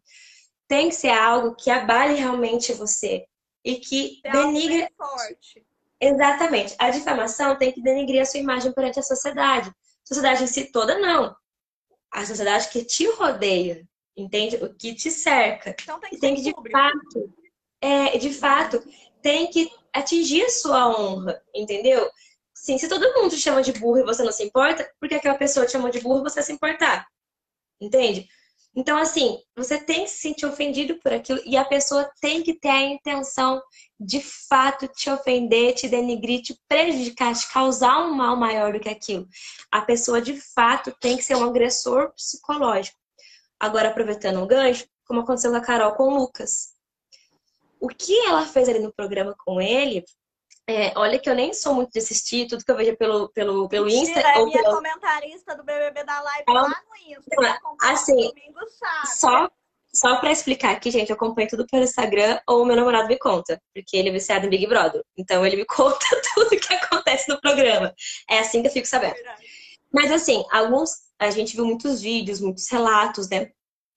Tem 0.67 0.89
que 0.89 0.95
ser 0.95 1.09
algo 1.09 1.55
que 1.55 1.69
abale 1.69 2.15
realmente 2.15 2.73
você 2.73 3.23
e 3.63 3.75
que 3.75 4.19
é 4.23 4.31
denigre... 4.31 4.89
forte. 4.97 5.63
Exatamente. 6.01 6.73
A 6.79 6.89
difamação 6.89 7.55
tem 7.55 7.71
que 7.71 7.83
denigrir 7.83 8.19
a 8.21 8.25
sua 8.25 8.39
imagem 8.39 8.71
perante 8.71 8.99
a 8.99 9.03
sociedade. 9.03 9.69
A 9.69 9.73
sociedade 10.07 10.43
em 10.43 10.47
si 10.47 10.71
toda, 10.71 10.97
não 10.97 11.35
a 12.11 12.25
sociedade 12.25 12.69
que 12.69 12.83
te 12.83 13.07
rodeia, 13.11 13.87
entende? 14.15 14.55
O 14.55 14.73
que 14.73 14.95
te 14.95 15.11
cerca. 15.11 15.75
Então 15.79 15.99
tem 15.99 16.09
que, 16.09 16.19
tem 16.19 16.35
que 16.35 16.41
de 16.41 16.71
fato, 16.71 17.33
é, 17.79 18.17
de 18.17 18.33
fato, 18.33 18.83
tem 19.21 19.51
que 19.51 19.69
atingir 19.93 20.43
a 20.43 20.49
sua 20.49 20.89
honra, 20.89 21.39
entendeu? 21.53 22.09
Sim, 22.63 22.77
se 22.77 22.89
todo 22.89 23.13
mundo 23.13 23.29
te 23.29 23.39
chama 23.39 23.61
de 23.61 23.71
burro 23.71 23.99
e 23.99 24.03
você 24.03 24.23
não 24.23 24.31
se 24.31 24.43
importa, 24.43 24.89
por 24.99 25.07
que 25.07 25.15
aquela 25.15 25.37
pessoa 25.37 25.65
te 25.65 25.73
chama 25.73 25.91
de 25.91 26.01
burro 26.01 26.23
você 26.23 26.41
se 26.41 26.51
importar? 26.51 27.07
Entende? 27.79 28.27
Então, 28.75 28.97
assim, 28.97 29.39
você 29.55 29.79
tem 29.79 30.03
que 30.03 30.09
se 30.09 30.17
sentir 30.17 30.45
ofendido 30.45 30.99
por 30.99 31.13
aquilo 31.13 31.39
e 31.45 31.55
a 31.55 31.63
pessoa 31.63 32.11
tem 32.19 32.43
que 32.43 32.53
ter 32.53 32.69
a 32.69 32.81
intenção 32.81 33.61
de 33.99 34.21
fato 34.21 34.87
te 34.87 35.09
ofender, 35.09 35.75
te 35.75 35.87
denigrir, 35.87 36.41
te 36.41 36.59
prejudicar, 36.67 37.33
te 37.35 37.47
causar 37.51 37.99
um 37.99 38.13
mal 38.13 38.35
maior 38.35 38.73
do 38.73 38.79
que 38.79 38.89
aquilo. 38.89 39.27
A 39.71 39.81
pessoa 39.81 40.21
de 40.21 40.39
fato 40.53 40.91
tem 40.99 41.15
que 41.15 41.23
ser 41.23 41.35
um 41.35 41.43
agressor 41.43 42.11
psicológico. 42.13 42.99
Agora, 43.59 43.89
aproveitando 43.89 44.41
um 44.41 44.47
gancho, 44.47 44.85
como 45.05 45.21
aconteceu 45.21 45.51
com 45.51 45.57
a 45.57 45.61
Carol 45.61 45.93
com 45.93 46.03
o 46.03 46.17
Lucas. 46.17 46.73
O 47.79 47.87
que 47.87 48.15
ela 48.25 48.45
fez 48.45 48.67
ali 48.67 48.79
no 48.79 48.93
programa 48.93 49.35
com 49.45 49.61
ele 49.61 50.03
é, 50.67 50.91
olha 50.95 51.19
que 51.19 51.29
eu 51.29 51.35
nem 51.35 51.53
sou 51.53 51.73
muito 51.73 51.91
de 51.91 51.99
assistir 51.99 52.47
tudo 52.47 52.63
que 52.63 52.71
eu 52.71 52.75
vejo 52.75 52.95
pelo, 52.97 53.29
pelo, 53.29 53.69
pelo 53.69 53.87
Insta. 53.87 54.19
É 54.19 54.39
ou 54.39 54.45
minha 54.45 54.61
pelo... 54.61 54.75
comentarista 54.75 55.55
do 55.55 55.63
BBB 55.63 56.03
da 56.03 56.21
Live 56.21 56.43
ela... 56.47 56.61
lá 56.63 56.83
no 56.89 57.11
Insta. 57.11 57.59
Assim, 57.81 58.15
domingo, 58.15 58.59
só, 59.15 59.49
só 59.93 60.19
pra 60.19 60.31
explicar 60.31 60.71
aqui, 60.71 60.91
gente, 60.91 61.09
eu 61.09 61.15
acompanho 61.15 61.47
tudo 61.47 61.65
pelo 61.67 61.83
Instagram 61.83 62.39
ou 62.47 62.65
meu 62.65 62.75
namorado 62.75 63.07
me 63.07 63.17
conta, 63.17 63.61
porque 63.73 63.95
ele 63.95 64.09
é 64.09 64.11
viciado 64.11 64.45
em 64.45 64.49
Big 64.49 64.67
Brother. 64.67 65.03
Então 65.17 65.45
ele 65.45 65.57
me 65.57 65.65
conta 65.67 66.05
tudo 66.33 66.49
que 66.49 66.73
acontece 66.73 67.29
no 67.29 67.39
programa. 67.39 67.93
É 68.29 68.39
assim 68.39 68.61
que 68.61 68.67
eu 68.67 68.73
fico 68.73 68.87
sabendo. 68.87 69.15
Mas 69.93 70.11
assim, 70.11 70.43
alguns, 70.51 70.91
a 71.17 71.31
gente 71.31 71.55
viu 71.55 71.65
muitos 71.65 72.01
vídeos, 72.01 72.41
muitos 72.41 72.69
relatos, 72.69 73.29
né? 73.29 73.51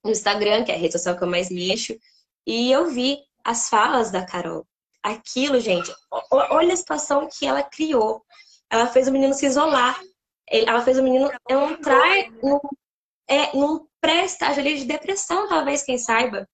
no 0.04 0.10
Instagram, 0.10 0.64
que 0.64 0.72
é 0.72 0.74
a 0.74 0.78
rede 0.78 0.92
social 0.92 1.16
que 1.16 1.22
eu 1.22 1.28
mais 1.28 1.50
mexo, 1.50 1.96
e 2.46 2.70
eu 2.72 2.90
vi 2.90 3.18
as 3.44 3.68
falas 3.68 4.10
da 4.10 4.24
Carol. 4.24 4.66
Aquilo, 5.02 5.58
gente, 5.60 5.92
olha 6.30 6.74
a 6.74 6.76
situação 6.76 7.28
que 7.28 7.46
ela 7.46 7.62
criou. 7.62 8.24
Ela 8.70 8.86
fez 8.86 9.08
o 9.08 9.12
menino 9.12 9.34
se 9.34 9.46
isolar. 9.46 9.98
Ela 10.48 10.82
fez 10.82 10.98
o 10.98 11.02
menino 11.02 11.30
entrar 11.48 12.30
num, 12.42 12.60
é, 13.28 13.56
num 13.56 13.86
pré-estágio 14.00 14.60
ali 14.60 14.78
de 14.78 14.84
depressão, 14.84 15.48
talvez, 15.48 15.82
quem 15.82 15.96
saiba. 15.96 16.48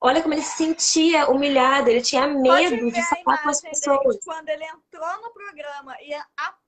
Olha 0.00 0.22
como 0.22 0.34
ele 0.34 0.42
se 0.42 0.56
sentia 0.56 1.30
humilhado, 1.30 1.88
ele 1.88 2.02
tinha 2.02 2.26
medo 2.26 2.90
de 2.90 3.02
falar 3.02 3.42
com 3.42 3.48
as 3.48 3.60
pessoas. 3.60 4.18
Quando 4.24 4.48
ele 4.48 4.64
entrou 4.64 5.22
no 5.22 5.32
programa 5.32 5.96
e 6.00 6.14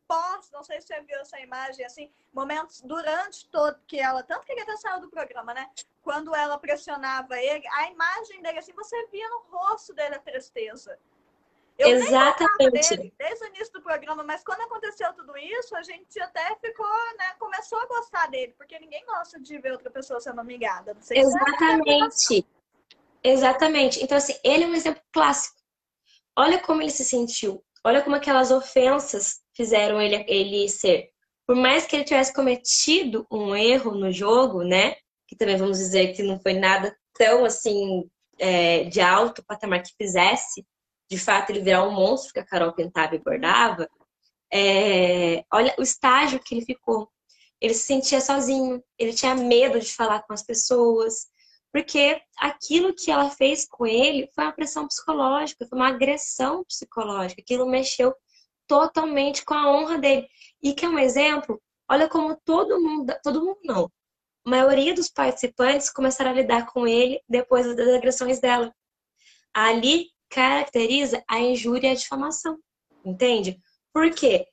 após, 0.09 0.51
não 0.53 0.63
sei 0.63 0.81
se 0.81 0.87
você 0.87 1.01
viu 1.03 1.19
essa 1.19 1.39
imagem, 1.41 1.85
assim, 1.85 2.11
momentos 2.33 2.81
durante 2.81 3.49
todo 3.51 3.79
que 3.87 3.99
ela, 3.99 4.23
tanto 4.23 4.47
que 4.47 4.53
ele 4.53 4.63
até 4.63 4.77
saiu 4.77 5.01
do 5.01 5.11
programa, 5.11 5.53
né? 5.53 5.69
Quando 6.03 6.35
ela 6.35 6.57
pressionava 6.59 7.39
ele, 7.39 7.67
a 7.69 7.91
imagem 7.91 8.41
dele, 8.41 8.59
assim, 8.59 8.73
você 8.73 9.07
via 9.09 9.29
no 9.29 9.45
rosto 9.51 9.93
dele 9.93 10.15
a 10.15 10.21
tristeza. 10.21 10.99
Eu 11.79 11.89
Exatamente. 11.89 12.97
Dele, 12.97 13.15
desde 13.19 13.45
o 13.45 13.49
início 13.49 13.73
do 13.75 13.83
programa, 13.83 14.23
mas 14.23 14.43
quando 14.43 14.63
aconteceu 14.63 15.13
tudo 15.13 15.37
isso, 15.37 15.77
a 15.77 15.83
gente 15.83 16.19
até 16.21 16.57
ficou, 16.57 16.87
né, 17.19 17.35
começou 17.39 17.79
a 17.79 17.87
gostar 17.87 18.31
dele, 18.31 18.55
porque 18.57 18.79
ninguém 18.79 19.05
gosta 19.05 19.39
de 19.39 19.59
ver 19.59 19.73
outra 19.73 19.91
pessoa 19.91 20.19
sendo 20.21 20.41
humilhada. 20.41 20.97
Exatamente. 21.11 22.47
Exatamente. 23.23 24.03
Então, 24.03 24.17
assim, 24.17 24.39
ele 24.43 24.65
é 24.65 24.67
um 24.69 24.75
exemplo 24.75 25.03
clássico. 25.13 25.61
Olha 26.39 26.61
como 26.61 26.81
ele 26.81 26.91
se 26.91 27.05
sentiu. 27.05 27.63
Olha 27.87 28.03
como 28.03 28.17
aquelas 28.17 28.51
ofensas 28.51 29.37
fizeram 29.55 30.03
ele, 30.03 30.25
ele 30.27 30.69
ser. 30.69 31.11
Por 31.47 31.55
mais 31.55 31.87
que 31.87 31.95
ele 31.95 32.05
tivesse 32.05 32.35
cometido 32.35 33.25
um 33.31 33.55
erro 33.55 33.93
no 33.93 34.11
jogo, 34.11 34.65
né? 34.65 34.97
Que 35.29 35.37
também 35.37 35.57
vamos 35.57 35.79
dizer 35.79 36.13
que 36.13 36.21
não 36.21 36.41
foi 36.41 36.53
nada 36.53 36.93
tão 37.15 37.45
assim 37.45 38.11
é, 38.41 38.83
de 38.85 39.01
alto 39.01 39.45
patamar 39.47 39.85
que 39.85 39.95
fizesse, 39.97 40.67
de 41.09 41.17
fato, 41.17 41.51
ele 41.51 41.61
virar 41.61 41.85
um 41.87 41.93
monstro 41.93 42.33
que 42.33 42.41
a 42.41 42.45
Carol 42.45 42.73
pintava 42.73 43.15
e 43.15 43.23
bordava. 43.23 43.89
É, 44.53 45.45
olha 45.53 45.73
o 45.79 45.83
estágio 45.83 46.41
que 46.43 46.57
ele 46.57 46.65
ficou. 46.65 47.09
Ele 47.61 47.73
se 47.73 47.85
sentia 47.85 48.21
sozinho, 48.21 48.83
ele 48.99 49.15
tinha 49.15 49.37
medo 49.37 49.79
de 49.79 49.95
falar 49.95 50.25
com 50.25 50.33
as 50.33 50.43
pessoas, 50.43 51.29
porque 51.73 52.21
aquilo 52.39 52.95
que 52.95 53.11
ela 53.11 53.31
fez 53.31 53.67
com 53.69 53.87
ele 53.87 54.29
foi 54.35 54.45
uma 54.45 54.53
pressão 54.53 54.87
psicológica, 54.87 55.67
foi 55.67 55.79
uma 55.79 55.89
agressão 55.89 56.65
psicológica. 56.65 57.43
Aquilo 57.43 57.67
mexeu 57.67 58.15
totalmente 58.67 59.45
com 59.45 59.55
a 59.55 59.71
honra 59.71 59.99
dele. 59.99 60.29
E 60.63 60.73
que 60.73 60.85
é 60.85 60.89
um 60.89 60.99
exemplo, 60.99 61.61
olha 61.91 62.09
como 62.09 62.37
todo 62.45 62.81
mundo, 62.81 63.15
todo 63.23 63.45
mundo 63.45 63.59
não, 63.65 63.91
a 64.47 64.51
maioria 64.51 64.95
dos 64.95 65.09
participantes 65.09 65.91
começaram 65.91 66.31
a 66.31 66.35
lidar 66.35 66.67
com 66.67 66.87
ele 66.87 67.21
depois 67.29 67.75
das 67.75 67.89
agressões 67.89 68.39
dela. 68.41 68.73
Ali 69.53 70.11
caracteriza 70.31 71.23
a 71.29 71.41
injúria 71.41 71.89
e 71.89 71.91
a 71.93 71.95
difamação, 71.95 72.59
entende? 73.05 73.61
Por 73.93 74.09
quê? 74.11 74.47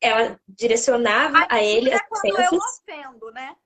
Ela 0.00 0.38
direcionava 0.46 1.38
a, 1.38 1.54
a 1.54 1.62
ele 1.62 1.90
é 1.90 1.94
as 1.94 2.02
ofensas. 2.10 2.52
Eu 2.52 2.58
ofendo, 2.58 3.30
né? 3.30 3.56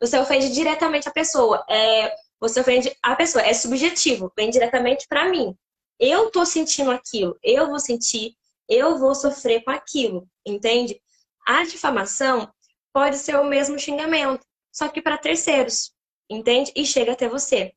Você 0.00 0.18
ofende 0.18 0.50
diretamente 0.50 1.08
a 1.08 1.12
pessoa. 1.12 1.64
É, 1.68 2.14
você 2.40 2.60
ofende 2.60 2.96
a 3.02 3.16
pessoa. 3.16 3.44
É 3.44 3.52
subjetivo, 3.52 4.32
vem 4.36 4.50
diretamente 4.50 5.06
para 5.08 5.28
mim. 5.28 5.56
Eu 5.98 6.30
tô 6.30 6.44
sentindo 6.44 6.90
aquilo, 6.90 7.36
eu 7.42 7.66
vou 7.66 7.80
sentir, 7.80 8.36
eu 8.68 8.98
vou 8.98 9.14
sofrer 9.16 9.64
com 9.64 9.70
aquilo, 9.72 10.28
entende? 10.46 11.00
A 11.44 11.64
difamação 11.64 12.48
pode 12.92 13.18
ser 13.18 13.34
o 13.36 13.44
mesmo 13.44 13.78
xingamento, 13.78 14.46
só 14.72 14.88
que 14.88 15.02
para 15.02 15.18
terceiros, 15.18 15.92
entende? 16.30 16.72
E 16.76 16.86
chega 16.86 17.12
até 17.12 17.28
você. 17.28 17.72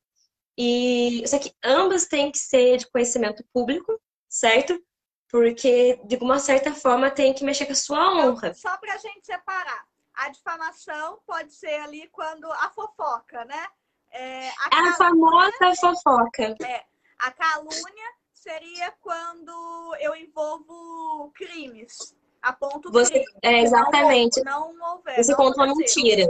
E 0.56 1.24
só 1.26 1.38
que 1.38 1.52
ambas 1.64 2.06
têm 2.06 2.30
que 2.30 2.38
ser 2.38 2.76
de 2.76 2.90
conhecimento 2.90 3.44
público, 3.52 4.00
certo? 4.28 4.80
Porque 5.28 5.98
de 6.04 6.16
uma 6.16 6.38
certa 6.38 6.72
forma 6.72 7.10
tem 7.10 7.34
que 7.34 7.42
mexer 7.42 7.66
com 7.66 7.72
a 7.72 7.76
sua 7.76 8.14
honra. 8.14 8.54
Só 8.54 8.76
para 8.76 8.94
a 8.94 8.98
gente 8.98 9.24
separar 9.24 9.84
a 10.22 10.28
difamação 10.28 11.18
pode 11.26 11.52
ser 11.52 11.80
ali 11.80 12.08
quando 12.08 12.50
a 12.52 12.70
fofoca, 12.70 13.44
né? 13.44 13.66
É, 14.12 14.48
a, 14.50 14.70
calúnia, 14.70 14.90
a 14.90 14.94
famosa 14.94 15.80
fofoca. 15.80 16.56
É, 16.64 16.84
a 17.18 17.30
calúnia 17.32 18.12
seria 18.32 18.92
quando 19.00 19.96
eu 19.98 20.14
envolvo 20.14 21.32
crimes. 21.34 22.14
Aponto 22.40 22.90
Você, 22.92 23.12
crime. 23.12 23.26
É, 23.42 23.62
exatamente. 23.62 24.42
Não, 24.44 24.72
não 24.74 24.96
houver. 24.96 25.16
Você 25.16 25.34
conta 25.34 25.62
uma 25.62 25.74
mentira. 25.74 26.28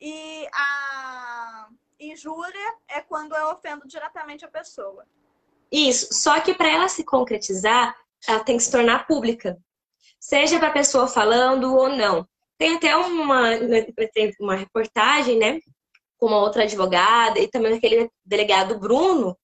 E 0.00 0.48
a 0.52 1.68
injúria 2.00 2.74
é 2.88 3.00
quando 3.00 3.36
eu 3.36 3.50
ofendo 3.50 3.86
diretamente 3.86 4.44
a 4.44 4.48
pessoa. 4.48 5.06
Isso. 5.70 6.12
Só 6.12 6.40
que 6.40 6.54
para 6.54 6.68
ela 6.68 6.88
se 6.88 7.04
concretizar, 7.04 7.96
ela 8.26 8.42
tem 8.42 8.56
que 8.56 8.62
se 8.62 8.72
tornar 8.72 9.06
pública. 9.06 9.56
Seja 10.18 10.58
para 10.58 10.68
a 10.68 10.72
pessoa 10.72 11.06
falando 11.06 11.74
ou 11.74 11.88
não. 11.88 12.26
Tem 12.58 12.76
até 12.76 12.96
uma, 12.96 13.50
uma 14.40 14.54
reportagem, 14.54 15.38
né? 15.38 15.60
Com 16.18 16.26
uma 16.26 16.38
outra 16.38 16.62
advogada 16.62 17.38
e 17.38 17.48
também 17.48 17.74
aquele 17.74 18.08
delegado 18.24 18.78
Bruno, 18.78 19.36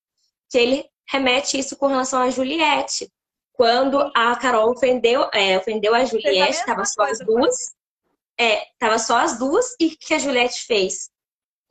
que 0.49 0.59
ele 0.59 0.85
remete 1.11 1.59
isso 1.59 1.77
com 1.77 1.89
relação 1.89 2.23
a 2.23 2.31
Juliette. 2.31 3.11
Quando 3.53 4.01
a 4.15 4.37
Carol 4.37 4.71
ofendeu, 4.71 5.29
é, 5.35 5.59
ofendeu 5.59 5.95
a 5.95 6.05
Juliette, 6.05 6.53
estava 6.53 6.85
só 6.85 7.03
as 7.03 7.19
duas. 7.19 7.55
É, 8.39 8.65
tava 8.79 8.99
só 8.99 9.19
as 9.19 9.39
duas 9.39 9.75
e 9.79 9.89
o 9.89 9.97
que 9.99 10.15
a 10.15 10.19
Juliette 10.19 10.65
fez? 10.65 11.11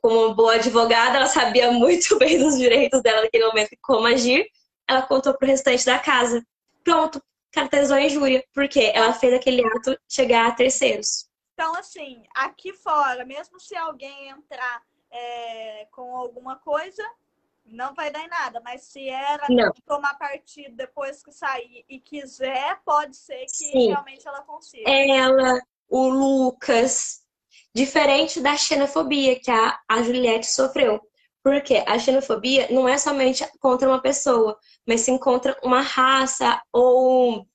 Como 0.00 0.34
boa 0.34 0.54
advogada, 0.54 1.16
ela 1.16 1.26
sabia 1.26 1.72
muito 1.72 2.16
bem 2.18 2.38
dos 2.38 2.56
direitos 2.56 3.02
dela 3.02 3.22
naquele 3.22 3.46
momento 3.46 3.72
e 3.72 3.78
como 3.82 4.06
agir. 4.06 4.46
Ela 4.88 5.02
contou 5.02 5.36
pro 5.36 5.48
restante 5.48 5.84
da 5.84 5.98
casa. 5.98 6.44
Pronto, 6.84 7.20
caracterizou 7.52 7.96
a 7.96 8.02
injúria, 8.02 8.44
porque 8.54 8.92
ela 8.94 9.12
fez 9.12 9.34
aquele 9.34 9.64
ato 9.64 9.98
chegar 10.08 10.46
a 10.46 10.52
terceiros. 10.52 11.29
Então, 11.60 11.74
assim, 11.74 12.22
aqui 12.34 12.72
fora, 12.72 13.22
mesmo 13.22 13.60
se 13.60 13.76
alguém 13.76 14.30
entrar 14.30 14.82
é, 15.10 15.86
com 15.90 16.16
alguma 16.16 16.56
coisa, 16.56 17.02
não 17.66 17.92
vai 17.94 18.10
dar 18.10 18.24
em 18.24 18.28
nada. 18.28 18.62
Mas 18.64 18.84
se 18.84 19.06
ela 19.10 19.46
não. 19.50 19.70
tomar 19.86 20.14
partido 20.14 20.74
depois 20.74 21.22
que 21.22 21.30
sair 21.30 21.84
e 21.86 22.00
quiser, 22.00 22.80
pode 22.82 23.14
ser 23.14 23.44
que 23.44 23.50
Sim. 23.50 23.88
realmente 23.88 24.26
ela 24.26 24.40
consiga. 24.40 24.90
Ela, 24.90 25.60
o 25.86 26.08
Lucas, 26.08 27.26
diferente 27.74 28.40
da 28.40 28.56
xenofobia 28.56 29.38
que 29.38 29.50
a, 29.50 29.78
a 29.86 30.02
Juliette 30.02 30.46
sofreu. 30.46 30.98
Porque 31.42 31.84
a 31.86 31.98
xenofobia 31.98 32.68
não 32.70 32.88
é 32.88 32.96
somente 32.96 33.46
contra 33.60 33.86
uma 33.86 34.00
pessoa, 34.00 34.58
mas 34.86 35.02
se 35.02 35.10
encontra 35.10 35.54
uma 35.62 35.82
raça 35.82 36.58
ou 36.72 37.46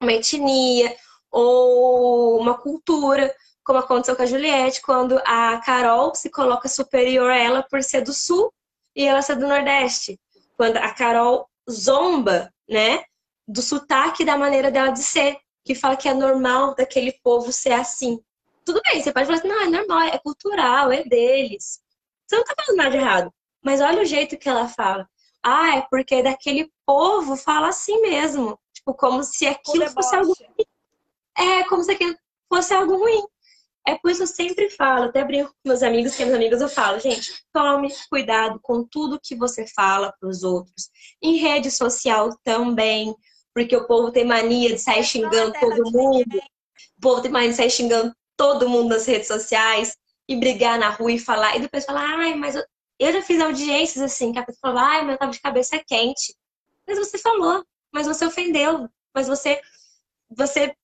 uma 0.00 0.12
etnia 0.12 0.96
ou 1.30 2.40
uma 2.40 2.54
cultura 2.56 3.34
como 3.68 3.80
aconteceu 3.80 4.16
com 4.16 4.22
a 4.22 4.26
Juliette, 4.26 4.80
quando 4.80 5.20
a 5.26 5.58
Carol 5.58 6.14
se 6.14 6.30
coloca 6.30 6.66
superior 6.70 7.30
a 7.30 7.36
ela 7.36 7.62
por 7.62 7.82
ser 7.82 8.00
do 8.00 8.14
Sul 8.14 8.50
e 8.96 9.04
ela 9.04 9.20
ser 9.20 9.36
do 9.36 9.46
Nordeste. 9.46 10.18
Quando 10.56 10.78
a 10.78 10.90
Carol 10.94 11.46
zomba, 11.70 12.50
né, 12.66 13.04
do 13.46 13.60
sotaque 13.60 14.24
da 14.24 14.38
maneira 14.38 14.70
dela 14.70 14.88
de 14.90 15.02
ser, 15.02 15.36
que 15.66 15.74
fala 15.74 15.98
que 15.98 16.08
é 16.08 16.14
normal 16.14 16.74
daquele 16.74 17.12
povo 17.22 17.52
ser 17.52 17.72
assim. 17.72 18.18
Tudo 18.64 18.80
bem, 18.90 19.02
você 19.02 19.12
pode 19.12 19.26
falar 19.26 19.38
assim, 19.38 19.48
não, 19.48 19.60
é 19.60 19.66
normal, 19.68 20.00
é 20.00 20.18
cultural, 20.18 20.90
é 20.90 21.04
deles. 21.04 21.78
Você 22.26 22.36
não 22.36 22.44
tá 22.44 22.54
falando 22.56 22.78
nada 22.78 22.90
de 22.90 22.96
errado. 22.96 23.34
Mas 23.62 23.82
olha 23.82 24.00
o 24.00 24.06
jeito 24.06 24.38
que 24.38 24.48
ela 24.48 24.66
fala. 24.66 25.06
Ah, 25.42 25.76
é 25.76 25.86
porque 25.90 26.22
daquele 26.22 26.72
povo 26.86 27.36
fala 27.36 27.68
assim 27.68 28.00
mesmo. 28.00 28.58
Tipo, 28.72 28.94
como 28.94 29.22
se 29.22 29.46
aquilo 29.46 29.90
fosse 29.90 30.16
algo. 30.16 30.34
É, 31.38 31.64
como 31.64 31.82
se 31.82 31.92
aquilo 31.92 32.16
fosse 32.48 32.74
algo 32.74 32.96
ruim. 32.96 33.22
É 33.86 33.96
por 33.96 34.10
isso 34.10 34.18
que 34.18 34.24
eu 34.24 34.26
sempre 34.26 34.68
falo, 34.70 35.04
até 35.04 35.24
brinco 35.24 35.48
com 35.48 35.68
meus 35.68 35.82
amigos, 35.82 36.14
que 36.14 36.22
meus 36.24 36.36
amigos 36.36 36.60
eu 36.60 36.68
falo, 36.68 37.00
gente, 37.00 37.32
tome 37.52 37.88
cuidado 38.10 38.60
com 38.62 38.84
tudo 38.84 39.20
que 39.22 39.34
você 39.34 39.66
fala 39.66 40.12
para 40.20 40.28
os 40.28 40.42
outros. 40.42 40.90
Em 41.22 41.36
rede 41.36 41.70
social 41.70 42.36
também, 42.44 43.14
porque 43.54 43.74
o 43.74 43.86
povo 43.86 44.12
tem 44.12 44.26
mania 44.26 44.74
de 44.74 44.78
sair 44.78 45.04
xingando 45.04 45.54
todo 45.58 45.90
mundo. 45.90 46.36
O 46.98 47.00
povo 47.00 47.22
tem 47.22 47.30
mania 47.30 47.48
de 47.48 47.56
sair 47.56 47.70
xingando 47.70 48.14
todo 48.36 48.68
mundo 48.68 48.90
nas 48.90 49.06
redes 49.06 49.26
sociais 49.26 49.96
e 50.28 50.36
brigar 50.36 50.78
na 50.78 50.90
rua 50.90 51.12
e 51.12 51.18
falar. 51.18 51.56
E 51.56 51.60
depois 51.60 51.86
falar, 51.86 52.18
ai, 52.18 52.34
mas 52.34 52.56
eu, 52.56 52.64
eu 52.98 53.12
já 53.12 53.22
fiz 53.22 53.40
audiências 53.40 54.04
assim, 54.04 54.32
que 54.32 54.38
a 54.38 54.44
pessoa 54.44 54.74
fala, 54.74 54.86
ai, 54.86 55.04
meu 55.04 55.16
tava 55.16 55.32
de 55.32 55.40
cabeça 55.40 55.82
quente. 55.86 56.34
Mas 56.86 56.98
você 56.98 57.16
falou, 57.16 57.64
mas 57.90 58.06
você 58.06 58.26
ofendeu, 58.26 58.86
mas 59.14 59.28
você, 59.28 59.60
você 60.30 60.74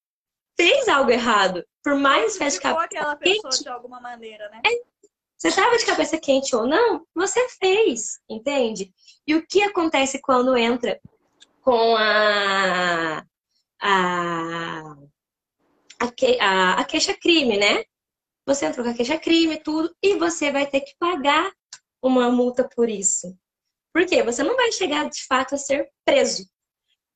fez 0.57 0.88
algo 0.88 1.11
errado. 1.11 1.64
Por 1.82 1.96
mais 1.96 2.38
que 2.38 2.48
de 2.48 2.61
cabeça 2.61 2.84
aquela 2.84 3.16
pessoa 3.16 3.50
quente, 3.50 3.62
de 3.62 3.68
alguma 3.68 4.00
maneira, 4.00 4.48
né? 4.48 4.62
É, 4.66 4.70
você 5.36 5.48
estava 5.48 5.76
de 5.76 5.84
cabeça 5.84 6.18
quente 6.18 6.57
ou 6.57 6.66
não, 6.66 7.07
você 7.14 7.48
fez, 7.61 8.18
entende? 8.28 8.92
E 9.26 9.34
o 9.34 9.46
que 9.46 9.62
acontece 9.62 10.20
quando 10.20 10.57
entra 10.57 10.98
com 11.61 11.96
a 11.96 13.24
a, 13.80 14.96
a, 16.00 16.07
a, 16.40 16.80
a 16.80 16.84
queixa 16.84 17.14
crime, 17.14 17.59
né? 17.59 17.84
Você 18.46 18.64
entrou 18.66 18.84
com 18.84 18.92
a 18.92 18.94
queixa 18.94 19.18
crime, 19.18 19.59
tudo, 19.59 19.94
e 20.02 20.16
você 20.16 20.50
vai 20.50 20.66
ter 20.66 20.80
que 20.80 20.94
pagar 20.98 21.52
uma 22.02 22.30
multa 22.30 22.68
por 22.74 22.88
isso. 22.88 23.36
Por 23.92 24.07
quê? 24.07 24.22
Você 24.22 24.42
não 24.42 24.57
vai 24.57 24.72
chegar 24.72 25.09
de 25.09 25.24
fato 25.26 25.55
a 25.55 25.59
ser 25.59 25.90
preso, 26.05 26.48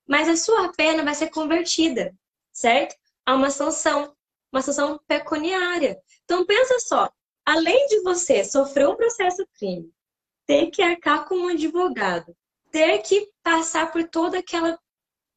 mas 0.06 0.28
a 0.28 0.36
sua 0.36 0.72
pena 0.72 1.02
vai 1.02 1.14
ser 1.14 1.30
convertida, 1.30 2.14
certo? 2.52 2.94
A 3.28 3.34
uma 3.34 3.50
sanção, 3.50 4.16
uma 4.50 4.62
sanção 4.62 4.98
pecuniária. 5.06 6.00
Então 6.24 6.46
pensa 6.46 6.78
só, 6.78 7.10
além 7.44 7.86
de 7.88 8.00
você 8.00 8.42
sofrer 8.42 8.88
um 8.88 8.96
processo 8.96 9.46
crime, 9.58 9.92
ter 10.46 10.70
que 10.70 10.80
arcar 10.80 11.28
com 11.28 11.34
um 11.34 11.48
advogado, 11.48 12.34
ter 12.70 13.02
que 13.02 13.30
passar 13.42 13.92
por 13.92 14.08
toda 14.08 14.38
aquela 14.38 14.78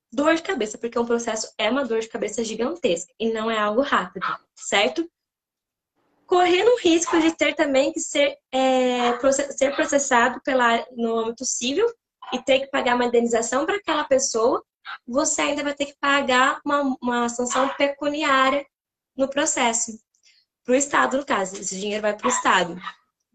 dor 0.09 0.35
de 0.35 0.41
cabeça, 0.41 0.77
porque 0.77 0.97
um 0.97 1.05
processo 1.05 1.51
é 1.57 1.69
uma 1.69 1.83
dor 1.83 1.99
de 1.99 2.07
cabeça 2.07 2.45
gigantesca 2.45 3.13
e 3.19 3.33
não 3.33 3.51
é 3.51 3.57
algo 3.57 3.81
rápido, 3.81 4.25
certo? 4.55 5.05
Correndo 6.25 6.69
o 6.69 6.79
risco 6.79 7.19
de 7.19 7.35
ter 7.35 7.55
também 7.55 7.91
que 7.91 7.99
ser, 7.99 8.37
é, 8.53 9.19
ser 9.51 9.75
processado 9.75 10.39
pela, 10.45 10.85
no 10.91 11.19
âmbito 11.19 11.43
civil 11.43 11.93
e 12.31 12.41
ter 12.41 12.61
que 12.61 12.67
pagar 12.67 12.95
uma 12.95 13.03
indenização 13.03 13.65
para 13.65 13.75
aquela 13.75 14.05
pessoa, 14.05 14.63
você 15.07 15.41
ainda 15.41 15.63
vai 15.63 15.73
ter 15.73 15.85
que 15.87 15.97
pagar 15.99 16.59
uma, 16.65 16.97
uma 17.01 17.29
sanção 17.29 17.69
pecuniária 17.75 18.65
no 19.15 19.29
processo. 19.29 19.91
Para 20.63 20.73
o 20.73 20.75
Estado, 20.75 21.17
no 21.17 21.25
caso. 21.25 21.55
Esse 21.57 21.79
dinheiro 21.79 22.01
vai 22.01 22.15
para 22.15 22.27
o 22.27 22.29
Estado. 22.29 22.75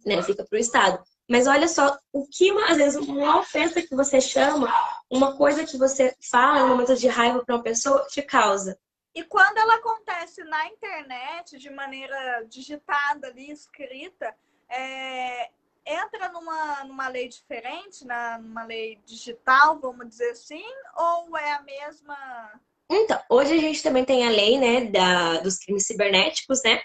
Né? 0.04 0.22
Fica 0.22 0.44
para 0.44 0.56
o 0.56 0.60
Estado. 0.60 1.02
Mas 1.28 1.46
olha 1.46 1.66
só, 1.66 1.98
o 2.12 2.26
que 2.28 2.50
às 2.68 2.76
vezes 2.76 2.96
uma 2.96 3.40
ofensa 3.40 3.82
que 3.82 3.96
você 3.96 4.20
chama, 4.20 4.72
uma 5.10 5.36
coisa 5.36 5.64
que 5.64 5.76
você 5.76 6.14
fala 6.30 6.60
no 6.60 6.68
momento 6.68 6.94
de 6.94 7.08
raiva 7.08 7.44
para 7.44 7.56
uma 7.56 7.62
pessoa 7.62 8.06
te 8.06 8.22
causa. 8.22 8.78
E 9.12 9.24
quando 9.24 9.58
ela 9.58 9.76
acontece 9.76 10.44
na 10.44 10.66
internet, 10.68 11.58
de 11.58 11.70
maneira 11.70 12.44
digitada 12.48 13.26
ali, 13.28 13.50
escrita, 13.50 14.36
é, 14.68 15.50
entra 15.86 16.30
numa, 16.30 16.84
numa 16.84 17.08
lei 17.08 17.28
diferente, 17.28 18.04
na, 18.04 18.38
numa 18.38 18.64
lei 18.64 18.98
digital, 19.06 19.78
vamos 19.78 20.08
dizer 20.08 20.30
assim, 20.30 20.64
ou 20.96 21.36
é 21.36 21.52
a 21.52 21.62
mesma? 21.62 22.60
Então, 22.90 23.20
hoje 23.30 23.54
a 23.54 23.58
gente 23.58 23.82
também 23.82 24.04
tem 24.04 24.26
a 24.26 24.30
lei, 24.30 24.58
né, 24.58 24.84
da, 24.86 25.38
dos 25.38 25.58
crimes 25.58 25.86
cibernéticos, 25.86 26.62
né? 26.64 26.82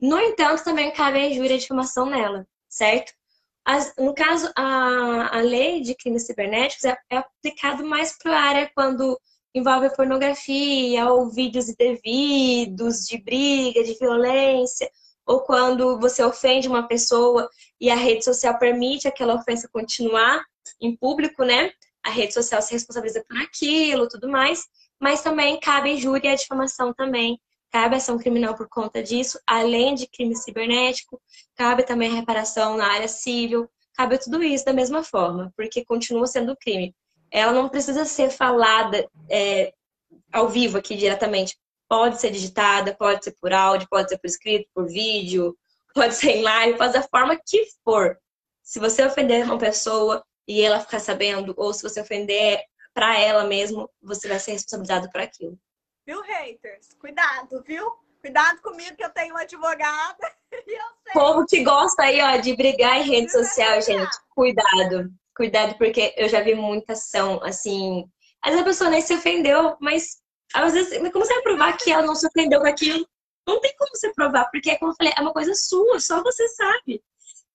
No 0.00 0.18
entanto, 0.18 0.64
também 0.64 0.90
cabe 0.92 1.18
a 1.18 1.26
injúria 1.26 1.54
e 1.54 1.58
difamação 1.58 2.06
nela, 2.06 2.46
certo? 2.68 3.12
As, 3.64 3.94
no 3.96 4.14
caso, 4.14 4.50
a, 4.56 5.38
a 5.38 5.40
lei 5.40 5.80
de 5.80 5.94
crimes 5.94 6.26
cibernéticos 6.26 6.84
é, 6.84 6.96
é 7.10 7.16
aplicado 7.18 7.84
mais 7.84 8.18
para 8.18 8.36
a 8.36 8.42
área 8.42 8.70
quando 8.74 9.18
envolve 9.54 9.94
pornografia 9.94 11.08
ou 11.10 11.30
vídeos 11.30 11.68
indevidos 11.68 13.04
de 13.04 13.18
briga, 13.18 13.84
de 13.84 13.94
violência, 13.98 14.90
ou 15.26 15.40
quando 15.40 16.00
você 16.00 16.22
ofende 16.22 16.66
uma 16.66 16.88
pessoa 16.88 17.48
e 17.82 17.90
a 17.90 17.96
rede 17.96 18.24
social 18.24 18.56
permite 18.60 19.08
aquela 19.08 19.34
ofensa 19.34 19.68
continuar 19.68 20.44
em 20.80 20.96
público, 20.96 21.42
né? 21.42 21.72
A 22.00 22.10
rede 22.10 22.32
social 22.32 22.62
se 22.62 22.72
responsabiliza 22.72 23.24
por 23.28 23.36
aquilo, 23.38 24.08
tudo 24.08 24.28
mais, 24.28 24.68
mas 25.00 25.20
também 25.20 25.58
cabe 25.58 25.90
injúria 25.90 26.28
e 26.28 26.32
a 26.32 26.36
difamação 26.36 26.94
também 26.94 27.40
cabe 27.72 27.96
ação 27.96 28.18
criminal 28.18 28.54
por 28.54 28.68
conta 28.68 29.02
disso, 29.02 29.40
além 29.46 29.96
de 29.96 30.06
crime 30.06 30.36
cibernético, 30.36 31.20
cabe 31.56 31.82
também 31.82 32.08
a 32.08 32.14
reparação 32.14 32.76
na 32.76 32.86
área 32.86 33.08
civil, 33.08 33.68
cabe 33.94 34.18
tudo 34.18 34.42
isso 34.42 34.64
da 34.64 34.74
mesma 34.74 35.02
forma, 35.02 35.52
porque 35.56 35.84
continua 35.84 36.26
sendo 36.26 36.56
crime. 36.56 36.94
Ela 37.32 37.52
não 37.52 37.68
precisa 37.68 38.04
ser 38.04 38.30
falada 38.30 39.08
é, 39.28 39.72
ao 40.30 40.50
vivo 40.50 40.78
aqui 40.78 40.94
diretamente. 40.94 41.56
Pode 41.88 42.20
ser 42.20 42.30
digitada, 42.30 42.94
pode 42.94 43.24
ser 43.24 43.34
por 43.40 43.52
áudio, 43.52 43.88
pode 43.90 44.10
ser 44.10 44.18
por 44.18 44.26
escrito, 44.26 44.68
por 44.74 44.86
vídeo, 44.86 45.56
pode 45.92 46.14
ser 46.14 46.30
em 46.30 46.42
live, 46.42 46.78
pode 46.78 46.92
ser 46.92 47.00
da 47.00 47.08
forma 47.08 47.36
que 47.36 47.66
for. 47.84 48.18
Se 48.62 48.78
você 48.78 49.04
ofender 49.04 49.44
uma 49.44 49.58
pessoa 49.58 50.24
e 50.46 50.62
ela 50.62 50.80
ficar 50.80 51.00
sabendo, 51.00 51.54
ou 51.56 51.72
se 51.72 51.82
você 51.82 52.00
ofender 52.00 52.60
para 52.94 53.18
ela 53.18 53.44
mesmo, 53.44 53.90
você 54.00 54.28
vai 54.28 54.38
ser 54.38 54.52
responsabilizado 54.52 55.10
por 55.10 55.20
aquilo. 55.20 55.58
Viu, 56.06 56.20
haters? 56.22 56.88
Cuidado, 57.00 57.62
viu? 57.66 57.90
Cuidado 58.20 58.60
comigo 58.60 58.96
que 58.96 59.04
eu 59.04 59.10
tenho 59.10 59.34
uma 59.34 59.42
advogada 59.42 60.32
e 60.52 60.72
eu 60.72 60.84
sei. 61.02 61.12
Povo 61.12 61.46
que 61.46 61.64
gosta 61.64 62.02
aí, 62.02 62.20
ó, 62.20 62.36
de 62.36 62.54
brigar 62.54 62.98
em 62.98 63.04
rede 63.04 63.32
social, 63.32 63.80
gente. 63.80 64.16
Cuidado. 64.30 65.10
Cuidado, 65.34 65.76
porque 65.78 66.14
eu 66.16 66.28
já 66.28 66.40
vi 66.40 66.54
muita 66.54 66.92
ação, 66.92 67.42
assim. 67.42 68.04
Às 68.42 68.50
vezes 68.50 68.62
a 68.62 68.68
pessoa 68.68 68.90
nem 68.90 69.00
se 69.00 69.14
ofendeu, 69.14 69.76
mas 69.80 70.22
às 70.54 70.72
vezes, 70.74 70.98
como 71.10 71.24
você 71.24 71.34
vai 71.34 71.42
provar 71.42 71.76
que 71.76 71.90
ela 71.90 72.06
não 72.06 72.14
se 72.14 72.26
ofendeu 72.26 72.60
com 72.60 72.66
aquilo? 72.66 73.06
Não 73.46 73.60
tem 73.60 73.74
como 73.76 73.90
você 73.94 74.12
provar, 74.12 74.48
porque, 74.50 74.76
como 74.78 74.92
eu 74.92 74.96
falei, 74.96 75.12
é 75.16 75.20
uma 75.20 75.32
coisa 75.32 75.54
sua, 75.54 75.98
só 76.00 76.22
você 76.22 76.46
sabe. 76.48 77.02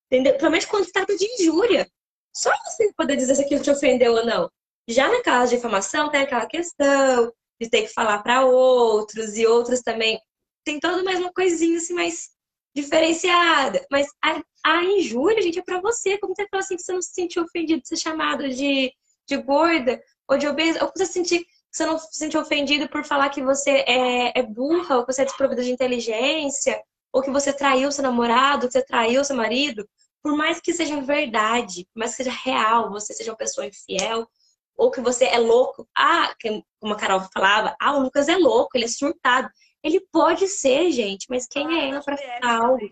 Entendeu? 0.06 0.34
Principalmente 0.34 0.68
quando 0.68 0.86
se 0.86 0.92
trata 0.92 1.16
de 1.16 1.26
injúria. 1.26 1.90
Só 2.36 2.52
você 2.66 2.92
poder 2.96 3.16
dizer 3.16 3.36
se 3.36 3.42
aquilo 3.42 3.64
te 3.64 3.72
ofendeu 3.72 4.14
ou 4.14 4.26
não. 4.26 4.50
Já 4.88 5.10
na 5.10 5.22
casa 5.22 5.50
de 5.50 5.56
difamação 5.56 6.10
tem 6.10 6.22
aquela 6.22 6.46
questão 6.46 7.34
de 7.60 7.70
ter 7.70 7.84
que 7.84 7.94
falar 7.94 8.20
para 8.20 8.46
outros 8.46 9.38
e 9.38 9.46
outros 9.46 9.82
também. 9.82 10.20
Tem 10.64 10.80
toda 10.80 11.04
mais 11.04 11.20
uma 11.20 11.34
coisinha 11.34 11.78
assim 11.78 11.94
mais 11.94 12.30
diferenciada. 12.76 13.86
Mas 13.92 14.08
a, 14.24 14.42
a 14.66 14.84
injúria, 14.84 15.42
gente, 15.42 15.60
é 15.60 15.64
para 15.64 15.82
você. 15.82 16.18
Como 16.20 16.36
você 16.36 16.48
fala 16.48 16.62
assim 16.62 16.76
que 16.76 16.84
você 16.84 16.94
não 16.94 17.02
se 17.02 17.14
sentiu 17.14 17.44
ofendido 17.44 17.82
de 17.82 17.88
ser 17.88 17.98
chamado 17.98 18.48
de, 18.48 18.94
de 19.28 19.38
gorda 19.38 20.02
ou 20.30 20.38
de 20.38 20.48
obesa, 20.48 20.84
ou 20.84 20.92
você 20.96 21.06
sentir 21.06 21.40
que 21.40 21.48
você 21.78 21.86
não 21.86 21.98
se 21.98 22.08
sentiu 22.12 22.42
ofendido 22.42 22.90
por 22.90 23.06
falar 23.06 23.30
que 23.30 23.42
você 23.42 23.84
é, 23.88 24.40
é 24.40 24.44
burra, 24.44 24.98
ou 24.98 25.06
que 25.06 25.14
você 25.14 25.22
é 25.22 25.26
desprovida 25.26 25.64
de 25.64 25.72
inteligência, 25.72 26.82
ou 27.14 27.22
que 27.22 27.32
você 27.32 27.54
traiu 27.54 27.92
seu 27.92 28.04
namorado, 28.04 28.68
que 28.68 28.74
você 28.74 28.84
traiu 28.84 29.24
seu 29.24 29.36
marido, 29.36 29.88
por 30.22 30.36
mais 30.36 30.60
que 30.60 30.74
seja 30.74 31.00
verdade, 31.02 31.88
por 31.94 32.00
mais 32.00 32.12
que 32.12 32.24
seja 32.24 32.36
real, 32.44 32.90
você 32.90 33.14
seja 33.14 33.32
uma 33.32 33.38
pessoa 33.38 33.68
infiel, 33.68 34.28
ou 34.76 34.92
que 34.92 35.02
você 35.02 35.26
é 35.26 35.38
louco. 35.38 35.88
Ah, 35.96 36.34
como 36.80 36.94
a 36.94 36.98
Carol 36.98 37.22
falava, 37.34 37.76
ah, 37.80 37.96
o 37.96 38.02
Lucas 38.02 38.28
é 38.28 38.36
louco, 38.36 38.72
ele 38.76 38.86
é 38.86 38.90
surtado. 38.90 39.50
Ele 39.84 40.02
pode 40.12 40.48
ser, 40.48 40.92
gente, 40.92 41.28
mas 41.30 41.48
quem 41.48 41.68
ah, 41.68 41.82
é 41.82 41.90
ela 41.90 42.04
para 42.04 42.18
falar 42.18 42.58
algo? 42.58 42.90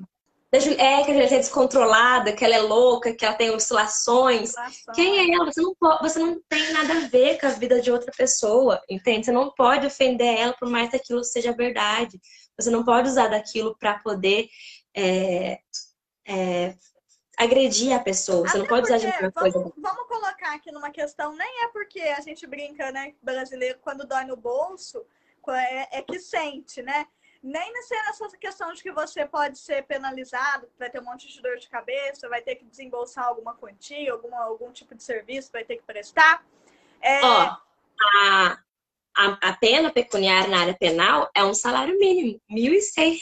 É 0.51 1.03
que 1.03 1.11
a 1.11 1.13
Juliette 1.13 1.33
é 1.33 1.39
descontrolada, 1.39 2.31
que 2.31 2.45
ela 2.45 2.55
é 2.55 2.61
louca, 2.61 3.13
que 3.13 3.25
ela 3.25 3.35
tem 3.35 3.49
oscilações. 3.49 4.53
Quem 4.93 5.19
é 5.19 5.35
ela? 5.35 5.45
Você 5.45 5.61
não, 5.61 5.75
pode, 5.75 6.01
você 6.01 6.19
não 6.19 6.41
tem 6.47 6.71
nada 6.71 6.93
a 6.93 7.07
ver 7.07 7.39
com 7.39 7.47
a 7.47 7.49
vida 7.49 7.81
de 7.81 7.91
outra 7.91 8.11
pessoa, 8.15 8.81
entende? 8.89 9.25
Você 9.25 9.31
não 9.31 9.51
pode 9.51 9.85
ofender 9.85 10.39
ela 10.39 10.53
por 10.53 10.69
mais 10.69 10.89
que 10.89 10.95
aquilo 10.95 11.23
seja 11.23 11.51
verdade. 11.51 12.19
Você 12.57 12.69
não 12.69 12.85
pode 12.85 13.09
usar 13.09 13.27
daquilo 13.27 13.75
para 13.77 13.99
poder 13.99 14.47
é, 14.95 15.59
é, 16.25 16.75
agredir 17.37 17.93
a 17.93 17.99
pessoa. 17.99 18.47
Você 18.47 18.57
Até 18.57 18.59
não 18.59 18.67
pode 18.67 18.85
usar 18.85 18.97
de 18.97 19.07
outra 19.07 19.31
coisa. 19.31 19.59
Vamos 19.59 20.07
colocar 20.07 20.55
aqui 20.55 20.71
numa 20.71 20.89
questão, 20.89 21.35
nem 21.35 21.63
é 21.63 21.67
porque 21.67 21.99
a 21.99 22.21
gente 22.21 22.47
brinca, 22.47 22.91
né, 22.91 23.13
brasileiro, 23.21 23.79
quando 23.81 24.07
dói 24.07 24.23
no 24.23 24.37
bolso, 24.37 25.05
é, 25.49 25.99
é 25.99 26.01
que 26.01 26.19
sente, 26.19 26.81
né? 26.81 27.05
Nem 27.47 27.71
nessa 27.73 28.27
questão 28.39 28.73
de 28.73 28.81
que 28.81 28.91
você 28.91 29.23
pode 29.23 29.59
ser 29.59 29.83
penalizado, 29.83 30.67
vai 30.79 30.89
ter 30.89 30.99
um 30.99 31.03
monte 31.03 31.27
de 31.27 31.39
dor 31.43 31.57
de 31.57 31.69
cabeça, 31.69 32.27
vai 32.27 32.41
ter 32.41 32.55
que 32.55 32.65
desembolsar 32.65 33.25
alguma 33.25 33.53
quantia, 33.53 34.11
alguma, 34.11 34.43
algum 34.43 34.71
tipo 34.71 34.95
de 34.95 35.03
serviço, 35.03 35.51
vai 35.51 35.63
ter 35.63 35.75
que 35.75 35.83
prestar. 35.83 36.43
É... 36.99 37.23
Ó, 37.23 37.55
a, 38.19 38.57
a, 39.15 39.49
a 39.49 39.53
pena 39.57 39.91
pecuniária 39.91 40.49
na 40.49 40.61
área 40.61 40.73
penal 40.73 41.29
é 41.35 41.43
um 41.43 41.53
salário 41.53 41.95
mínimo, 41.99 42.41
R$ 42.49 42.55
1.100 42.55 43.19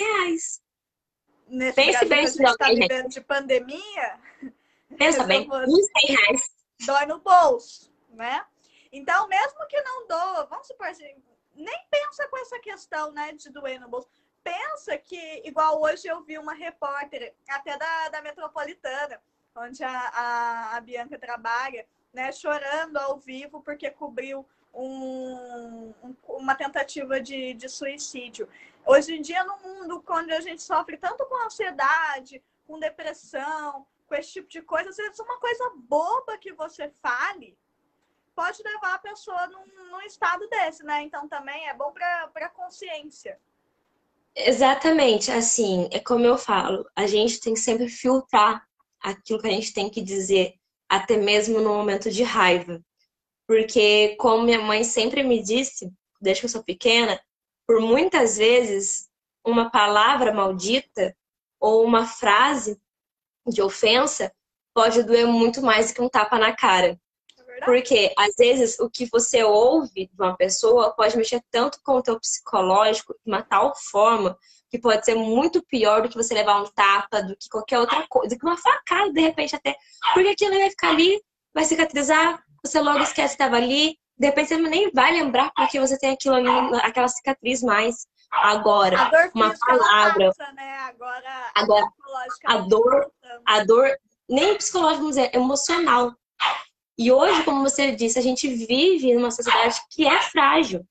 nesse 1.49 1.75
Pense 1.75 2.05
bem 2.05 2.25
se 2.25 2.41
está 2.41 2.67
vivendo 2.69 3.09
de 3.09 3.19
pandemia. 3.19 4.19
Pensa 4.97 5.25
bem, 5.25 5.49
uns 5.51 5.85
100 6.07 6.15
reais. 6.15 6.51
Dói 6.85 7.05
no 7.07 7.19
bolso, 7.19 7.93
né? 8.11 8.45
Então, 8.89 9.27
mesmo 9.27 9.67
que 9.67 9.81
não 9.81 10.07
doa, 10.07 10.45
vamos 10.45 10.65
supor 10.67 10.87
assim, 10.87 11.13
nem 11.55 11.87
pensa 11.89 12.27
com 12.27 12.37
essa 12.37 12.59
questão, 12.59 13.11
né, 13.11 13.33
de 13.33 13.49
doer 13.49 13.79
no 13.79 13.87
bolso. 13.87 14.07
Pensa 14.73 14.97
que, 14.97 15.41
igual 15.45 15.79
hoje 15.79 16.07
eu 16.07 16.23
vi 16.23 16.35
uma 16.39 16.53
repórter, 16.53 17.35
até 17.47 17.77
da, 17.77 18.09
da 18.09 18.21
Metropolitana, 18.23 19.21
onde 19.55 19.83
a, 19.83 20.09
a, 20.09 20.77
a 20.77 20.81
Bianca 20.81 21.17
trabalha, 21.19 21.85
né, 22.11 22.31
chorando 22.31 22.97
ao 22.97 23.19
vivo 23.19 23.61
porque 23.61 23.91
cobriu 23.91 24.43
um, 24.73 25.93
um, 26.03 26.15
uma 26.27 26.55
tentativa 26.55 27.21
de, 27.21 27.53
de 27.53 27.69
suicídio. 27.69 28.49
Hoje 28.83 29.15
em 29.15 29.21
dia, 29.21 29.43
no 29.43 29.57
mundo 29.59 30.03
onde 30.09 30.33
a 30.33 30.41
gente 30.41 30.63
sofre 30.63 30.97
tanto 30.97 31.23
com 31.27 31.45
ansiedade, 31.45 32.43
com 32.65 32.79
depressão, 32.79 33.85
com 34.07 34.15
esse 34.15 34.33
tipo 34.33 34.49
de 34.49 34.63
coisa, 34.63 34.89
às 34.89 34.97
vezes 34.97 35.19
uma 35.19 35.39
coisa 35.39 35.71
boba 35.75 36.35
que 36.39 36.51
você 36.51 36.89
fale 36.89 37.55
pode 38.35 38.63
levar 38.63 38.95
a 38.95 38.99
pessoa 38.99 39.45
num, 39.47 39.67
num 39.91 40.01
estado 40.01 40.49
desse, 40.49 40.83
né? 40.83 41.03
Então 41.03 41.29
também 41.29 41.69
é 41.69 41.75
bom 41.75 41.93
para 41.93 42.31
a 42.33 42.49
consciência. 42.49 43.39
Exatamente, 44.35 45.31
assim, 45.31 45.87
é 45.91 45.99
como 45.99 46.25
eu 46.25 46.37
falo, 46.37 46.85
a 46.95 47.05
gente 47.05 47.39
tem 47.39 47.53
que 47.53 47.59
sempre 47.59 47.87
filtrar 47.87 48.65
aquilo 48.99 49.39
que 49.39 49.47
a 49.47 49.51
gente 49.51 49.73
tem 49.73 49.89
que 49.89 50.01
dizer, 50.01 50.55
até 50.89 51.17
mesmo 51.17 51.59
no 51.59 51.69
momento 51.69 52.09
de 52.09 52.23
raiva. 52.23 52.81
Porque, 53.47 54.15
como 54.17 54.43
minha 54.43 54.59
mãe 54.61 54.83
sempre 54.83 55.21
me 55.23 55.41
disse, 55.41 55.91
desde 56.19 56.41
que 56.41 56.45
eu 56.47 56.49
sou 56.49 56.63
pequena, 56.63 57.19
por 57.67 57.79
muitas 57.79 58.37
vezes 58.37 59.07
uma 59.45 59.69
palavra 59.69 60.33
maldita 60.33 61.15
ou 61.59 61.83
uma 61.83 62.07
frase 62.07 62.79
de 63.47 63.61
ofensa 63.61 64.33
pode 64.73 65.03
doer 65.03 65.27
muito 65.27 65.61
mais 65.61 65.89
do 65.89 65.95
que 65.95 66.01
um 66.01 66.09
tapa 66.09 66.39
na 66.39 66.55
cara. 66.55 66.99
Porque, 67.65 68.13
às 68.17 68.33
vezes, 68.37 68.79
o 68.79 68.89
que 68.89 69.07
você 69.11 69.43
ouve 69.43 70.07
de 70.07 70.11
uma 70.19 70.35
pessoa 70.35 70.93
pode 70.95 71.17
mexer 71.17 71.41
tanto 71.51 71.79
com 71.83 71.93
o 71.93 72.03
teu 72.03 72.19
psicológico 72.19 73.13
de 73.25 73.31
uma 73.31 73.41
tal 73.41 73.73
forma 73.75 74.37
que 74.69 74.79
pode 74.79 75.05
ser 75.05 75.13
muito 75.13 75.63
pior 75.67 76.01
do 76.01 76.09
que 76.09 76.15
você 76.15 76.33
levar 76.33 76.59
um 76.61 76.65
tapa, 76.65 77.21
do 77.21 77.35
que 77.37 77.47
qualquer 77.47 77.79
outra 77.79 78.07
coisa, 78.09 78.33
do 78.33 78.39
que 78.39 78.45
uma 78.45 78.57
facada, 78.57 79.13
de 79.13 79.21
repente, 79.21 79.55
até. 79.55 79.75
Porque 80.13 80.29
aquilo 80.29 80.57
vai 80.57 80.69
ficar 80.71 80.89
ali, 80.89 81.21
vai 81.53 81.63
cicatrizar, 81.63 82.43
você 82.65 82.79
logo 82.79 82.99
esquece 82.99 83.37
que 83.37 83.43
estava 83.43 83.57
ali, 83.57 83.97
de 84.17 84.27
repente 84.27 84.47
você 84.47 84.57
nem 84.57 84.91
vai 84.91 85.11
lembrar 85.11 85.51
porque 85.55 85.79
você 85.79 85.97
tem 85.97 86.11
aquilo 86.11 86.35
ali, 86.35 86.49
aquela 86.81 87.07
cicatriz 87.07 87.61
mais. 87.61 88.07
Agora, 88.31 89.11
uma 89.35 89.53
palavra. 89.59 90.33
Passa, 90.35 90.51
né? 90.53 90.77
Agora, 90.79 91.51
agora 91.53 91.87
a 92.45 92.57
dor, 92.57 93.11
a 93.45 93.63
dor, 93.63 93.95
nem 94.27 94.55
psicológica, 94.55 94.97
vamos 94.97 95.15
dizer, 95.15 95.35
emocional. 95.35 96.15
E 96.97 97.11
hoje, 97.11 97.43
como 97.43 97.61
você 97.61 97.91
disse, 97.91 98.19
a 98.19 98.21
gente 98.21 98.47
vive 98.47 99.13
numa 99.15 99.31
sociedade 99.31 99.81
que 99.89 100.07
é 100.07 100.21
frágil. 100.21 100.85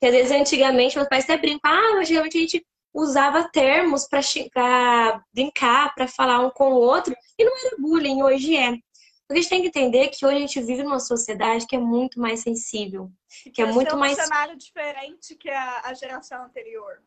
Que 0.00 0.06
às 0.06 0.12
vezes, 0.12 0.32
antigamente, 0.32 0.96
meus 0.96 1.08
pais 1.08 1.24
até 1.24 1.36
brincam, 1.36 1.70
ah, 1.70 1.98
antigamente 1.98 2.36
a 2.36 2.40
gente 2.40 2.66
usava 2.92 3.48
termos 3.50 4.08
para 4.08 5.22
brincar, 5.32 5.94
para 5.94 6.08
falar 6.08 6.40
um 6.40 6.50
com 6.50 6.72
o 6.72 6.76
outro, 6.76 7.14
e 7.38 7.44
não 7.44 7.52
era 7.58 7.76
bullying, 7.78 8.22
hoje 8.22 8.56
é. 8.56 8.72
Porque 9.26 9.40
a 9.40 9.42
gente 9.42 9.48
tem 9.48 9.62
que 9.62 9.68
entender 9.68 10.08
que 10.08 10.24
hoje 10.24 10.36
a 10.36 10.40
gente 10.40 10.62
vive 10.62 10.82
numa 10.82 11.00
sociedade 11.00 11.66
que 11.66 11.76
é 11.76 11.78
muito 11.78 12.20
mais 12.20 12.40
sensível, 12.40 13.10
que 13.52 13.60
é 13.60 13.66
muito 13.66 13.96
um 13.96 13.98
mais. 13.98 14.18
um 14.18 14.22
cenário 14.22 14.56
diferente 14.56 15.34
que 15.34 15.50
a, 15.50 15.82
a 15.84 15.94
geração 15.94 16.44
anterior. 16.44 17.02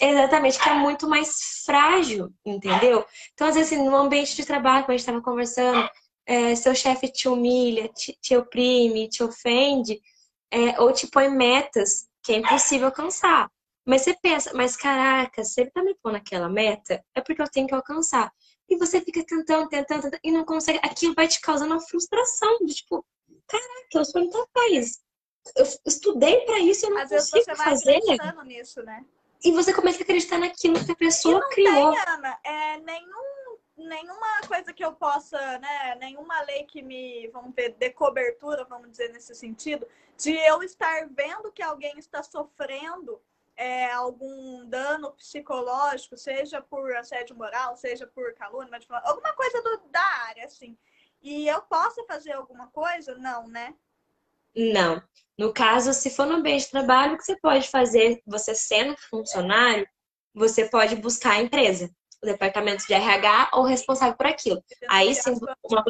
Exatamente, 0.00 0.58
que 0.58 0.68
é 0.68 0.74
muito 0.74 1.06
mais 1.06 1.62
frágil, 1.66 2.32
entendeu? 2.44 3.04
Então, 3.34 3.46
às 3.46 3.54
vezes, 3.54 3.78
no 3.78 3.94
ambiente 3.94 4.34
de 4.34 4.44
trabalho, 4.46 4.84
quando 4.84 4.90
a 4.90 4.92
gente 4.94 5.00
estava 5.00 5.20
conversando, 5.20 5.88
é, 6.26 6.54
seu 6.54 6.74
chefe 6.74 7.08
te 7.08 7.28
humilha, 7.28 7.88
te, 7.88 8.16
te, 8.20 8.36
oprime, 8.36 9.08
te 9.08 9.22
ofende, 9.22 10.00
é, 10.50 10.80
ou 10.80 10.92
te 10.92 11.06
põe 11.06 11.28
metas 11.28 12.08
que 12.22 12.32
é 12.32 12.36
impossível 12.36 12.86
alcançar. 12.86 13.50
Mas 13.84 14.02
você 14.02 14.14
pensa, 14.14 14.52
mas 14.54 14.76
caraca, 14.76 15.42
se 15.44 15.60
ele 15.60 15.70
tá 15.70 15.82
me 15.82 15.94
pondo 15.96 16.12
naquela 16.12 16.48
meta, 16.48 17.04
é 17.14 17.20
porque 17.20 17.42
eu 17.42 17.50
tenho 17.50 17.66
que 17.66 17.74
alcançar. 17.74 18.32
E 18.68 18.76
você 18.76 19.00
fica 19.00 19.24
tentando, 19.24 19.68
tentando, 19.68 20.02
tentando 20.02 20.20
e 20.22 20.30
não 20.30 20.44
consegue. 20.44 20.78
Aquilo 20.82 21.14
vai 21.14 21.26
te 21.26 21.40
causando 21.40 21.72
uma 21.74 21.80
frustração 21.80 22.58
de 22.64 22.74
tipo, 22.74 23.04
caraca, 23.46 23.88
eu 23.94 24.04
sou 24.04 24.20
incapaz. 24.22 25.00
Eu 25.56 25.66
estudei 25.84 26.40
para 26.42 26.60
isso, 26.60 26.86
eu 26.86 26.90
não 26.90 27.02
Às 27.02 27.08
consigo 27.10 27.44
você 27.44 27.54
vai 27.54 27.56
fazer. 27.56 27.96
acreditando 27.96 28.42
nisso, 28.44 28.82
né? 28.82 29.04
E 29.44 29.50
você 29.50 29.74
começa 29.74 29.98
a 29.98 30.02
acreditar 30.02 30.38
naquilo 30.38 30.84
que 30.84 30.92
a 30.92 30.96
pessoa 30.96 31.36
e 31.36 31.40
não 31.40 31.50
criou. 31.50 31.90
Tem, 31.90 32.00
Ana, 32.06 32.38
é, 32.44 32.78
nenhum, 32.78 33.31
nenhuma 33.82 34.40
coisa 34.46 34.72
que 34.72 34.84
eu 34.84 34.92
possa, 34.92 35.58
né? 35.58 35.94
Nenhuma 35.96 36.40
lei 36.42 36.64
que 36.64 36.82
me, 36.82 37.28
vamos 37.28 37.54
ver, 37.54 37.74
dê 37.74 37.90
cobertura, 37.90 38.64
vamos 38.64 38.90
dizer, 38.90 39.12
nesse 39.12 39.34
sentido, 39.34 39.86
de 40.16 40.32
eu 40.32 40.62
estar 40.62 41.08
vendo 41.10 41.52
que 41.52 41.62
alguém 41.62 41.98
está 41.98 42.22
sofrendo 42.22 43.20
é, 43.56 43.90
algum 43.92 44.64
dano 44.66 45.12
psicológico, 45.12 46.16
seja 46.16 46.60
por 46.60 46.94
assédio 46.96 47.36
moral, 47.36 47.76
seja 47.76 48.06
por 48.06 48.34
calúnia, 48.34 48.78
alguma 49.04 49.32
coisa 49.34 49.62
do, 49.62 49.82
da 49.90 50.04
área, 50.28 50.46
assim. 50.46 50.76
E 51.22 51.46
eu 51.48 51.62
posso 51.62 52.04
fazer 52.06 52.32
alguma 52.32 52.68
coisa? 52.68 53.16
Não, 53.16 53.46
né? 53.46 53.74
Não. 54.54 55.02
No 55.38 55.52
caso, 55.52 55.92
se 55.92 56.10
for 56.10 56.26
no 56.26 56.34
ambiente 56.34 56.64
de 56.64 56.70
trabalho, 56.70 57.14
o 57.14 57.16
que 57.16 57.24
você 57.24 57.36
pode 57.36 57.68
fazer, 57.68 58.22
você 58.26 58.54
sendo 58.54 58.96
funcionário, 59.08 59.88
você 60.34 60.68
pode 60.68 60.96
buscar 60.96 61.32
a 61.32 61.42
empresa, 61.42 61.90
o 62.22 62.26
departamento 62.26 62.86
de 62.86 62.94
RH 62.94 63.50
ou 63.54 63.64
responsável 63.64 64.16
por 64.16 64.26
aquilo. 64.26 64.62
Aí 64.88 65.14
sim, 65.14 65.38
uma, 65.64 65.84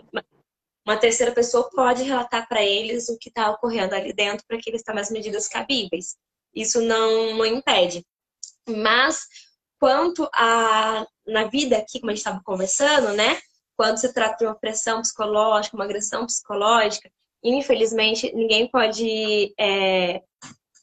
uma 0.85 0.97
terceira 0.97 1.33
pessoa 1.33 1.69
pode 1.71 2.03
relatar 2.03 2.49
para 2.49 2.63
eles 2.63 3.09
o 3.09 3.19
que 3.19 3.29
está 3.29 3.51
ocorrendo 3.51 3.95
ali 3.95 4.13
dentro 4.13 4.45
para 4.47 4.59
que 4.59 4.71
eles 4.71 4.83
tomem 4.83 5.01
as 5.01 5.11
medidas 5.11 5.49
cabíveis. 5.49 6.17
Isso 6.55 6.81
não, 6.81 7.37
não 7.37 7.47
impede. 7.47 8.05
Mas 8.69 9.27
quanto 9.79 10.29
a 10.35 11.07
na 11.27 11.45
vida 11.45 11.77
aqui, 11.77 12.01
como 12.01 12.11
a 12.11 12.15
gente 12.15 12.25
estava 12.25 12.43
conversando, 12.45 13.13
né? 13.13 13.41
Quando 13.77 13.99
se 13.99 14.13
trata 14.13 14.37
de 14.39 14.45
uma 14.45 14.55
pressão 14.55 15.01
psicológica, 15.01 15.77
uma 15.77 15.85
agressão 15.85 16.27
psicológica, 16.27 17.11
infelizmente, 17.43 18.33
ninguém 18.35 18.69
pode 18.69 19.55
é, 19.59 20.23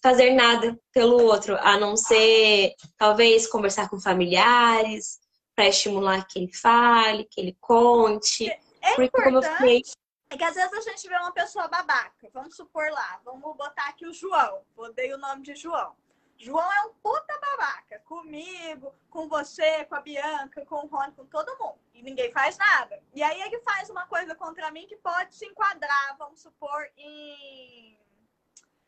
fazer 0.02 0.32
nada 0.32 0.78
pelo 0.94 1.24
outro, 1.24 1.58
a 1.60 1.78
não 1.78 1.96
ser 1.96 2.74
talvez 2.98 3.48
conversar 3.48 3.90
com 3.90 4.00
familiares, 4.00 5.20
para 5.60 5.68
estimular 5.68 6.26
que 6.26 6.40
ele 6.40 6.54
fale, 6.54 7.26
que 7.26 7.42
ele 7.42 7.58
conte. 7.60 8.50
É 8.50 8.96
porque, 8.96 9.04
importante. 9.04 9.24
Como 9.26 9.38
eu 9.38 9.58
falei, 9.58 9.82
é 10.30 10.38
que 10.38 10.44
às 10.46 10.56
vezes 10.56 10.72
a 10.72 10.82
gente 10.90 11.10
vê 11.10 11.16
uma 11.18 11.34
pessoa 11.34 11.68
babaca. 11.68 12.30
Vamos 12.34 12.56
supor 12.56 12.90
lá, 12.92 13.20
vamos 13.26 13.58
botar 13.58 13.90
aqui 13.90 14.08
o 14.08 14.14
João. 14.14 14.64
Botei 14.74 15.14
o 15.14 15.18
nome 15.18 15.44
de 15.44 15.56
João. 15.56 15.98
João 16.38 16.72
é 16.72 16.84
um 16.84 16.94
puta 17.04 17.38
babaca. 17.42 18.00
Comigo, 18.06 18.96
com 19.10 19.28
você, 19.28 19.84
com 19.84 19.96
a 19.96 20.00
Bianca, 20.00 20.66
com 20.66 20.78
o 20.78 20.88
Rony, 20.88 21.12
com 21.12 21.26
todo 21.26 21.58
mundo. 21.60 21.80
E 21.94 22.02
ninguém 22.02 22.32
faz 22.32 22.58
nada. 22.58 23.04
E 23.14 23.22
aí 23.22 23.42
ele 23.42 23.60
faz 23.60 23.90
uma 23.90 24.08
coisa 24.08 24.34
contra 24.36 24.72
mim 24.72 24.88
que 24.88 24.96
pode 24.96 25.36
se 25.36 25.46
enquadrar, 25.46 26.16
vamos 26.18 26.42
supor, 26.42 26.90
em 26.96 28.00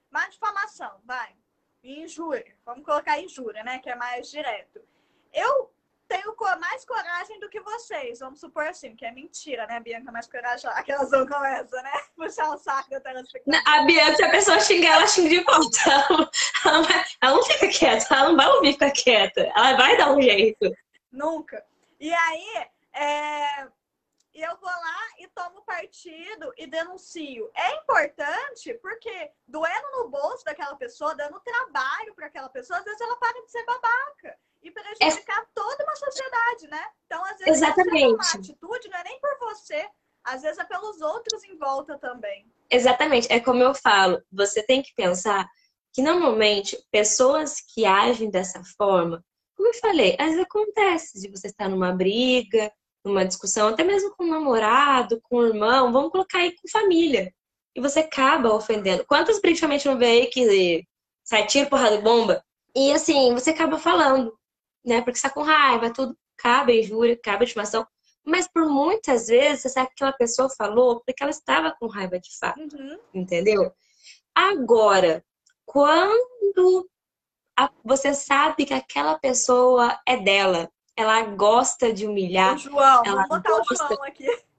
má 0.10 0.26
difamação, 0.30 1.02
vai. 1.04 1.36
Em 1.84 2.04
injúria. 2.04 2.56
Vamos 2.64 2.86
colocar 2.86 3.20
injúria, 3.20 3.62
né? 3.62 3.80
Que 3.80 3.90
é 3.90 3.96
mais 3.96 4.32
direto. 4.32 4.82
Eu 5.34 5.70
tenho 6.12 6.36
mais 6.60 6.84
coragem 6.84 7.40
do 7.40 7.48
que 7.48 7.62
vocês. 7.62 8.20
Vamos 8.20 8.42
supor 8.42 8.68
assim, 8.68 8.96
que 8.96 9.06
é 9.06 9.12
mentira, 9.12 9.66
né? 9.66 9.80
Bianca 9.80 10.10
é 10.10 10.12
mais 10.12 10.28
corajosa. 10.28 10.76
Aquelas 10.76 11.10
vão 11.10 11.26
começa, 11.26 11.82
né? 11.82 11.92
Puxar 12.18 12.50
o 12.50 12.58
saco 12.58 12.90
da 12.90 13.00
telespectadora. 13.00 13.64
A 13.66 13.86
Bianca, 13.86 14.16
se 14.18 14.24
a 14.24 14.32
pessoa 14.32 14.60
xingar, 14.60 14.96
ela 14.96 15.08
xinga 15.08 15.30
de 15.30 15.44
volta. 15.44 15.80
Ela, 16.64 16.84
vai, 16.84 17.04
ela 17.22 17.36
não 17.36 17.44
fica 17.44 17.68
quieta, 17.70 18.14
ela 18.14 18.30
não 18.30 18.38
vai 18.38 18.48
ouvir 18.48 18.74
ficar 18.74 18.92
quieta. 18.92 19.52
Ela 19.56 19.76
vai 19.78 19.98
dar 19.98 20.12
um 20.12 20.22
jeito. 20.22 20.72
Nunca. 21.12 21.64
E 22.00 22.14
aí, 22.14 22.68
é... 22.94 23.68
eu 24.34 24.56
vou 24.58 24.70
lá 24.70 25.00
e 25.20 25.28
tomo 25.28 25.62
partido 25.64 26.54
e 26.58 26.68
denuncio. 26.68 27.52
É 27.54 27.76
importante 27.76 28.74
porque 28.82 29.32
doendo 29.48 29.92
no 29.92 30.10
bolso 30.10 30.46
daquela 30.46 30.76
pessoa, 30.76 31.16
dando 31.16 31.40
trabalho 31.42 32.16
para 32.16 32.28
aquela 32.28 32.50
pessoa, 32.50 32.80
às 32.80 32.86
vezes 32.86 33.02
ela 33.02 33.18
para 33.18 33.42
de 33.42 33.52
ser 33.52 33.66
babaca 33.66 34.38
e 34.62 34.72
prejudicar 34.72 35.42
é... 35.42 35.48
toda 35.54 35.84
uma 35.84 35.96
sociedade, 35.96 36.68
né? 36.70 36.86
Então, 37.06 37.24
às 37.26 37.38
vezes, 37.40 37.62
Exatamente. 37.62 38.14
uma 38.14 38.32
atitude 38.34 38.90
não 38.90 39.00
é 39.00 39.04
nem 39.04 39.20
por 39.20 39.38
você, 39.40 39.90
às 40.24 40.42
vezes 40.42 40.60
é 40.60 40.64
pelos 40.64 41.02
outros 41.02 41.44
em 41.44 41.58
volta 41.58 41.98
também. 41.98 42.50
Exatamente, 42.70 43.32
é 43.32 43.40
como 43.40 43.62
eu 43.62 43.74
falo, 43.74 44.24
você 44.32 44.64
tem 44.64 44.82
que 44.82 44.94
pensar 44.94 45.50
que 45.94 46.02
normalmente 46.02 46.78
pessoas 46.90 47.60
que 47.60 47.86
agem 47.86 48.30
dessa 48.30 48.64
forma, 48.78 49.24
como 49.56 49.68
eu 49.68 49.74
falei, 49.74 50.16
às 50.18 50.28
vezes 50.28 50.44
acontece 50.44 51.20
de 51.20 51.30
você 51.30 51.48
estar 51.48 51.68
numa 51.68 51.92
briga, 51.92 52.72
numa 53.04 53.26
discussão, 53.26 53.70
até 53.70 53.84
mesmo 53.84 54.16
com 54.16 54.24
um 54.24 54.30
namorado, 54.30 55.20
com 55.24 55.38
um 55.38 55.48
irmão, 55.48 55.92
vamos 55.92 56.12
colocar 56.12 56.40
aí 56.40 56.52
com 56.52 56.68
família. 56.70 57.34
E 57.76 57.82
você 57.82 58.00
acaba 58.00 58.54
ofendendo. 58.54 59.06
Quantas 59.06 59.40
principalmente 59.40 59.88
não 59.88 59.98
vê 59.98 60.06
aí 60.06 60.28
que 60.28 60.86
sai 61.24 61.48
tiro, 61.48 61.70
porrada 61.70 61.96
e 61.96 62.02
bomba? 62.02 62.44
E 62.76 62.92
assim, 62.92 63.34
você 63.34 63.52
acaba 63.52 63.78
falando 63.78 64.34
né? 64.84 65.02
Porque 65.02 65.18
você 65.18 65.28
tá 65.28 65.34
com 65.34 65.44
raiva, 65.44 65.94
tudo 65.94 66.18
cabe 66.38 66.80
injúria, 66.80 67.18
cabe 67.22 67.46
estimação. 67.46 67.86
Mas 68.26 68.48
por 68.48 68.68
muitas 68.68 69.28
vezes, 69.28 69.62
você 69.62 69.70
sabe 69.70 69.88
que 69.88 69.94
aquela 69.94 70.14
pessoa 70.14 70.50
falou 70.50 71.02
porque 71.02 71.24
ela 71.24 71.32
estava 71.32 71.76
com 71.80 71.88
raiva 71.88 72.20
de 72.20 72.38
fato. 72.38 72.60
Uhum. 72.60 73.00
Entendeu? 73.14 73.72
Agora, 74.34 75.24
quando 75.66 76.90
você 77.84 78.14
sabe 78.14 78.66
que 78.66 78.74
aquela 78.74 79.18
pessoa 79.20 80.00
é 80.08 80.18
dela, 80.18 80.72
ela 80.96 81.24
gosta 81.24 81.94
de 81.94 82.06
humilhar. 82.06 82.56
O 82.56 82.58
João, 82.58 83.04
ela 83.06 83.28
vou 83.28 83.38
botar 83.38 83.50
gosta, 83.50 83.74
o 83.74 83.88
João 83.88 84.04
aqui. 84.04 84.26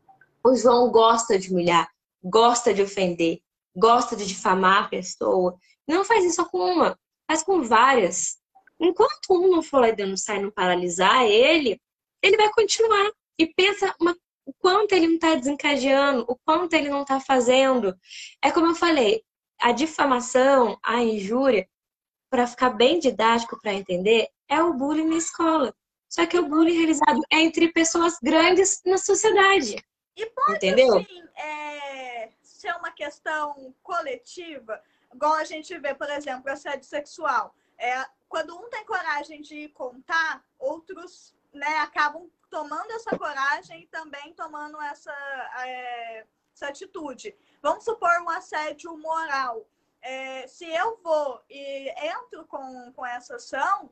O 0.44 0.56
João 0.56 0.90
gosta 0.90 1.38
de 1.38 1.52
humilhar, 1.52 1.88
gosta 2.20 2.74
de 2.74 2.82
ofender, 2.82 3.40
gosta 3.76 4.16
de 4.16 4.26
difamar 4.26 4.84
a 4.84 4.88
pessoa. 4.88 5.56
Não 5.86 6.04
faz 6.04 6.24
isso 6.24 6.44
com 6.46 6.58
uma, 6.58 6.98
faz 7.30 7.44
com 7.44 7.62
várias. 7.62 8.38
Enquanto 8.80 9.30
um 9.30 9.48
não 9.48 9.62
for 9.62 9.82
lá 9.82 9.90
e 9.90 9.94
denunciar 9.94 10.38
e 10.38 10.42
não 10.42 10.50
paralisar 10.50 11.22
ele, 11.26 11.80
ele 12.20 12.36
vai 12.36 12.50
continuar. 12.50 13.12
E 13.38 13.46
pensa 13.46 13.94
uma, 14.00 14.16
o 14.44 14.52
quanto 14.52 14.92
ele 14.94 15.06
não 15.06 15.14
está 15.14 15.36
desencadeando, 15.36 16.24
o 16.28 16.36
quanto 16.44 16.74
ele 16.74 16.88
não 16.88 17.02
está 17.02 17.20
fazendo. 17.20 17.96
É 18.42 18.50
como 18.50 18.66
eu 18.66 18.74
falei, 18.74 19.22
a 19.60 19.70
difamação, 19.70 20.76
a 20.82 21.00
injúria, 21.00 21.68
para 22.28 22.46
ficar 22.46 22.70
bem 22.70 22.98
didático 22.98 23.60
para 23.60 23.74
entender, 23.74 24.26
é 24.48 24.60
o 24.62 24.74
bullying 24.74 25.08
na 25.08 25.16
escola. 25.16 25.72
Só 26.12 26.26
que 26.26 26.38
o 26.38 26.46
bullying 26.46 26.76
realizado 26.76 27.22
é 27.30 27.40
entre 27.40 27.72
pessoas 27.72 28.18
grandes 28.22 28.82
na 28.84 28.98
sociedade. 28.98 29.82
E 30.14 30.26
pode, 30.26 30.56
entendeu? 30.56 30.98
Assim, 30.98 31.22
é, 31.36 32.32
ser 32.42 32.70
uma 32.76 32.90
questão 32.90 33.74
coletiva, 33.82 34.78
igual 35.10 35.32
a 35.32 35.44
gente 35.44 35.76
vê, 35.78 35.94
por 35.94 36.10
exemplo, 36.10 36.52
assédio 36.52 36.84
sexual. 36.84 37.54
É, 37.78 38.04
quando 38.28 38.54
um 38.54 38.68
tem 38.68 38.84
coragem 38.84 39.40
de 39.40 39.70
contar, 39.70 40.44
outros 40.58 41.34
né, 41.50 41.78
acabam 41.78 42.30
tomando 42.50 42.90
essa 42.90 43.16
coragem 43.16 43.84
e 43.84 43.86
também 43.86 44.34
tomando 44.34 44.78
essa, 44.82 45.14
é, 45.64 46.26
essa 46.54 46.66
atitude. 46.68 47.34
Vamos 47.62 47.84
supor 47.84 48.20
um 48.20 48.28
assédio 48.28 48.94
moral. 48.98 49.66
É, 50.02 50.46
se 50.46 50.66
eu 50.66 51.00
vou 51.02 51.42
e 51.48 51.88
entro 52.06 52.44
com, 52.48 52.92
com 52.92 53.06
essa 53.06 53.36
ação 53.36 53.90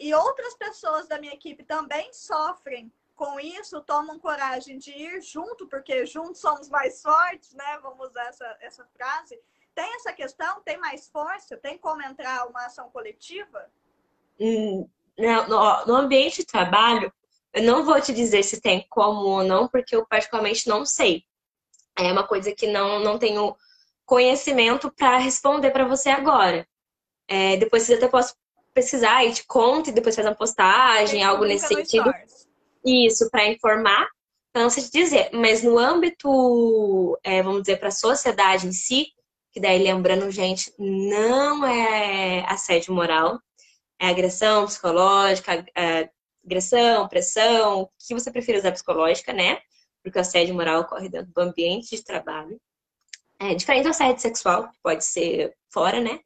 e 0.00 0.14
outras 0.14 0.54
pessoas 0.54 1.06
da 1.06 1.20
minha 1.20 1.34
equipe 1.34 1.62
também 1.62 2.10
sofrem 2.10 2.90
com 3.14 3.38
isso, 3.38 3.82
tomam 3.82 4.18
coragem 4.18 4.78
de 4.78 4.90
ir 4.92 5.20
junto, 5.20 5.68
porque 5.68 6.06
juntos 6.06 6.40
somos 6.40 6.70
mais 6.70 7.02
fortes, 7.02 7.52
né? 7.52 7.78
Vamos 7.82 8.08
usar 8.08 8.24
essa, 8.24 8.56
essa 8.62 8.84
frase. 8.96 9.38
Tem 9.74 9.94
essa 9.96 10.10
questão? 10.10 10.62
Tem 10.62 10.78
mais 10.78 11.06
força? 11.10 11.54
Tem 11.58 11.76
como 11.76 12.00
entrar 12.02 12.48
uma 12.48 12.64
ação 12.64 12.88
coletiva? 12.88 13.70
Hum, 14.40 14.88
no, 15.86 15.94
ambiente 15.94 16.38
de 16.38 16.46
trabalho, 16.46 17.12
eu 17.52 17.62
não 17.62 17.84
vou 17.84 18.00
te 18.00 18.14
dizer 18.14 18.42
se 18.42 18.58
tem 18.58 18.86
como 18.88 19.20
ou 19.20 19.44
não, 19.44 19.68
porque 19.68 19.94
eu 19.94 20.06
particularmente 20.06 20.66
não 20.66 20.86
sei. 20.86 21.24
É 21.98 22.10
uma 22.10 22.26
coisa 22.26 22.54
que 22.54 22.66
não, 22.66 23.00
não 23.00 23.18
tenho 23.18 23.54
conhecimento 24.06 24.90
para 24.90 25.18
responder 25.18 25.72
para 25.72 25.84
você 25.84 26.08
agora. 26.08 26.66
É, 27.28 27.58
depois 27.58 27.82
você 27.82 27.94
até 27.94 28.08
posso 28.08 28.34
pesquisar 28.74 29.24
e 29.24 29.32
te 29.32 29.44
conta 29.46 29.90
e 29.90 29.92
depois 29.92 30.14
fazer 30.14 30.28
uma 30.28 30.34
postagem, 30.34 31.22
algo 31.22 31.44
nesse 31.44 31.66
sentido. 31.66 32.12
Isso, 32.84 33.30
para 33.30 33.46
informar. 33.46 34.08
Então, 34.50 34.64
não 34.64 34.70
te 34.70 34.90
dizer, 34.90 35.30
mas 35.32 35.62
no 35.62 35.78
âmbito, 35.78 37.18
é, 37.22 37.42
vamos 37.42 37.62
dizer, 37.62 37.78
para 37.78 37.88
a 37.88 37.92
sociedade 37.92 38.66
em 38.66 38.72
si, 38.72 39.06
que 39.52 39.60
daí 39.60 39.82
lembrando, 39.82 40.30
gente, 40.30 40.72
não 40.78 41.64
é 41.64 42.44
assédio 42.48 42.92
moral, 42.92 43.40
é 43.98 44.08
agressão 44.08 44.66
psicológica, 44.66 45.64
é 45.76 46.08
agressão, 46.44 47.06
pressão, 47.08 47.82
o 47.82 47.90
que 47.98 48.14
você 48.14 48.30
prefere 48.30 48.58
usar 48.58 48.72
psicológica, 48.72 49.32
né? 49.32 49.60
Porque 50.02 50.18
o 50.18 50.22
assédio 50.22 50.54
moral 50.54 50.80
ocorre 50.80 51.08
dentro 51.08 51.30
do 51.32 51.40
ambiente 51.40 51.94
de 51.94 52.02
trabalho. 52.02 52.60
É 53.38 53.54
diferente 53.54 53.84
do 53.84 53.90
assédio 53.90 54.20
sexual, 54.20 54.68
que 54.68 54.78
pode 54.82 55.04
ser 55.04 55.54
fora, 55.72 56.00
né? 56.00 56.20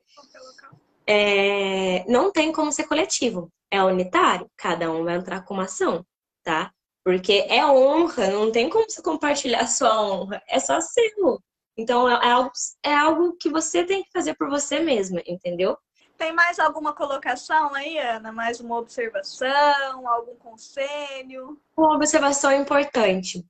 É, 1.07 2.05
não 2.11 2.33
tem 2.33 2.51
como 2.53 2.73
ser 2.73 2.85
coletivo, 2.85 3.51
é 3.71 3.83
unitário, 3.83 4.51
cada 4.57 4.91
um 4.91 5.05
vai 5.05 5.17
entrar 5.17 5.43
com 5.45 5.55
uma 5.55 5.65
ação, 5.65 6.05
tá? 6.43 6.73
Porque 7.05 7.45
é 7.49 7.65
honra, 7.67 8.29
não 8.29 8.51
tem 8.51 8.71
como 8.71 8.89
você 8.89 9.03
compartilhar 9.03 9.61
a 9.61 9.67
sua 9.69 10.01
honra, 10.01 10.43
é 10.49 10.59
só 10.59 10.81
seu. 10.81 11.41
Então 11.77 12.09
é 12.09 12.31
algo, 12.31 12.51
é 12.83 12.95
algo 12.95 13.37
que 13.37 13.51
você 13.51 13.85
tem 13.85 14.03
que 14.03 14.11
fazer 14.13 14.35
por 14.35 14.49
você 14.49 14.79
mesma, 14.79 15.21
entendeu? 15.27 15.77
Tem 16.17 16.33
mais 16.33 16.61
alguma 16.61 16.95
colocação 16.95 17.75
aí, 17.75 17.99
Ana? 17.99 18.31
Mais 18.31 18.61
uma 18.61 18.79
observação, 18.79 20.09
algum 20.09 20.37
conselho? 20.37 21.61
Uma 21.77 21.97
observação 21.97 22.53
importante 22.53 23.45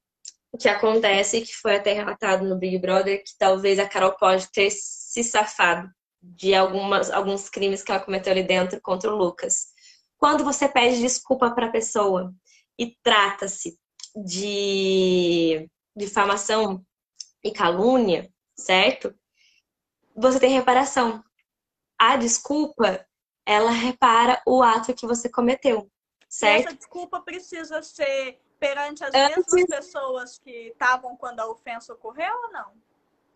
que 0.59 0.69
acontece, 0.69 1.43
que 1.43 1.53
foi 1.55 1.77
até 1.77 1.93
relatado 1.93 2.45
no 2.45 2.57
Big 2.57 2.79
Brother, 2.79 3.23
que 3.23 3.37
talvez 3.39 3.79
a 3.79 3.89
Carol 3.89 4.17
pode 4.17 4.51
ter 4.51 4.71
se 4.71 5.23
safado 5.23 5.89
de 6.25 6.55
algumas, 6.55 7.11
alguns 7.11 7.49
crimes 7.51 7.83
que 7.83 7.93
ela 7.93 8.05
cometeu 8.05 8.33
ali 8.33 8.43
dentro 8.43 8.81
contra 8.81 9.13
o 9.13 9.17
Lucas. 9.17 9.67
Quando 10.17 10.43
você 10.43 10.69
pede 10.69 11.01
desculpa 11.01 11.51
para 11.51 11.67
a 11.67 11.73
pessoa 11.73 12.35
e 12.79 12.97
trata-se 13.03 13.79
de 14.17 15.69
difamação 15.95 16.85
e 17.43 17.53
calúnia, 17.53 18.31
certo? 18.57 19.15
Você 20.17 20.41
tem 20.41 20.51
reparação 20.51 21.23
a 21.99 22.17
desculpa, 22.17 23.07
ela 23.47 23.71
repara 23.71 24.43
o 24.47 24.63
ato 24.63 24.95
que 24.95 25.07
você 25.07 25.29
cometeu, 25.29 25.91
certo? 26.29 26.69
essa 26.69 26.77
desculpa 26.77 27.21
precisa 27.21 27.83
ser 27.83 28.41
perante 28.59 29.05
as 29.05 29.15
Antes... 29.15 29.53
mesmas 29.53 29.67
pessoas 29.67 30.39
que 30.39 30.69
estavam 30.69 31.17
quando 31.17 31.41
a 31.41 31.47
ofensa 31.49 31.93
ocorreu 31.93 32.35
ou 32.45 32.53
não? 32.53 32.73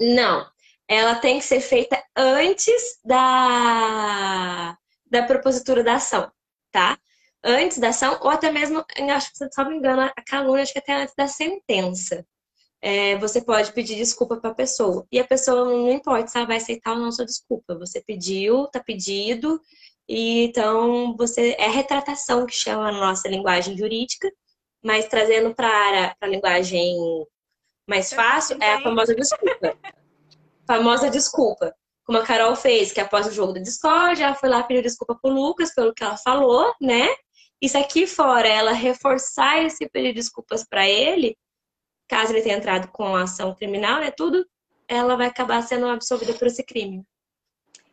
Não. 0.01 0.51
Ela 0.89 1.17
tem 1.17 1.39
que 1.39 1.45
ser 1.45 1.61
feita 1.61 2.03
antes 2.17 2.99
da, 3.05 4.77
da 5.07 5.23
propositura 5.25 5.85
da 5.85 5.97
ação, 5.97 6.31
tá? 6.73 6.99
Antes 7.45 7.79
da 7.79 7.91
ação, 7.91 8.19
ou 8.23 8.31
até 8.31 8.51
mesmo, 8.51 8.85
acho 9.15 9.31
que, 9.31 9.37
se 9.39 9.49
não 9.59 9.71
me 9.71 9.77
engano, 9.77 10.03
a 10.03 10.23
calúnia, 10.23 10.63
acho 10.63 10.73
que 10.73 10.79
até 10.79 10.95
antes 10.95 11.15
da 11.15 11.29
sentença 11.29 12.27
é, 12.81 13.17
você 13.17 13.41
pode 13.41 13.73
pedir 13.73 13.97
desculpa 13.97 14.37
para 14.37 14.51
a 14.51 14.55
pessoa. 14.55 15.07
E 15.11 15.19
a 15.19 15.27
pessoa 15.27 15.65
não 15.65 15.91
importa 15.91 16.29
se 16.29 16.39
ela 16.39 16.47
vai 16.47 16.57
aceitar 16.57 16.93
ou 16.93 16.99
não 16.99 17.13
sua 17.13 17.27
desculpa. 17.27 17.77
Você 17.79 18.01
pediu, 18.01 18.67
tá 18.69 18.81
pedido, 18.81 19.61
e 20.09 20.45
então 20.45 21.17
você 21.17 21.55
é 21.59 21.69
retratação 21.69 22.47
que 22.47 22.55
chama 22.55 22.91
na 22.91 22.99
nossa 22.99 23.29
linguagem 23.29 23.77
jurídica, 23.77 24.31
mas 24.83 25.07
trazendo 25.07 25.55
para 25.55 26.17
a 26.21 26.27
linguagem 26.27 26.97
mais 27.87 28.13
fácil 28.13 28.57
é 28.63 28.75
a 28.75 28.81
famosa 28.81 29.15
desculpa. 29.15 29.77
Famosa 30.69 31.09
desculpa. 31.09 31.75
Como 32.05 32.19
a 32.19 32.25
Carol 32.25 32.55
fez, 32.55 32.93
que 32.93 33.01
após 33.01 33.27
o 33.27 33.33
jogo 33.33 33.55
da 33.55 33.61
Discord, 33.61 34.23
ela 34.23 34.35
foi 34.35 34.49
lá 34.51 34.63
pedir 34.63 34.83
desculpa 34.83 35.19
pro 35.21 35.31
Lucas 35.31 35.75
pelo 35.75 35.95
que 35.95 36.05
ela 36.05 36.17
falou, 36.19 36.75
né? 36.81 37.09
Se 37.67 37.77
aqui 37.77 38.07
fora 38.07 38.47
ela 38.47 38.73
reforçar 38.73 39.65
esse 39.65 39.89
pedir 39.89 40.13
desculpas 40.13 40.65
para 40.69 40.87
ele, 40.87 41.37
caso 42.07 42.33
ele 42.33 42.43
tenha 42.43 42.57
entrado 42.57 42.89
com 42.89 43.17
ação 43.17 43.55
criminal, 43.55 44.01
né, 44.01 44.11
tudo, 44.11 44.47
ela 44.87 45.17
vai 45.17 45.27
acabar 45.27 45.61
sendo 45.63 45.89
absolvida 45.89 46.33
por 46.35 46.47
esse 46.47 46.63
crime. 46.63 47.05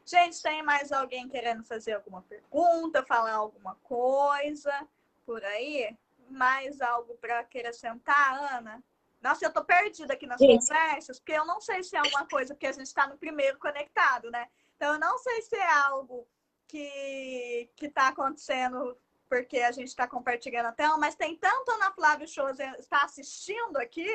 Gente, 0.06 0.42
tem 0.42 0.62
mais 0.62 0.92
alguém 0.92 1.28
querendo 1.28 1.64
fazer 1.64 1.94
alguma 1.94 2.22
pergunta, 2.22 3.04
falar 3.04 3.34
alguma 3.34 3.76
coisa 3.82 4.88
por 5.26 5.44
aí? 5.44 5.98
Mais 6.30 6.80
algo 6.80 7.16
para 7.16 7.40
acrescentar, 7.40 8.54
Ana? 8.54 8.84
Nossa, 9.22 9.46
eu 9.46 9.52
tô 9.52 9.64
perdida 9.64 10.14
aqui 10.14 10.28
nas 10.28 10.40
Isso. 10.40 10.68
conversas, 10.68 11.20
porque 11.20 11.34
eu 11.34 11.46
não 11.46 11.60
sei 11.60 11.84
se 11.84 11.96
é 11.96 12.02
uma 12.02 12.28
coisa, 12.28 12.54
porque 12.54 12.68
a 12.68 12.72
gente 12.72 12.86
está 12.86 13.08
no 13.08 13.18
primeiro 13.18 13.58
conectado, 13.58 14.30
né? 14.30 14.48
Então, 14.76 14.94
eu 14.94 15.00
não 15.00 15.18
sei 15.18 15.42
se 15.42 15.56
é 15.56 15.72
algo 15.86 16.28
que, 16.68 17.70
que 17.76 17.90
tá 17.90 18.10
acontecendo 18.10 18.98
porque 19.28 19.60
a 19.60 19.72
gente 19.72 19.88
está 19.88 20.08
compartilhando 20.08 20.68
a 20.68 20.72
tela, 20.72 20.98
mas 20.98 21.16
tem 21.16 21.36
tanto 21.36 21.72
Ana 21.72 21.92
Flávia 21.92 22.28
Shows 22.28 22.60
está 22.78 23.04
assistindo 23.04 23.78
aqui 23.78 24.08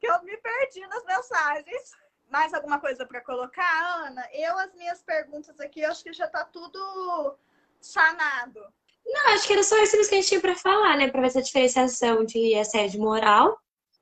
que 0.00 0.06
eu 0.06 0.22
me 0.22 0.36
perdi 0.36 0.86
nas 0.86 1.04
mensagens. 1.04 1.92
Mais 2.28 2.52
alguma 2.52 2.78
coisa 2.78 3.06
para 3.06 3.22
colocar, 3.22 4.04
Ana? 4.06 4.28
Eu, 4.32 4.58
as 4.58 4.74
minhas 4.74 5.02
perguntas 5.02 5.58
aqui, 5.60 5.84
acho 5.84 6.04
que 6.04 6.12
já 6.12 6.26
está 6.26 6.44
tudo 6.44 7.38
sanado. 7.80 8.60
Não, 9.06 9.28
acho 9.28 9.46
que 9.46 9.54
era 9.54 9.62
só 9.62 9.78
isso 9.82 9.92
que 9.92 10.14
a 10.14 10.18
gente 10.18 10.28
tinha 10.28 10.40
para 10.40 10.54
falar, 10.54 10.96
né? 10.96 11.10
Para 11.10 11.22
ver 11.22 11.28
essa 11.28 11.42
diferenciação 11.42 12.24
de 12.24 12.54
assédio 12.54 13.00
moral 13.00 13.58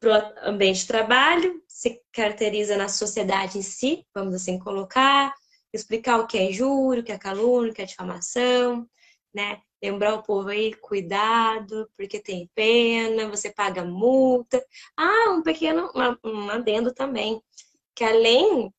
para 0.07 0.35
o 0.47 0.51
ambiente 0.51 0.81
de 0.81 0.87
trabalho, 0.87 1.61
se 1.67 2.01
caracteriza 2.13 2.77
na 2.77 2.89
sociedade 2.89 3.59
em 3.59 3.63
si, 3.63 4.07
vamos 4.15 4.35
assim 4.35 4.57
colocar, 4.57 5.35
explicar 5.73 6.21
o 6.21 6.27
que 6.29 6.39
é 6.39 6.45
injúria, 6.45 7.03
o 7.03 7.05
que 7.05 7.11
é 7.11 7.19
calúnia, 7.19 7.73
o 7.73 7.75
que 7.75 7.83
é 7.83 7.87
difamação, 7.87 8.89
né? 9.35 9.61
lembrar 9.83 10.15
o 10.15 10.23
povo 10.23 10.49
aí, 10.49 10.73
cuidado, 10.75 11.89
porque 11.97 12.21
tem 12.21 12.49
pena, 12.55 13.29
você 13.29 13.53
paga 13.53 13.85
multa. 13.85 14.65
Ah, 14.97 15.31
um 15.31 15.43
pequeno 15.43 15.91
um 16.25 16.51
adendo 16.51 16.95
também, 16.95 17.43
que 17.95 18.05
além, 18.05 18.73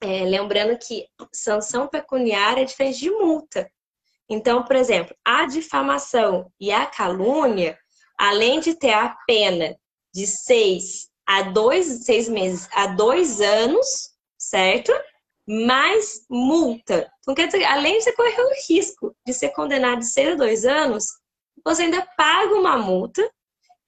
é, 0.00 0.24
lembrando 0.24 0.78
que 0.78 1.06
sanção 1.32 1.88
pecuniária 1.88 2.62
é 2.62 2.64
diferente 2.64 3.00
de 3.00 3.10
multa. 3.10 3.70
Então, 4.28 4.64
por 4.64 4.76
exemplo, 4.76 5.14
a 5.24 5.46
difamação 5.46 6.50
e 6.58 6.72
a 6.72 6.86
calúnia, 6.86 7.78
além 8.18 8.60
de 8.60 8.74
ter 8.74 8.92
a 8.92 9.16
pena 9.26 9.76
de 10.12 10.26
seis 10.26 11.08
a 11.26 11.42
dois, 11.42 12.04
seis 12.04 12.28
meses 12.28 12.68
a 12.72 12.88
dois 12.88 13.40
anos, 13.40 14.10
certo? 14.38 14.92
mais 15.50 16.24
multa. 16.30 17.12
Então, 17.20 17.34
quer 17.34 17.46
dizer, 17.46 17.64
além 17.64 17.98
de 17.98 18.04
você 18.04 18.12
correr 18.12 18.40
o 18.40 18.68
risco 18.68 19.16
de 19.26 19.34
ser 19.34 19.48
condenado 19.50 19.98
de 19.98 20.06
6 20.06 20.32
a 20.32 20.34
2 20.36 20.64
anos, 20.64 21.06
você 21.64 21.82
ainda 21.82 22.06
paga 22.16 22.54
uma 22.54 22.78
multa 22.78 23.28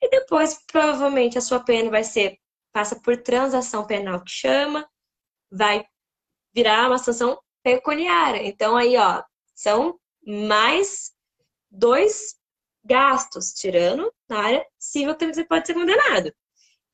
e 0.01 0.09
depois, 0.11 0.59
provavelmente, 0.67 1.39
a 1.39 1.41
sua 1.41 1.61
pena 1.61 1.89
vai 1.89 2.03
ser, 2.03 2.37
passa 2.73 2.99
por 3.01 3.17
transação 3.17 3.87
penal 3.87 4.21
que 4.25 4.31
chama, 4.31 4.89
vai 5.51 5.87
virar 6.53 6.89
uma 6.89 6.99
sanção 6.99 7.41
pecuniária. 7.63 8.45
Então, 8.45 8.77
aí, 8.77 8.97
ó, 8.97 9.23
são 9.55 9.97
mais 10.27 11.13
dois 11.71 12.35
gastos, 12.85 13.53
tirando 13.53 14.13
na 14.29 14.39
área 14.41 14.67
civil 14.79 15.15
que 15.15 15.33
você 15.33 15.45
pode 15.45 15.67
ser 15.67 15.75
condenado. 15.75 16.33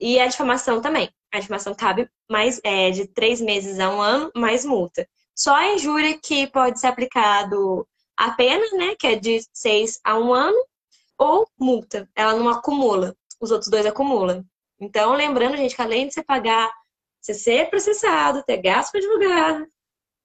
E 0.00 0.18
a 0.20 0.26
difamação 0.26 0.80
também 0.80 1.12
a 1.32 1.40
difamação 1.40 1.74
cabe 1.74 2.08
mais 2.30 2.60
é, 2.64 2.90
de 2.90 3.06
três 3.06 3.40
meses 3.40 3.78
a 3.78 3.90
um 3.90 4.00
ano, 4.00 4.30
mais 4.34 4.64
multa. 4.64 5.08
Só 5.34 5.54
a 5.54 5.74
injúria 5.74 6.18
que 6.18 6.46
pode 6.48 6.80
ser 6.80 6.88
aplicado 6.88 7.86
a 8.16 8.32
pena, 8.32 8.64
né, 8.76 8.96
que 8.98 9.06
é 9.06 9.16
de 9.16 9.40
seis 9.52 10.00
a 10.02 10.18
um 10.18 10.32
ano, 10.32 10.58
ou 11.16 11.48
multa. 11.58 12.08
Ela 12.14 12.34
não 12.34 12.48
acumula. 12.48 13.14
Os 13.40 13.50
outros 13.50 13.70
dois 13.70 13.86
acumulam. 13.86 14.44
Então, 14.80 15.14
lembrando, 15.14 15.56
gente, 15.56 15.74
que 15.74 15.82
além 15.82 16.08
de 16.08 16.14
você 16.14 16.22
pagar, 16.22 16.72
você 17.20 17.34
ser 17.34 17.68
processado, 17.68 18.42
ter 18.44 18.58
gasto 18.58 18.92
para 18.92 19.00
advogado, 19.00 19.66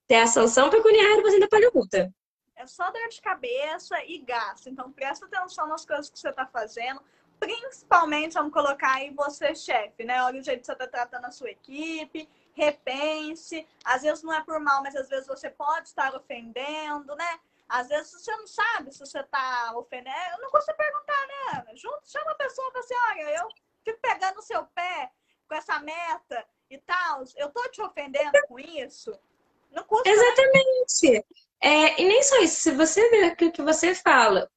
ter 0.07 0.15
a 0.15 0.27
sanção 0.27 0.69
pecuniária, 0.69 1.21
você 1.21 1.35
ainda 1.35 1.49
paga 1.49 1.71
multa. 1.73 2.11
É 2.63 2.67
só 2.67 2.89
dor 2.91 3.09
de 3.09 3.21
cabeça 3.21 4.01
e 4.05 4.19
gasto. 4.19 4.69
Então, 4.69 4.91
presta 4.91 5.25
atenção 5.25 5.67
nas 5.67 5.85
coisas 5.85 6.09
que 6.09 6.17
você 6.17 6.29
está 6.29 6.45
fazendo 6.45 7.01
principalmente, 7.43 8.35
vamos 8.35 8.53
colocar 8.53 8.95
aí 8.95 9.09
você, 9.13 9.53
chefe, 9.53 10.05
né? 10.05 10.23
Olha 10.23 10.39
o 10.39 10.43
jeito 10.43 10.61
que 10.61 10.65
você 10.65 10.71
está 10.71 10.87
tratando 10.87 11.25
a 11.25 11.31
sua 11.31 11.51
equipe, 11.51 12.29
repense. 12.53 13.67
Às 13.83 14.03
vezes 14.03 14.23
não 14.23 14.33
é 14.33 14.41
por 14.41 14.61
mal, 14.61 14.81
mas 14.81 14.95
às 14.95 15.09
vezes 15.09 15.27
você 15.27 15.49
pode 15.49 15.89
estar 15.89 16.15
ofendendo, 16.15 17.13
né? 17.17 17.39
Às 17.67 17.89
vezes 17.89 18.13
você 18.13 18.31
não 18.37 18.47
sabe 18.47 18.93
se 18.93 18.99
você 18.99 19.19
está 19.19 19.73
ofendendo. 19.75 20.15
Eu 20.31 20.41
não 20.41 20.51
custa 20.51 20.73
perguntar, 20.73 21.27
né, 21.27 21.59
Ana? 21.59 21.75
Junto, 21.75 22.09
chama 22.09 22.31
a 22.31 22.35
pessoa 22.35 22.69
e 22.69 22.71
fala 22.71 22.85
assim: 22.85 22.95
olha, 23.09 23.35
eu 23.39 23.49
fico 23.83 23.99
pegando 24.01 24.39
o 24.39 24.43
seu 24.43 24.65
pé 24.67 25.11
com 25.45 25.55
essa 25.55 25.79
meta 25.79 26.45
e 26.69 26.77
tal. 26.77 27.23
Eu 27.35 27.51
tô 27.51 27.67
te 27.69 27.81
ofendendo 27.81 28.39
com 28.47 28.57
isso. 28.57 29.11
Não 29.73 29.83
custa. 29.83 30.09
Exatamente. 30.09 31.25
É, 31.61 32.01
e 32.01 32.05
nem 32.05 32.21
só 32.23 32.37
isso, 32.41 32.61
se 32.61 32.71
você 32.71 33.09
vê 33.09 33.23
aquilo 33.23 33.51
que 33.51 33.61
você 33.61 33.95
fala, 33.95 34.49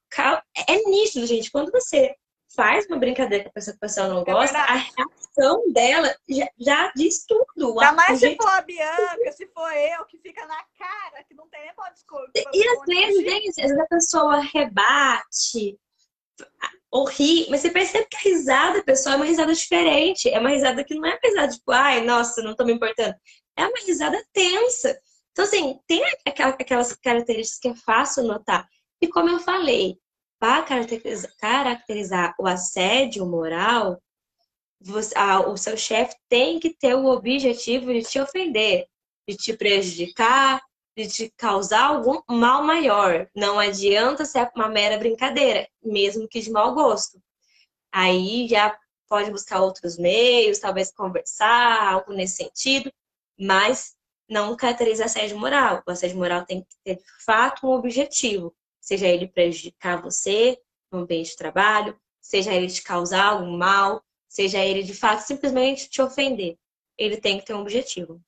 é 0.69 0.77
nítido, 0.89 1.27
gente. 1.27 1.51
Quando 1.51 1.71
você 1.71 2.15
faz 2.55 2.87
uma 2.87 2.99
brincadeira 2.99 3.45
com 3.45 3.51
a 3.51 3.53
pessoa 3.53 3.75
que 3.75 3.85
a 3.85 3.89
pessoa 3.89 4.09
não 4.09 4.23
é 4.23 4.25
gosta, 4.25 4.59
a 4.59 4.75
reação 4.75 5.63
dela 5.73 6.17
já, 6.29 6.49
já 6.59 6.93
diz 6.97 7.25
tudo. 7.27 7.79
Ainda 7.81 7.93
mais 7.93 8.19
se 8.19 8.35
for 8.35 8.49
a 8.49 8.63
Bianca, 8.63 9.33
se 9.33 9.47
for 9.49 9.71
eu, 9.73 10.05
que 10.07 10.19
fica 10.19 10.45
na 10.47 10.65
cara, 10.79 11.23
que 11.25 11.35
não 11.35 11.49
tem 11.49 11.61
nem 11.61 11.75
pra 11.75 11.91
desculpa. 11.91 12.31
E 12.35 12.69
às 12.69 12.81
vezes, 12.87 13.59
às 13.59 13.65
vezes 13.65 13.79
a 13.79 13.87
pessoa 13.87 14.41
rebate, 14.41 15.79
ou 16.91 17.05
ri, 17.05 17.47
mas 17.51 17.61
você 17.61 17.71
percebe 17.71 18.07
que 18.11 18.17
a 18.17 18.21
risada 18.21 18.79
da 18.79 18.85
pessoa 18.85 19.15
é 19.15 19.17
uma 19.17 19.27
risada 19.27 19.53
diferente. 19.53 20.29
É 20.31 20.39
uma 20.39 20.51
risada 20.51 20.83
que 20.83 20.95
não 20.95 21.07
é 21.07 21.11
uma 21.11 21.21
risada 21.23 21.53
tipo, 21.53 21.71
ai, 21.73 22.01
nossa, 22.03 22.43
não 22.43 22.57
tô 22.57 22.65
me 22.65 22.73
importando. 22.73 23.15
É 23.57 23.67
uma 23.67 23.79
risada 23.87 24.23
tensa. 24.33 24.99
Então, 25.37 25.45
assim, 25.45 25.79
tem 25.87 26.03
aquelas 26.25 26.95
características 26.95 27.59
que 27.59 27.69
é 27.69 27.75
fácil 27.75 28.25
notar. 28.25 28.67
E 29.03 29.07
como 29.07 29.29
eu 29.29 29.39
falei, 29.39 29.99
para 30.39 30.63
caracterizar, 30.63 31.31
caracterizar 31.37 32.35
o 32.41 32.47
assédio 32.47 33.27
moral, 33.27 34.03
você, 34.81 35.15
o 35.47 35.55
seu 35.59 35.77
chefe 35.77 36.17
tem 36.27 36.59
que 36.59 36.71
ter 36.73 36.95
o 36.95 37.05
objetivo 37.05 37.93
de 37.93 38.03
te 38.03 38.19
ofender, 38.19 38.87
de 39.29 39.37
te 39.37 39.55
prejudicar, 39.55 40.63
de 40.97 41.07
te 41.07 41.31
causar 41.37 41.85
algum 41.85 42.19
mal 42.31 42.65
maior. 42.65 43.29
Não 43.37 43.59
adianta 43.59 44.25
ser 44.25 44.51
uma 44.57 44.71
mera 44.71 44.97
brincadeira, 44.97 45.69
mesmo 45.85 46.27
que 46.27 46.41
de 46.41 46.51
mau 46.51 46.73
gosto. 46.73 47.23
Aí 47.93 48.49
já 48.49 48.75
pode 49.07 49.31
buscar 49.31 49.61
outros 49.61 49.99
meios, 49.99 50.61
talvez 50.61 50.91
conversar, 50.91 51.93
algo 51.93 52.15
nesse 52.15 52.37
sentido, 52.37 52.91
mas 53.39 53.96
não 54.29 54.57
caracteriza 54.57 55.05
assédio 55.05 55.39
moral. 55.39 55.83
O 55.87 55.91
assédio 55.91 56.17
moral 56.17 56.45
tem 56.45 56.63
que 56.63 56.77
ter, 56.85 56.97
de 56.97 57.25
fato, 57.25 57.67
um 57.67 57.71
objetivo, 57.71 58.55
seja 58.81 59.07
ele 59.07 59.29
prejudicar 59.29 60.01
você 60.01 60.59
no 60.91 61.01
ambiente 61.01 61.31
de 61.31 61.37
trabalho, 61.37 61.99
seja 62.21 62.53
ele 62.53 62.69
te 62.69 62.83
causar 62.83 63.27
algum 63.27 63.57
mal, 63.57 64.03
seja 64.29 64.59
ele, 64.65 64.83
de 64.83 64.95
fato, 64.95 65.21
simplesmente 65.21 65.89
te 65.89 66.03
ofender. 66.03 66.59
Ele 66.99 67.17
tem 67.17 67.39
que 67.39 67.45
ter 67.45 67.55
um 67.55 67.61
objetivo. 67.61 68.21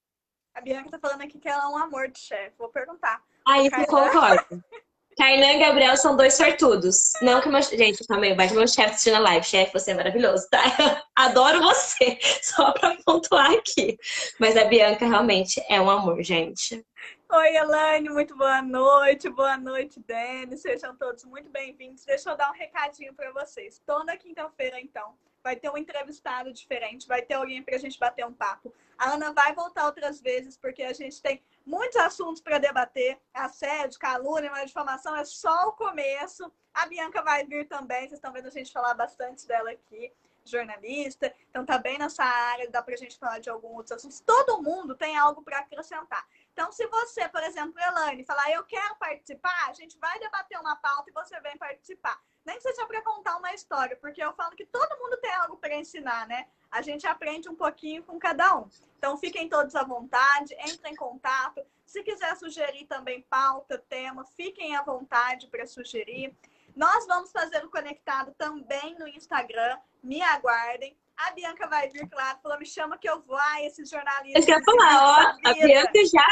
A 0.54 0.60
Bianca 0.60 0.90
tá 0.90 0.98
falando 0.98 1.22
aqui 1.22 1.38
que 1.38 1.48
ela 1.48 1.64
é 1.64 1.66
um 1.68 1.76
amor 1.76 2.08
de 2.08 2.18
chefe. 2.18 2.54
Vou 2.58 2.68
perguntar. 2.68 3.22
Aí 3.46 3.66
eu 3.66 3.86
concordo. 3.86 4.64
Kainan 5.18 5.54
e 5.54 5.58
Gabriel 5.58 5.96
são 5.96 6.16
dois 6.16 6.34
sortudos. 6.34 7.10
Não 7.20 7.40
que 7.40 7.48
meu. 7.48 7.60
Gente, 7.60 8.06
também 8.06 8.36
que 8.36 8.54
meu 8.54 8.68
chefe 8.68 8.90
assistindo 8.90 9.16
a 9.16 9.18
live. 9.18 9.44
Chefe, 9.44 9.72
você 9.72 9.90
é 9.90 9.94
maravilhoso, 9.94 10.48
tá? 10.48 10.62
Eu 10.78 11.02
adoro 11.16 11.60
você. 11.60 12.16
Só 12.40 12.70
pra 12.70 12.96
pontuar 13.04 13.50
aqui. 13.50 13.98
Mas 14.38 14.56
a 14.56 14.64
Bianca 14.64 15.04
realmente 15.06 15.60
é 15.68 15.80
um 15.80 15.90
amor, 15.90 16.22
gente. 16.22 16.86
Oi, 17.30 17.56
Elaine, 17.56 18.08
muito 18.10 18.36
boa 18.36 18.62
noite. 18.62 19.28
Boa 19.28 19.56
noite, 19.56 20.00
Dani. 20.06 20.56
Sejam 20.56 20.94
todos 20.94 21.24
muito 21.24 21.50
bem-vindos. 21.50 22.04
Deixa 22.04 22.30
eu 22.30 22.36
dar 22.36 22.50
um 22.50 22.54
recadinho 22.54 23.12
para 23.12 23.32
vocês. 23.32 23.82
Toda 23.84 24.16
quinta-feira, 24.16 24.80
então, 24.80 25.14
vai 25.42 25.56
ter 25.56 25.68
um 25.68 25.76
entrevistado 25.76 26.52
diferente, 26.52 27.08
vai 27.08 27.22
ter 27.22 27.34
alguém 27.34 27.62
para 27.62 27.74
a 27.74 27.78
gente 27.78 27.98
bater 27.98 28.24
um 28.24 28.32
papo. 28.32 28.72
A 28.96 29.14
Ana 29.14 29.32
vai 29.32 29.54
voltar 29.54 29.86
outras 29.86 30.20
vezes, 30.20 30.56
porque 30.56 30.82
a 30.82 30.92
gente 30.92 31.20
tem 31.20 31.42
muitos 31.68 31.96
assuntos 31.98 32.40
para 32.40 32.58
debater. 32.58 33.20
Assédio, 33.32 33.98
calúnia, 33.98 34.50
mas 34.50 34.68
difamação 34.68 35.14
é 35.14 35.24
só 35.24 35.68
o 35.68 35.72
começo. 35.72 36.50
A 36.72 36.86
Bianca 36.86 37.22
vai 37.22 37.44
vir 37.44 37.68
também, 37.68 38.00
vocês 38.00 38.14
estão 38.14 38.32
vendo 38.32 38.48
a 38.48 38.50
gente 38.50 38.72
falar 38.72 38.94
bastante 38.94 39.46
dela 39.46 39.70
aqui, 39.70 40.12
jornalista. 40.44 41.32
Então 41.50 41.66
tá 41.66 41.78
bem 41.78 41.98
nessa 41.98 42.24
área, 42.24 42.70
dá 42.70 42.82
pra 42.82 42.96
gente 42.96 43.18
falar 43.18 43.38
de 43.38 43.50
alguns 43.50 43.76
outros 43.76 43.92
assuntos. 43.92 44.20
Todo 44.20 44.62
mundo 44.62 44.94
tem 44.94 45.16
algo 45.16 45.42
para 45.42 45.58
acrescentar. 45.58 46.26
Então, 46.52 46.72
se 46.72 46.86
você, 46.86 47.28
por 47.28 47.42
exemplo, 47.42 47.78
Elaine, 47.78 48.24
falar 48.24 48.50
eu 48.50 48.64
quero 48.64 48.96
participar, 48.96 49.68
a 49.68 49.74
gente 49.74 49.96
vai 49.98 50.18
debater 50.18 50.58
uma 50.58 50.74
pauta 50.76 51.10
e 51.10 51.12
você 51.12 51.38
vem 51.40 51.56
participar 51.58 52.18
nem 52.48 52.56
que 52.56 52.62
seja 52.62 52.86
para 52.86 53.02
contar 53.02 53.36
uma 53.36 53.52
história, 53.52 53.94
porque 53.96 54.24
eu 54.24 54.32
falo 54.32 54.56
que 54.56 54.64
todo 54.64 54.98
mundo 54.98 55.18
tem 55.18 55.30
algo 55.32 55.58
para 55.58 55.76
ensinar, 55.76 56.26
né? 56.26 56.48
A 56.70 56.82
gente 56.82 57.06
aprende 57.06 57.48
um 57.48 57.54
pouquinho 57.54 58.02
com 58.02 58.18
cada 58.18 58.56
um. 58.56 58.68
Então 58.98 59.16
fiquem 59.16 59.48
todos 59.48 59.74
à 59.74 59.84
vontade, 59.84 60.54
entrem 60.66 60.92
em 60.92 60.96
contato. 60.96 61.62
Se 61.86 62.02
quiser 62.02 62.36
sugerir 62.36 62.86
também 62.86 63.22
pauta, 63.22 63.82
tema, 63.88 64.24
fiquem 64.36 64.76
à 64.76 64.82
vontade 64.82 65.46
para 65.46 65.66
sugerir. 65.66 66.34
Nós 66.76 67.06
vamos 67.06 67.32
fazer 67.32 67.64
o 67.64 67.70
conectado 67.70 68.34
também 68.36 68.96
no 68.98 69.08
Instagram. 69.08 69.78
Me 70.02 70.20
aguardem. 70.22 70.96
A 71.16 71.32
Bianca 71.32 71.66
vai 71.66 71.88
vir, 71.88 72.08
claro, 72.08 72.38
falou: 72.42 72.58
me 72.58 72.66
chama 72.66 72.98
que 72.98 73.08
eu 73.08 73.20
vou. 73.22 73.36
Ah, 73.36 73.62
esses 73.62 73.88
jornalistas. 73.88 74.46
Eu 74.46 74.54
quero 74.54 74.64
falar, 74.64 75.36
ó, 75.44 75.48
a 75.48 75.54
Bianca 75.54 76.04
já 76.04 76.26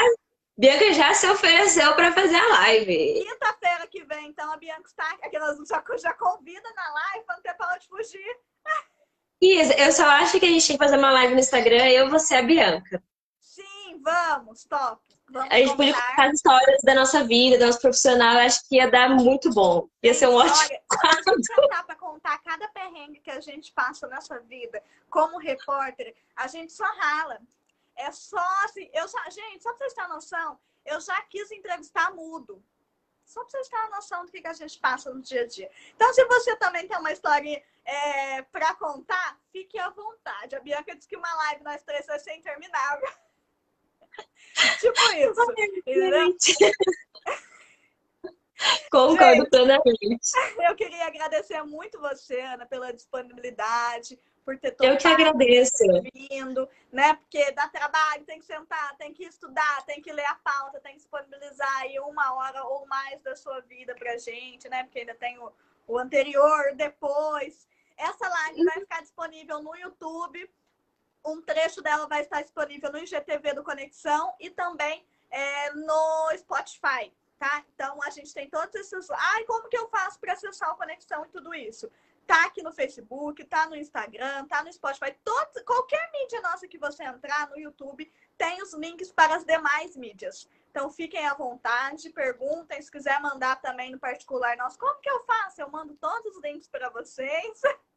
Bianca 0.57 0.91
já 0.91 1.13
se 1.13 1.29
ofereceu 1.29 1.95
para 1.95 2.11
fazer 2.11 2.35
a 2.35 2.47
live. 2.47 3.23
Quinta-feira 3.23 3.85
que 3.85 4.03
vem, 4.05 4.29
então, 4.29 4.51
a 4.51 4.57
Bianca 4.57 4.87
está 4.87 5.07
aquelas 5.21 5.55
já, 5.67 5.83
já 5.97 6.13
convida 6.15 6.73
na 6.73 6.93
live 6.93 7.25
para 7.25 7.35
não 7.35 7.43
ter 7.43 7.53
para 7.53 7.75
onde 7.75 7.87
fugir. 7.87 8.39
Isso, 9.41 9.71
eu 9.73 9.91
só 9.91 10.03
acho 10.03 10.39
que 10.39 10.45
a 10.45 10.49
gente 10.49 10.67
tem 10.67 10.77
que 10.77 10.83
fazer 10.83 10.97
uma 10.97 11.11
live 11.11 11.33
no 11.33 11.39
Instagram, 11.39 11.85
eu, 11.89 12.09
você 12.09 12.35
e 12.35 12.37
a 12.37 12.41
Bianca. 12.41 13.03
Sim, 13.39 14.01
vamos, 14.01 14.65
top. 14.65 15.01
Vamos 15.29 15.51
a 15.51 15.57
gente 15.57 15.75
podia 15.75 15.93
contar 15.93 16.27
as 16.27 16.33
histórias 16.35 16.81
da 16.83 16.95
nossa 16.95 17.23
vida, 17.23 17.57
da 17.57 17.65
nossa 17.67 17.79
profissional, 17.79 18.35
eu 18.35 18.39
acho 18.41 18.67
que 18.67 18.77
ia 18.77 18.89
dar 18.89 19.09
muito 19.09 19.51
bom. 19.51 19.89
Ia 20.01 20.13
ser 20.13 20.27
um 20.27 20.35
ótimo. 20.35 20.55
Olha, 20.55 20.81
se 21.23 21.29
a 21.29 21.33
gente 21.33 21.45
sentar 21.45 21.85
para 21.85 21.95
contar 21.95 22.37
cada 22.39 22.67
perrengue 22.69 23.19
que 23.19 23.29
a 23.29 23.41
gente 23.41 23.73
passa 23.73 24.07
nessa 24.07 24.39
vida 24.39 24.81
como 25.09 25.37
repórter, 25.37 26.15
a 26.35 26.47
gente 26.47 26.71
só 26.71 26.85
rala. 26.97 27.39
É 27.95 28.11
só 28.11 28.45
assim, 28.63 28.89
eu 28.93 29.07
já, 29.07 29.29
gente, 29.29 29.61
só 29.61 29.69
pra 29.69 29.79
vocês 29.79 29.93
terem 29.93 30.09
noção, 30.09 30.57
eu 30.85 31.01
já 31.01 31.19
quis 31.23 31.51
entrevistar 31.51 32.13
mudo. 32.15 32.63
Só 33.27 33.41
pra 33.41 33.49
vocês 33.49 33.67
terem 33.67 33.89
noção 33.89 34.25
do 34.25 34.31
que, 34.31 34.41
que 34.41 34.47
a 34.47 34.53
gente 34.53 34.79
passa 34.79 35.13
no 35.13 35.21
dia 35.21 35.41
a 35.41 35.45
dia. 35.45 35.69
Então, 35.93 36.13
se 36.13 36.23
você 36.25 36.55
também 36.55 36.87
tem 36.87 36.97
uma 36.97 37.11
história 37.11 37.61
é, 37.83 38.41
para 38.43 38.73
contar, 38.75 39.37
fique 39.51 39.77
à 39.77 39.89
vontade. 39.89 40.55
A 40.55 40.61
Bianca 40.61 40.95
disse 40.95 41.09
que 41.09 41.17
uma 41.17 41.35
live 41.35 41.61
nós 41.61 41.83
três 41.83 42.05
vai 42.05 42.17
ser 42.19 42.35
interminável. 42.35 43.09
tipo 44.79 45.01
isso. 45.11 45.51
entendeu? 45.59 46.35
Concordo 48.89 49.49
plenamente. 49.49 50.31
Eu 50.67 50.75
queria 50.75 51.05
agradecer 51.05 51.61
muito 51.63 51.99
você, 51.99 52.39
Ana, 52.39 52.65
pela 52.65 52.93
disponibilidade, 52.93 54.17
por 54.47 54.57
ter 54.57 54.71
todo 54.71 54.87
Eu 54.87 54.97
que 54.97 55.05
agradeço. 55.05 55.83
vindo, 56.13 56.69
né? 56.89 57.15
Porque 57.15 57.51
dá 57.51 57.67
trabalho, 57.67 58.23
tem 58.23 58.39
que 58.39 58.45
sentar, 58.45 58.95
tem 58.95 59.13
que 59.13 59.25
estudar, 59.25 59.85
tem 59.85 60.01
que 60.01 60.09
ler 60.09 60.25
a 60.25 60.35
pauta, 60.35 60.79
tem 60.79 60.93
que 60.93 60.99
disponibilizar 60.99 61.81
aí 61.81 61.99
uma 61.99 62.33
hora 62.33 62.63
ou 62.63 62.87
mais 62.87 63.21
da 63.21 63.35
sua 63.35 63.59
vida 63.59 63.93
pra 63.93 64.17
gente, 64.17 64.69
né? 64.69 64.83
Porque 64.83 64.99
ainda 64.99 65.15
tem 65.15 65.37
o, 65.37 65.51
o 65.85 65.97
anterior, 65.97 66.73
depois. 66.75 67.67
Essa 67.97 68.25
live 68.29 68.63
vai 68.63 68.79
ficar 68.79 69.01
disponível 69.01 69.61
no 69.61 69.75
YouTube. 69.75 70.49
Um 71.25 71.41
trecho 71.41 71.81
dela 71.81 72.07
vai 72.07 72.21
estar 72.21 72.41
disponível 72.41 72.89
no 72.89 72.99
IGTV 72.99 73.51
do 73.51 73.65
Conexão 73.65 74.33
e 74.39 74.49
também 74.49 75.05
é, 75.29 75.71
no 75.73 76.31
Spotify, 76.37 77.11
tá? 77.37 77.65
Então 77.75 78.01
a 78.01 78.09
gente 78.11 78.33
tem 78.33 78.49
todos 78.49 78.73
esses. 78.75 79.09
Ai, 79.11 79.43
como 79.43 79.67
que 79.67 79.77
eu 79.77 79.89
faço 79.89 80.17
para 80.21 80.31
acessar 80.31 80.71
o 80.71 80.77
Conexão 80.77 81.25
e 81.25 81.27
tudo 81.27 81.53
isso? 81.53 81.91
Tá 82.27 82.45
aqui 82.45 82.61
no 82.61 82.73
Facebook, 82.73 83.43
tá 83.45 83.69
no 83.69 83.75
Instagram, 83.77 84.45
tá 84.47 84.61
no 84.61 84.71
Spotify, 84.71 85.15
todo, 85.23 85.63
qualquer 85.65 86.11
mídia 86.11 86.41
nossa 86.41 86.67
que 86.67 86.77
você 86.77 87.05
entrar 87.05 87.49
no 87.49 87.57
YouTube 87.57 88.11
tem 88.37 88.61
os 88.61 88.73
links 88.73 89.13
para 89.13 89.37
as 89.37 89.45
demais 89.45 89.95
mídias. 89.95 90.47
Então 90.69 90.91
fiquem 90.91 91.25
à 91.25 91.33
vontade, 91.33 92.09
perguntem, 92.09 92.81
se 92.81 92.91
quiser 92.91 93.21
mandar 93.21 93.61
também 93.61 93.91
no 93.91 93.97
particular 93.97 94.57
nosso, 94.57 94.77
como 94.77 94.99
que 94.99 95.09
eu 95.09 95.23
faço? 95.23 95.61
Eu 95.61 95.71
mando 95.71 95.95
todos 95.95 96.35
os 96.35 96.43
links 96.43 96.67
para 96.67 96.89
vocês. 96.89 97.61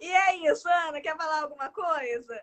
E 0.00 0.10
é 0.10 0.50
isso, 0.50 0.68
Ana, 0.68 1.00
quer 1.00 1.16
falar 1.16 1.42
alguma 1.42 1.68
coisa? 1.68 2.42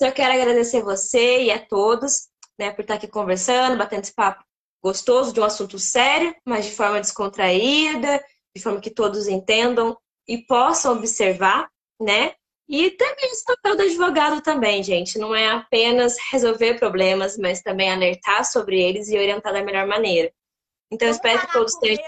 Eu 0.00 0.12
quero 0.12 0.32
agradecer 0.32 0.80
você 0.80 1.42
e 1.42 1.50
a 1.50 1.58
todos, 1.58 2.28
né, 2.56 2.70
por 2.70 2.82
estar 2.82 2.94
aqui 2.94 3.08
conversando, 3.08 3.76
batendo 3.76 4.02
esse 4.02 4.14
papo 4.14 4.44
gostoso 4.80 5.32
de 5.32 5.40
um 5.40 5.44
assunto 5.44 5.76
sério, 5.76 6.32
mas 6.44 6.66
de 6.66 6.72
forma 6.76 7.00
descontraída, 7.00 8.24
de 8.54 8.62
forma 8.62 8.80
que 8.80 8.90
todos 8.90 9.26
entendam 9.26 9.98
e 10.26 10.38
possam 10.38 10.94
observar, 10.94 11.68
né? 12.00 12.34
E 12.68 12.90
também 12.92 13.30
esse 13.30 13.44
papel 13.44 13.76
do 13.76 13.82
advogado 13.82 14.40
também, 14.40 14.82
gente. 14.82 15.18
Não 15.18 15.34
é 15.34 15.50
apenas 15.50 16.16
resolver 16.30 16.78
problemas, 16.78 17.36
mas 17.36 17.60
também 17.60 17.90
alertar 17.90 18.44
sobre 18.44 18.80
eles 18.80 19.08
e 19.08 19.18
orientar 19.18 19.52
da 19.52 19.62
melhor 19.62 19.86
maneira. 19.86 20.32
Então, 20.90 21.08
eu 21.08 21.12
espero 21.12 21.40
que 21.40 21.52
todos 21.52 21.74
tenham. 21.74 21.98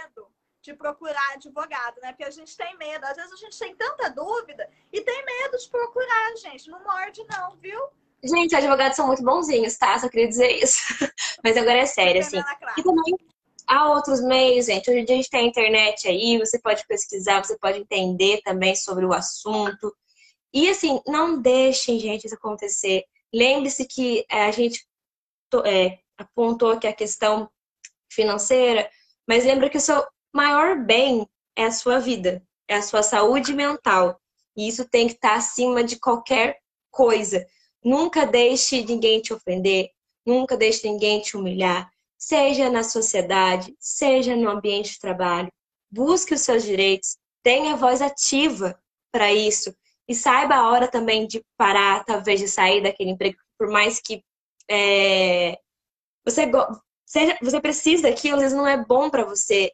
de 0.63 0.75
procurar 0.75 1.33
advogado, 1.35 2.01
né? 2.01 2.13
Porque 2.13 2.25
a 2.25 2.31
gente 2.31 2.57
tem 2.57 2.77
medo. 2.79 3.05
Às 3.05 3.17
vezes 3.17 3.33
a 3.33 3.37
gente 3.37 3.59
tem 3.59 3.75
tanta 3.77 4.09
dúvida 4.11 4.69
e 4.93 5.01
tem 5.01 5.25
medo 5.25 5.59
de 5.59 5.69
procurar, 5.69 6.37
gente. 6.37 6.71
Não 6.71 6.83
morde, 6.83 7.23
não, 7.29 7.57
viu? 7.57 7.81
Gente, 8.23 8.57
advogados 8.57 8.97
são 8.97 9.07
muito 9.07 9.23
bonzinhos, 9.23 9.77
tá? 9.77 9.99
Só 9.99 10.09
queria 10.09 10.29
dizer 10.29 10.51
isso. 10.51 10.79
Mas 11.45 11.57
agora 11.59 11.79
é 11.79 11.87
sério, 11.87 12.23
assim. 12.23 12.39
E 12.79 12.83
também 12.83 13.17
há 13.67 13.91
outros 13.91 14.21
meios, 14.21 14.67
gente. 14.67 14.91
Hoje 14.91 15.01
em 15.01 15.05
dia 15.05 15.15
a 15.15 15.19
gente 15.19 15.31
tem 15.31 15.41
a 15.41 15.49
internet 15.49 16.09
aí, 16.09 16.39
você 16.39 16.59
pode 16.59 16.87
pesquisar, 16.87 17.45
você 17.45 17.59
pode 17.59 17.79
entender 17.79 18.41
também 18.43 18.75
sobre 18.75 19.05
o 19.05 19.13
assunto. 19.13 19.95
E 20.53 20.69
assim, 20.69 21.01
não 21.07 21.41
deixem, 21.41 21.99
gente, 21.99 22.27
isso 22.27 22.35
acontecer. 22.35 23.05
Lembre-se 23.33 23.87
que 23.87 24.25
é, 24.31 24.45
a 24.45 24.51
gente 24.51 24.87
é, 25.65 25.99
apontou 26.17 26.79
que 26.79 26.87
a 26.87 26.93
questão 26.93 27.51
financeira, 28.11 28.89
mas 29.27 29.45
lembra 29.45 29.69
que 29.69 29.79
o 29.79 29.81
seu 29.81 30.05
maior 30.33 30.79
bem 30.79 31.29
é 31.57 31.65
a 31.65 31.73
sua 31.73 31.99
vida, 31.99 32.43
é 32.69 32.77
a 32.77 32.83
sua 32.83 33.03
saúde 33.03 33.53
mental. 33.53 34.21
E 34.57 34.69
isso 34.69 34.89
tem 34.89 35.09
que 35.09 35.15
estar 35.15 35.35
acima 35.35 35.83
de 35.83 35.99
qualquer 35.99 36.59
coisa. 36.91 37.45
Nunca 37.83 38.25
deixe 38.25 38.85
ninguém 38.85 39.21
te 39.21 39.33
ofender, 39.33 39.91
nunca 40.25 40.57
deixe 40.57 40.89
ninguém 40.89 41.21
te 41.21 41.37
humilhar, 41.37 41.91
seja 42.27 42.71
na 42.71 42.83
sociedade, 42.83 43.75
seja 43.79 44.35
no 44.35 44.49
ambiente 44.49 44.93
de 44.93 44.99
trabalho. 44.99 45.53
Busque 45.91 46.35
os 46.35 46.41
seus 46.41 46.63
direitos, 46.63 47.19
tenha 47.43 47.77
voz 47.77 48.01
ativa 48.01 48.79
para 49.13 49.33
isso 49.33 49.75
e 50.09 50.15
saiba 50.15 50.55
a 50.55 50.69
hora 50.71 50.89
também 50.89 51.27
de 51.27 51.45
parar, 51.57 52.05
talvez 52.05 52.41
de 52.41 52.49
sair 52.49 52.83
daquele 52.83 53.11
emprego, 53.11 53.37
por 53.59 53.69
mais 53.69 54.01
que 54.01 54.23
é, 54.71 55.59
você, 56.25 56.51
seja, 57.05 57.39
você 57.43 57.61
precisa 57.61 58.05
daquilo, 58.05 58.37
às 58.37 58.43
vezes 58.43 58.57
não 58.57 58.67
é 58.67 58.83
bom 58.83 59.11
para 59.11 59.25
você. 59.25 59.71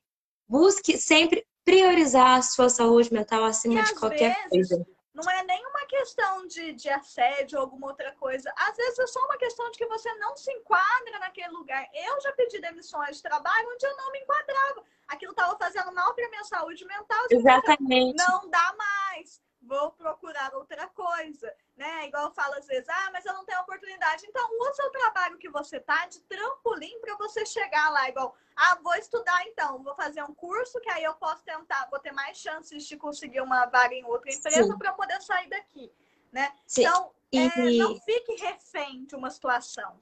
Busque 0.49 0.99
sempre 0.99 1.45
priorizar 1.65 2.39
a 2.39 2.43
sua 2.43 2.69
saúde 2.69 3.13
mental 3.13 3.45
acima 3.45 3.81
e 3.81 3.85
de 3.85 3.95
qualquer 3.95 4.35
vezes, 4.51 4.69
coisa. 4.69 4.87
Não 5.15 5.31
é 5.31 5.45
nenhuma 5.45 5.70
questão 5.91 6.47
de, 6.47 6.73
de 6.73 6.89
assédio 6.89 7.59
ou 7.59 7.65
alguma 7.65 7.89
outra 7.89 8.13
coisa. 8.13 8.53
Às 8.57 8.77
vezes 8.77 8.99
é 9.01 9.07
só 9.09 9.21
uma 9.25 9.37
questão 9.37 9.69
de 9.73 9.77
que 9.77 9.87
você 9.87 10.09
não 10.15 10.37
se 10.37 10.51
enquadra 10.53 11.19
naquele 11.19 11.49
lugar. 11.49 11.85
Eu 11.93 12.21
já 12.21 12.33
pedi 12.33 12.61
demissões 12.61 13.17
de 13.17 13.23
trabalho 13.23 13.69
onde 13.75 13.85
eu 13.85 13.97
não 13.97 14.13
me 14.13 14.21
enquadrava. 14.21 14.85
Aquilo 15.09 15.33
estava 15.33 15.59
fazendo 15.59 15.93
mal 15.93 16.15
para 16.15 16.29
minha 16.29 16.45
saúde 16.45 16.85
mental. 16.87 17.27
Exatamente. 17.29 18.17
Não 18.17 18.49
dá 18.49 18.75
mais 18.79 19.43
vou 19.71 19.93
procurar 19.93 20.53
outra 20.53 20.89
coisa, 20.89 21.55
né? 21.77 22.09
Igual 22.09 22.25
eu 22.25 22.33
falo 22.33 22.55
às 22.55 22.67
vezes, 22.67 22.89
ah, 22.89 23.11
mas 23.13 23.25
eu 23.25 23.33
não 23.33 23.45
tenho 23.45 23.61
oportunidade. 23.61 24.27
Então, 24.27 24.45
usa 24.69 24.85
o 24.85 24.91
trabalho 24.91 25.39
que 25.39 25.49
você 25.49 25.79
tá 25.79 26.07
de 26.07 26.19
trampolim 26.23 27.01
para 27.01 27.17
você 27.17 27.47
chegar 27.47 27.89
lá, 27.91 28.09
igual, 28.09 28.35
ah, 28.57 28.77
vou 28.83 28.95
estudar 28.97 29.47
então, 29.47 29.81
vou 29.85 29.95
fazer 29.95 30.25
um 30.25 30.35
curso 30.35 30.81
que 30.81 30.91
aí 30.91 31.05
eu 31.05 31.15
posso 31.15 31.45
tentar, 31.45 31.87
vou 31.89 32.01
ter 32.01 32.11
mais 32.11 32.37
chances 32.37 32.85
de 32.85 32.97
conseguir 32.97 33.41
uma 33.43 33.65
vaga 33.67 33.95
em 33.95 34.05
outra 34.05 34.33
empresa 34.33 34.77
para 34.77 34.93
poder 34.93 35.23
sair 35.23 35.49
daqui, 35.49 35.93
né? 36.33 36.53
Sim. 36.67 36.83
Então, 36.83 37.13
e... 37.31 37.39
é, 37.39 37.71
não 37.79 37.95
fique 38.01 38.35
refém 38.43 39.05
de 39.05 39.15
uma 39.15 39.31
situação. 39.31 40.01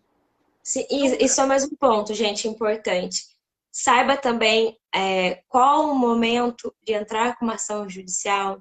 Sim, 0.63 0.87
e, 0.91 1.25
e 1.25 1.29
só 1.29 1.47
mais 1.47 1.65
um 1.65 1.77
ponto, 1.77 2.15
gente, 2.15 2.49
importante. 2.49 3.37
Saiba 3.71 4.17
também 4.17 4.81
é, 4.95 5.43
qual 5.47 5.91
o 5.91 5.95
momento 5.95 6.75
de 6.83 6.95
entrar 6.95 7.37
com 7.37 7.45
uma 7.45 7.55
ação 7.55 7.87
judicial, 7.87 8.61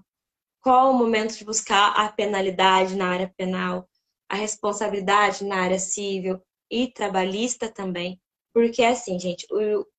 qual 0.68 0.92
o 0.92 0.94
momento 0.94 1.38
de 1.38 1.46
buscar 1.46 1.94
a 1.96 2.12
penalidade 2.12 2.94
na 2.94 3.08
área 3.08 3.34
penal, 3.38 3.90
a 4.28 4.36
responsabilidade 4.36 5.46
na 5.46 5.62
área 5.62 5.80
civil 5.80 6.42
e 6.70 6.92
trabalhista 6.92 7.72
também. 7.72 8.20
Porque, 8.54 8.84
assim, 8.84 9.18
gente, 9.18 9.48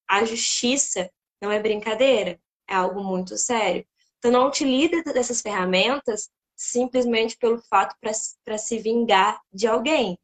a 0.07 0.27
justiça 0.27 1.11
não 1.41 1.51
é 1.51 1.59
brincadeira, 1.59 2.39
é 2.69 2.75
algo 2.75 3.03
muito 3.03 3.39
sério. 3.39 3.83
Então, 4.19 4.31
não 4.31 4.47
utilize 4.47 5.03
dessas 5.05 5.41
ferramentas 5.41 6.29
simplesmente 6.55 7.35
pelo 7.39 7.63
fato 7.63 7.97
para 8.45 8.59
se 8.59 8.79
vingar 8.79 9.41
de 9.51 9.67
alguém. 9.67 10.19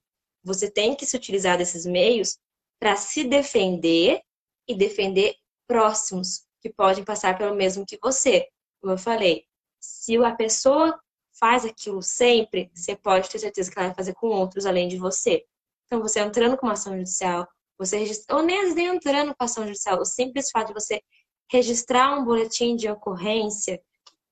Você 0.45 0.71
tem 0.71 0.95
que 0.95 1.07
se 1.07 1.17
utilizar 1.17 1.57
desses 1.57 1.87
meios 1.87 2.37
para 2.79 2.97
se 2.97 3.25
defender 3.25 4.21
e 4.69 4.75
defender 4.75 5.37
próximos 5.67 6.45
que 6.61 6.69
podem 6.69 7.03
passar 7.03 7.39
pelo 7.39 7.55
mesmo 7.55 7.87
que 7.87 7.99
você. 8.03 8.47
Como 8.83 8.93
eu 8.93 8.99
falei, 8.99 9.47
se 9.85 10.17
a 10.17 10.35
pessoa 10.35 10.99
faz 11.39 11.65
aquilo 11.65 12.03
sempre, 12.03 12.71
você 12.75 12.97
pode 12.97 13.29
ter 13.29 13.39
certeza 13.39 13.71
que 13.71 13.79
ela 13.79 13.89
vai 13.89 13.97
fazer 13.97 14.15
com 14.15 14.29
outros 14.29 14.67
além 14.67 14.89
de 14.89 14.97
você. 14.97 15.45
Então, 15.87 16.01
você 16.01 16.21
entrando 16.21 16.57
com 16.57 16.67
uma 16.67 16.73
ação 16.73 16.97
judicial, 16.97 17.47
você 17.79 17.99
registra... 17.99 18.37
ou 18.37 18.43
nem 18.43 18.79
entrando 18.87 19.35
com 19.35 19.45
ação 19.45 19.67
judicial, 19.67 20.01
o 20.01 20.05
simples 20.05 20.51
fato 20.51 20.69
de 20.69 20.75
você 20.75 21.03
registrar 21.51 22.17
um 22.17 22.25
boletim 22.25 22.77
de 22.77 22.89
ocorrência 22.89 23.81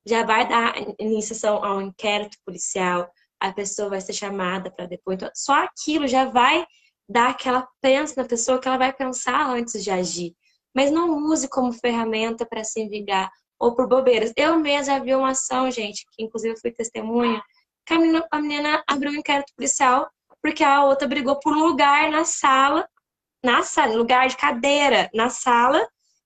já 0.07 0.25
vai 0.25 0.49
dar 0.49 0.75
iniciação 0.99 1.65
ao 1.65 1.81
inquérito 1.81 2.37
policial, 2.45 3.11
a 3.39 3.53
pessoa 3.53 3.91
vai 3.91 4.01
ser 4.01 4.13
chamada 4.13 4.71
para 4.71 4.87
depois. 4.87 5.17
Então, 5.17 5.31
só 5.35 5.55
aquilo 5.55 6.07
já 6.07 6.25
vai 6.25 6.67
dar 7.09 7.31
aquela 7.31 7.69
pensa 7.81 8.21
na 8.21 8.29
pessoa 8.29 8.59
que 8.59 8.67
ela 8.67 8.79
vai 8.79 8.93
pensar 8.93 9.49
antes 9.51 9.83
de 9.83 9.91
agir. 9.91 10.35
Mas 10.75 10.91
não 10.91 11.19
use 11.27 11.49
como 11.49 11.73
ferramenta 11.73 12.47
para 12.47 12.65
se 12.65 12.89
vingar 12.89 13.31
ou 13.63 13.77
por 13.77 13.87
bobeiras. 13.87 14.33
Eu 14.37 14.59
mesma 14.59 14.99
vi 14.99 15.15
uma 15.15 15.31
ação, 15.31 15.71
gente, 15.71 16.05
que 16.11 16.25
inclusive 16.25 16.55
eu 16.55 16.61
fui 16.61 16.73
testemunha, 16.73 17.41
que 17.87 17.95
a 17.95 17.99
menina, 17.99 18.27
a 18.29 18.41
menina 18.41 18.85
abriu 18.89 19.13
um 19.13 19.15
inquérito 19.15 19.53
policial 19.55 20.11
porque 20.43 20.65
a 20.65 20.85
outra 20.85 21.07
brigou 21.07 21.39
por 21.39 21.53
um 21.53 21.65
lugar 21.65 22.11
na 22.11 22.25
sala, 22.25 22.89
na 23.45 23.63
sala, 23.63 23.95
lugar 23.95 24.29
de 24.29 24.37
cadeira 24.37 25.09
na 25.15 25.31
sala, 25.31 25.81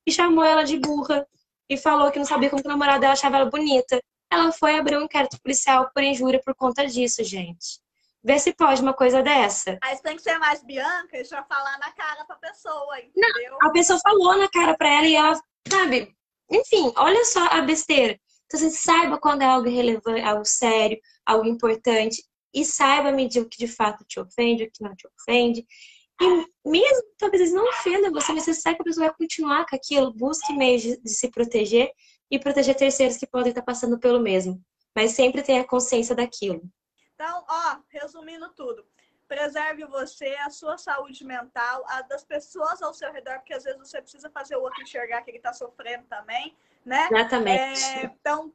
e 0.07 0.11
chamou 0.11 0.43
ela 0.43 0.63
de 0.63 0.79
burra 0.79 1.27
e 1.69 1.77
falou 1.77 2.09
que 2.09 2.17
não 2.17 2.25
sabia 2.25 2.49
como 2.49 2.63
que 2.63 2.67
o 2.67 2.71
namorado 2.71 3.01
dela 3.01 3.13
achava 3.13 3.35
ela 3.35 3.49
bonita. 3.49 4.01
Ela 4.31 4.51
foi 4.51 4.75
abrir 4.75 4.97
um 4.97 5.03
inquérito 5.03 5.39
policial 5.39 5.91
por 5.93 6.01
injúria 6.01 6.41
por 6.43 6.55
conta 6.55 6.87
disso, 6.87 7.23
gente. 7.23 7.79
Vê 8.23 8.39
se 8.39 8.51
pode 8.53 8.81
uma 8.81 8.93
coisa 8.93 9.21
dessa. 9.21 9.77
Aí 9.83 9.95
tem 10.01 10.15
que 10.15 10.23
ser 10.23 10.39
mais 10.39 10.63
Bianca 10.63 11.15
e 11.15 11.23
já 11.23 11.43
falar 11.43 11.77
na 11.77 11.91
cara 11.91 12.25
pra 12.25 12.35
pessoa, 12.37 12.99
entendeu? 12.99 13.51
Não, 13.51 13.69
a 13.69 13.71
pessoa 13.71 13.99
falou 13.99 14.35
na 14.37 14.49
cara 14.49 14.75
pra 14.75 14.89
ela 14.89 15.05
e 15.05 15.15
ela, 15.15 15.39
sabe, 15.69 16.17
enfim, 16.49 16.91
olha 16.95 17.23
só 17.25 17.45
a 17.47 17.61
besteira. 17.61 18.19
Então, 18.45 18.59
você 18.59 18.69
saiba 18.69 19.17
quando 19.19 19.41
é 19.41 19.45
algo 19.45 19.69
relevante, 19.69 20.21
algo 20.21 20.45
sério, 20.45 20.99
algo 21.25 21.45
importante, 21.45 22.23
e 22.53 22.63
saiba 22.63 23.11
medir 23.11 23.41
o 23.41 23.49
que 23.49 23.57
de 23.57 23.67
fato 23.67 24.05
te 24.05 24.19
ofende, 24.19 24.63
o 24.63 24.71
que 24.71 24.83
não 24.83 24.95
te 24.95 25.07
ofende. 25.07 25.65
E 26.19 26.69
mesmo, 26.69 27.03
talvez 27.17 27.51
não 27.51 27.67
ofendam 27.69 28.11
você, 28.11 28.33
mas 28.33 28.45
você 28.45 28.53
sabe 28.53 28.77
que 28.77 28.81
a 28.81 28.85
pessoa 28.85 29.07
vai 29.07 29.15
continuar 29.15 29.65
com 29.65 29.75
aquilo, 29.75 30.13
busque 30.13 30.53
meios 30.53 30.81
de, 30.81 30.97
de 31.01 31.09
se 31.09 31.29
proteger 31.29 31.91
e 32.31 32.39
proteger 32.39 32.75
terceiros 32.75 33.17
que 33.17 33.27
podem 33.27 33.49
estar 33.49 33.61
passando 33.61 33.99
pelo 33.99 34.19
mesmo. 34.19 34.61
Mas 34.95 35.11
sempre 35.11 35.43
tenha 35.43 35.63
consciência 35.63 36.15
daquilo. 36.15 36.61
Então, 37.13 37.45
ó, 37.47 37.77
resumindo 37.89 38.51
tudo, 38.55 38.85
preserve 39.27 39.85
você, 39.85 40.35
a 40.41 40.49
sua 40.49 40.77
saúde 40.77 41.23
mental, 41.23 41.83
a 41.87 42.01
das 42.03 42.23
pessoas 42.23 42.81
ao 42.81 42.93
seu 42.93 43.11
redor, 43.11 43.39
porque 43.39 43.53
às 43.53 43.63
vezes 43.63 43.79
você 43.79 44.01
precisa 44.01 44.29
fazer 44.29 44.55
o 44.55 44.61
outro 44.61 44.81
enxergar 44.81 45.21
que 45.21 45.31
ele 45.31 45.37
está 45.37 45.53
sofrendo 45.53 46.05
também, 46.05 46.55
né? 46.85 47.07
Exatamente. 47.11 47.83
É, 47.83 48.03
então, 48.05 48.53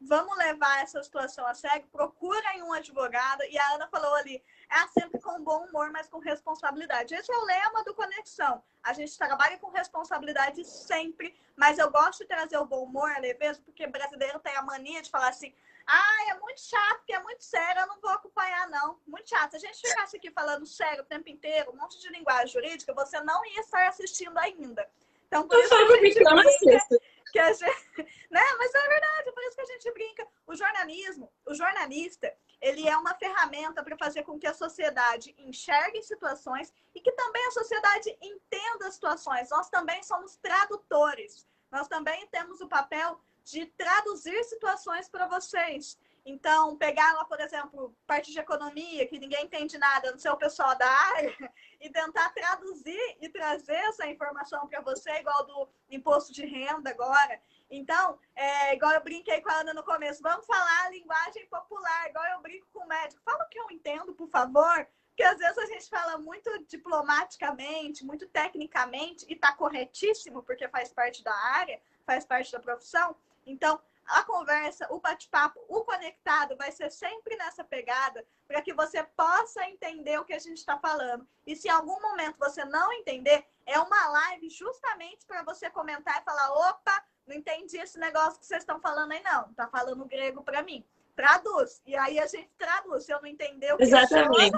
vamos 0.00 0.36
levar 0.36 0.82
essa 0.82 1.02
situação 1.02 1.46
a 1.46 1.54
sério, 1.54 1.86
procurem 1.90 2.62
um 2.62 2.72
advogado, 2.72 3.42
e 3.44 3.58
a 3.58 3.74
Ana 3.74 3.88
falou 3.88 4.14
ali, 4.14 4.42
é 4.70 4.88
sempre 4.88 5.20
com 5.20 5.42
bom 5.42 5.66
humor, 5.66 5.90
mas 5.90 6.08
com 6.08 6.18
responsabilidade. 6.18 7.14
Esse 7.14 7.32
é 7.32 7.36
o 7.36 7.44
lema 7.44 7.84
do 7.84 7.94
Conexão. 7.94 8.62
A 8.82 8.92
gente 8.92 9.16
trabalha 9.16 9.58
com 9.58 9.70
responsabilidade 9.70 10.64
sempre, 10.64 11.34
mas 11.56 11.78
eu 11.78 11.90
gosto 11.90 12.20
de 12.20 12.28
trazer 12.28 12.58
o 12.58 12.66
bom 12.66 12.84
humor, 12.84 13.10
a 13.10 13.18
leveza, 13.18 13.60
porque 13.64 13.86
brasileiro 13.86 14.38
tem 14.40 14.56
a 14.56 14.62
mania 14.62 15.02
de 15.02 15.10
falar 15.10 15.28
assim, 15.28 15.54
ah, 15.86 16.30
é 16.30 16.34
muito 16.40 16.60
chato, 16.60 16.98
porque 16.98 17.12
é 17.12 17.22
muito 17.22 17.44
sério, 17.44 17.82
eu 17.82 17.86
não 17.86 18.00
vou 18.00 18.10
acompanhar, 18.10 18.68
não. 18.68 19.00
Muito 19.06 19.28
chato. 19.28 19.50
Se 19.50 19.56
a 19.56 19.60
gente 19.60 19.80
ficasse 19.80 20.16
aqui 20.16 20.30
falando 20.30 20.66
sério 20.66 21.02
o 21.02 21.06
tempo 21.06 21.28
inteiro, 21.28 21.72
um 21.72 21.76
monte 21.76 22.00
de 22.00 22.08
linguagem 22.08 22.48
jurídica, 22.48 22.94
você 22.94 23.20
não 23.20 23.44
ia 23.46 23.60
estar 23.60 23.88
assistindo 23.88 24.36
ainda. 24.38 24.88
Então, 25.26 25.48
por 25.48 25.58
isso 25.58 25.68
que 25.68 25.74
a 25.74 25.96
gente 25.96 26.22
brinca, 26.22 27.00
que 27.32 27.38
a 27.38 27.52
gente, 27.52 27.64
né? 28.30 28.42
Mas 28.58 28.74
é 28.74 28.88
verdade, 28.88 29.32
por 29.32 29.42
isso 29.42 29.56
que 29.56 29.62
a 29.62 29.66
gente 29.66 29.92
brinca. 29.92 30.28
O 30.46 30.54
jornalismo, 30.54 31.32
o 31.46 31.54
jornalista, 31.54 32.32
ele 32.60 32.88
é 32.88 32.96
uma 32.96 33.14
ferramenta 33.14 33.82
para 33.82 33.96
fazer 33.96 34.22
com 34.22 34.38
que 34.38 34.46
a 34.46 34.54
sociedade 34.54 35.34
enxergue 35.36 36.02
situações 36.02 36.72
e 36.94 37.00
que 37.00 37.12
também 37.12 37.44
a 37.46 37.50
sociedade 37.50 38.16
entenda 38.22 38.86
as 38.86 38.94
situações. 38.94 39.50
Nós 39.50 39.68
também 39.68 40.02
somos 40.02 40.36
tradutores. 40.36 41.46
Nós 41.70 41.88
também 41.88 42.26
temos 42.28 42.60
o 42.60 42.68
papel 42.68 43.20
de 43.44 43.66
traduzir 43.66 44.42
situações 44.44 45.08
para 45.08 45.26
vocês. 45.26 45.98
Então, 46.26 46.74
pegar 46.78 47.12
lá, 47.12 47.24
por 47.26 47.38
exemplo, 47.38 47.94
parte 48.06 48.32
de 48.32 48.38
economia, 48.38 49.06
que 49.06 49.18
ninguém 49.18 49.44
entende 49.44 49.76
nada, 49.76 50.10
não 50.10 50.18
sei 50.18 50.30
o 50.30 50.38
pessoal 50.38 50.74
da 50.76 50.88
área, 50.88 51.36
e 51.78 51.90
tentar 51.90 52.30
traduzir 52.30 53.16
e 53.20 53.28
trazer 53.28 53.74
essa 53.74 54.06
informação 54.06 54.66
para 54.66 54.80
você, 54.80 55.10
igual 55.18 55.44
do 55.44 55.68
imposto 55.90 56.32
de 56.32 56.46
renda 56.46 56.88
agora. 56.90 57.40
Então, 57.70 58.18
é, 58.34 58.74
igual 58.74 58.92
eu 58.92 59.02
brinquei 59.02 59.42
com 59.42 59.50
a 59.50 59.60
Ana 59.60 59.74
no 59.74 59.84
começo, 59.84 60.22
vamos 60.22 60.46
falar 60.46 60.86
a 60.86 60.90
linguagem 60.90 61.46
popular, 61.48 62.08
igual 62.08 62.24
eu 62.24 62.40
brinco 62.40 62.66
com 62.72 62.84
o 62.84 62.88
médico. 62.88 63.20
Fala 63.22 63.44
o 63.44 63.48
que 63.48 63.58
eu 63.58 63.70
entendo, 63.70 64.14
por 64.14 64.28
favor. 64.28 64.88
Porque 65.08 65.22
às 65.22 65.38
vezes 65.38 65.58
a 65.58 65.66
gente 65.66 65.88
fala 65.88 66.18
muito 66.18 66.50
diplomaticamente, 66.66 68.04
muito 68.04 68.26
tecnicamente, 68.28 69.24
e 69.28 69.34
está 69.34 69.52
corretíssimo, 69.52 70.42
porque 70.42 70.68
faz 70.68 70.92
parte 70.92 71.22
da 71.22 71.32
área, 71.32 71.80
faz 72.04 72.24
parte 72.24 72.50
da 72.50 72.58
profissão. 72.58 73.14
Então, 73.46 73.80
a 74.06 74.22
conversa, 74.22 74.86
o 74.90 75.00
bate-papo, 75.00 75.64
o 75.68 75.82
conectado 75.82 76.56
vai 76.56 76.70
ser 76.70 76.90
sempre 76.90 77.36
nessa 77.36 77.64
pegada 77.64 78.24
para 78.46 78.60
que 78.60 78.74
você 78.74 79.02
possa 79.02 79.64
entender 79.68 80.18
o 80.18 80.24
que 80.24 80.34
a 80.34 80.38
gente 80.38 80.58
está 80.58 80.78
falando. 80.78 81.26
E 81.46 81.56
se 81.56 81.68
em 81.68 81.70
algum 81.70 82.00
momento 82.00 82.38
você 82.38 82.64
não 82.64 82.92
entender, 82.92 83.46
é 83.64 83.78
uma 83.78 84.08
live 84.08 84.50
justamente 84.50 85.24
para 85.26 85.42
você 85.42 85.70
comentar 85.70 86.20
e 86.20 86.24
falar: 86.24 86.52
opa, 86.52 87.04
não 87.26 87.34
entendi 87.34 87.78
esse 87.78 87.98
negócio 87.98 88.38
que 88.38 88.46
vocês 88.46 88.62
estão 88.62 88.78
falando 88.80 89.12
aí, 89.12 89.22
não. 89.22 89.52
Tá 89.54 89.66
falando 89.68 90.04
grego 90.04 90.42
para 90.42 90.62
mim. 90.62 90.84
Traduz. 91.16 91.80
E 91.86 91.96
aí 91.96 92.18
a 92.18 92.26
gente 92.26 92.50
traduz. 92.58 93.04
Se 93.04 93.12
eu 93.12 93.20
não 93.20 93.28
entender 93.28 93.72
o 93.72 93.76
que 93.76 93.84
Exatamente. 93.84 94.52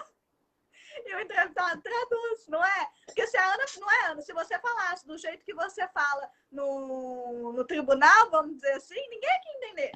e 1.06 1.14
o 1.14 1.20
entrevistado 1.20 1.82
traduz, 1.82 2.46
não 2.48 2.64
é? 2.64 2.88
Porque 3.06 3.26
se 3.26 3.36
a 3.36 3.54
Ana, 3.54 3.64
não 3.78 3.90
é 3.90 4.06
Ana, 4.10 4.22
se 4.22 4.32
você 4.32 4.58
falasse 4.58 5.06
do 5.06 5.18
jeito 5.18 5.44
que 5.44 5.54
você 5.54 5.86
fala 5.88 6.30
no, 6.50 7.52
no 7.52 7.64
tribunal, 7.64 8.30
vamos 8.30 8.54
dizer 8.56 8.72
assim, 8.72 8.94
ninguém 8.94 9.28
ia 9.30 9.56
entender. 9.56 9.92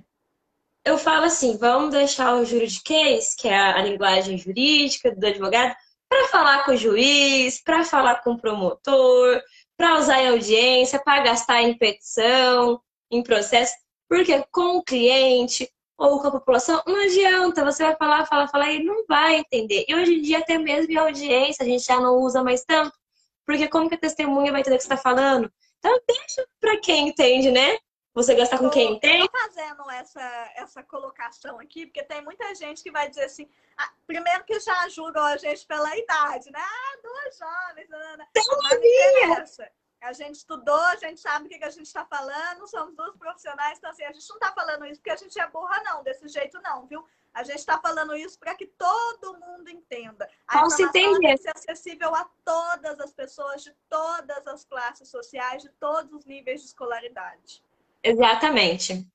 Eu 0.85 0.97
falo 0.97 1.25
assim, 1.25 1.57
vamos 1.59 1.91
deixar 1.91 2.35
o 2.35 2.45
juridiquês, 2.45 3.35
que 3.35 3.49
é 3.49 3.57
a 3.57 3.83
linguagem 3.83 4.39
jurídica 4.39 5.15
do 5.15 5.27
advogado, 5.27 5.75
para 6.09 6.29
falar 6.29 6.65
com 6.65 6.73
o 6.73 6.77
juiz, 6.77 7.63
para 7.63 7.85
falar 7.85 8.23
com 8.23 8.33
o 8.33 8.41
promotor, 8.41 9.41
para 9.77 9.99
usar 9.99 10.21
em 10.23 10.29
audiência, 10.29 10.99
para 10.99 11.23
gastar 11.23 11.63
em 11.63 11.77
petição, 11.77 12.81
em 13.11 13.23
processo, 13.23 13.75
porque 14.09 14.45
com 14.51 14.79
o 14.79 14.83
cliente, 14.83 15.71
ou 16.01 16.19
com 16.19 16.29
a 16.29 16.31
população, 16.31 16.83
não 16.87 16.97
adianta, 16.97 17.63
você 17.63 17.85
vai 17.85 17.95
falar, 17.95 18.25
falar, 18.25 18.49
falar 18.49 18.73
e 18.73 18.83
não 18.83 19.05
vai 19.07 19.37
entender. 19.37 19.85
E 19.87 19.95
hoje 19.95 20.15
em 20.15 20.23
dia, 20.23 20.39
até 20.39 20.57
mesmo 20.57 20.91
em 20.91 20.97
audiência, 20.97 21.63
a 21.63 21.67
gente 21.67 21.85
já 21.85 22.01
não 22.01 22.17
usa 22.17 22.43
mais 22.43 22.65
tanto, 22.65 22.97
porque 23.45 23.69
como 23.69 23.87
que 23.87 23.97
a 23.97 23.99
testemunha 23.99 24.51
vai 24.51 24.63
entender 24.63 24.77
o 24.77 24.79
que 24.79 24.85
você 24.85 24.95
está 24.95 24.97
falando? 24.97 25.53
Então, 25.79 26.01
deixa 26.09 26.49
para 26.59 26.81
quem 26.81 27.09
entende, 27.09 27.51
né? 27.51 27.77
Você 28.15 28.35
gastar 28.35 28.59
com 28.59 28.71
quem 28.71 28.95
entende. 28.95 29.25
Estou 29.25 29.41
fazendo 29.41 29.91
essa, 29.91 30.51
essa 30.57 30.83
colocação 30.83 31.61
aqui, 31.61 31.85
porque 31.85 32.03
tem 32.03 32.23
muita 32.23 32.55
gente 32.55 32.83
que 32.83 32.91
vai 32.91 33.09
dizer 33.09 33.25
assim, 33.25 33.47
ah, 33.77 33.91
primeiro 34.07 34.43
que 34.45 34.59
já 34.59 34.89
julgam 34.89 35.23
a 35.23 35.37
gente 35.37 35.67
pela 35.67 35.97
idade, 35.97 36.51
né? 36.51 36.61
Ah, 36.61 36.99
duas 37.03 37.37
jovens, 37.37 37.89
não, 37.91 38.27
interessa. 38.75 39.71
A 40.01 40.13
gente 40.15 40.37
estudou, 40.37 40.75
a 40.75 40.97
gente 40.97 41.21
sabe 41.21 41.47
o 41.47 41.49
que, 41.49 41.63
a 41.63 41.71
gente 41.71 41.87
está 41.87 42.05
falando, 42.07 42.67
somos 42.67 42.95
duas 42.97 43.15
profissionais, 43.17 43.77
então 43.79 43.91
assim, 43.91 44.05
a 44.05 44.13
gente 44.13 44.27
não 44.29 44.37
está 44.37 44.53
falando 44.53 44.87
isso 44.87 44.97
porque 45.01 45.11
a 45.11 45.17
gente 45.17 45.39
é 45.39 45.47
burra, 45.49 45.83
não, 45.85 46.03
desse 46.03 46.27
jeito 46.29 46.59
não, 46.63 46.87
viu? 46.87 47.05
A 47.35 47.45
gente 47.45 47.59
está 47.59 47.79
falando 47.79 48.17
isso 48.17 48.39
para 48.39 48.55
que 48.55 48.67
todo 48.67 49.39
mundo 49.39 49.69
entenda. 49.69 50.29
A 50.49 50.63
Não 50.63 50.71
se 50.71 50.83
entender. 50.83 51.21
tem 51.21 51.37
que 51.37 51.43
ser 51.43 51.53
acessível 51.55 52.15
a 52.15 52.29
todas 52.45 52.99
as 52.99 53.13
pessoas 53.13 53.63
de 53.63 53.73
todas 53.89 54.47
as 54.49 54.65
classes 54.65 55.09
sociais, 55.09 55.63
de 55.63 55.69
todos 55.69 56.13
os 56.13 56.25
níveis 56.25 56.61
de 56.61 56.67
escolaridade. 56.69 57.63
Exatamente. 58.03 59.07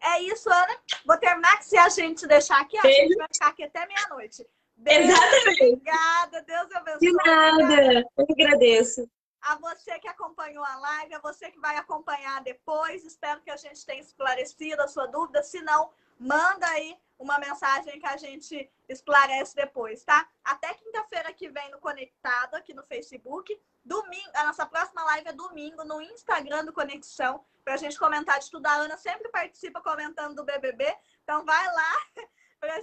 É 0.00 0.20
isso, 0.22 0.50
Ana. 0.50 0.76
Vou 1.04 1.16
terminar 1.18 1.58
que 1.58 1.66
se 1.66 1.76
a 1.76 1.88
gente 1.88 2.26
deixar 2.26 2.60
aqui, 2.60 2.76
a 2.78 2.82
Beijo. 2.82 3.00
gente 3.02 3.16
vai 3.16 3.28
ficar 3.32 3.48
aqui 3.48 3.62
até 3.64 3.86
meia-noite. 3.86 4.46
Exatamente. 4.84 5.62
Obrigada. 5.62 6.42
Deus 6.42 6.72
abençoe. 6.72 7.00
De 7.00 7.12
nada. 7.12 8.04
Eu 8.16 8.26
que 8.26 8.42
agradeço 8.42 9.08
a 9.48 9.56
você 9.56 9.98
que 9.98 10.08
acompanhou 10.08 10.62
a 10.62 10.76
live, 10.76 11.14
a 11.14 11.20
você 11.20 11.50
que 11.50 11.58
vai 11.58 11.76
acompanhar 11.76 12.42
depois. 12.42 13.04
Espero 13.04 13.40
que 13.40 13.50
a 13.50 13.56
gente 13.56 13.84
tenha 13.86 14.00
esclarecido 14.00 14.82
a 14.82 14.88
sua 14.88 15.06
dúvida. 15.06 15.42
Se 15.42 15.62
não, 15.62 15.90
manda 16.18 16.66
aí 16.68 16.98
uma 17.18 17.38
mensagem 17.38 17.98
que 17.98 18.06
a 18.06 18.16
gente 18.18 18.70
esclarece 18.88 19.56
depois, 19.56 20.04
tá? 20.04 20.28
Até 20.44 20.74
quinta-feira 20.74 21.32
que 21.32 21.48
vem 21.48 21.70
no 21.70 21.80
Conectado, 21.80 22.56
aqui 22.56 22.74
no 22.74 22.84
Facebook. 22.84 23.58
Domingo, 23.82 24.30
a 24.34 24.44
nossa 24.44 24.66
próxima 24.66 25.02
live 25.04 25.28
é 25.28 25.32
domingo 25.32 25.82
no 25.82 26.02
Instagram 26.02 26.66
do 26.66 26.72
Conexão, 26.72 27.42
pra 27.64 27.78
gente 27.78 27.98
comentar 27.98 28.38
de 28.38 28.50
tudo. 28.50 28.66
A 28.66 28.74
Ana 28.74 28.98
sempre 28.98 29.30
participa 29.30 29.80
comentando 29.80 30.36
do 30.36 30.44
BBB, 30.44 30.94
então 31.22 31.42
vai 31.44 31.66
lá 31.66 32.28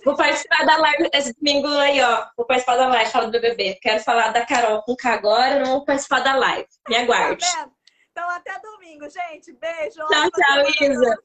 Vou 0.05 0.15
participar 0.15 0.65
da 0.65 0.77
live 0.77 1.09
esse 1.13 1.33
domingo 1.33 1.67
aí, 1.67 2.01
ó. 2.01 2.27
Vou 2.37 2.45
participar 2.45 2.77
da 2.77 2.87
live, 2.87 3.11
fala 3.11 3.25
do 3.27 3.31
BBB. 3.31 3.77
Quero 3.81 4.03
falar 4.03 4.31
da 4.31 4.45
Carol 4.45 4.81
com 4.83 4.95
K 4.95 5.13
agora, 5.13 5.59
não 5.59 5.73
vou 5.73 5.85
participar 5.85 6.21
da 6.21 6.35
live. 6.35 6.67
Me 6.87 6.95
aguarde. 6.95 7.45
Tá 7.45 7.69
então, 8.11 8.29
até 8.29 8.57
domingo, 8.59 9.09
gente. 9.09 9.51
Beijo. 9.51 9.97
Tchau, 10.07 10.29
tchau, 10.31 10.87
Isa. 10.87 11.17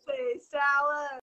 Tchau, 0.50 0.90
Ana. 0.90 1.18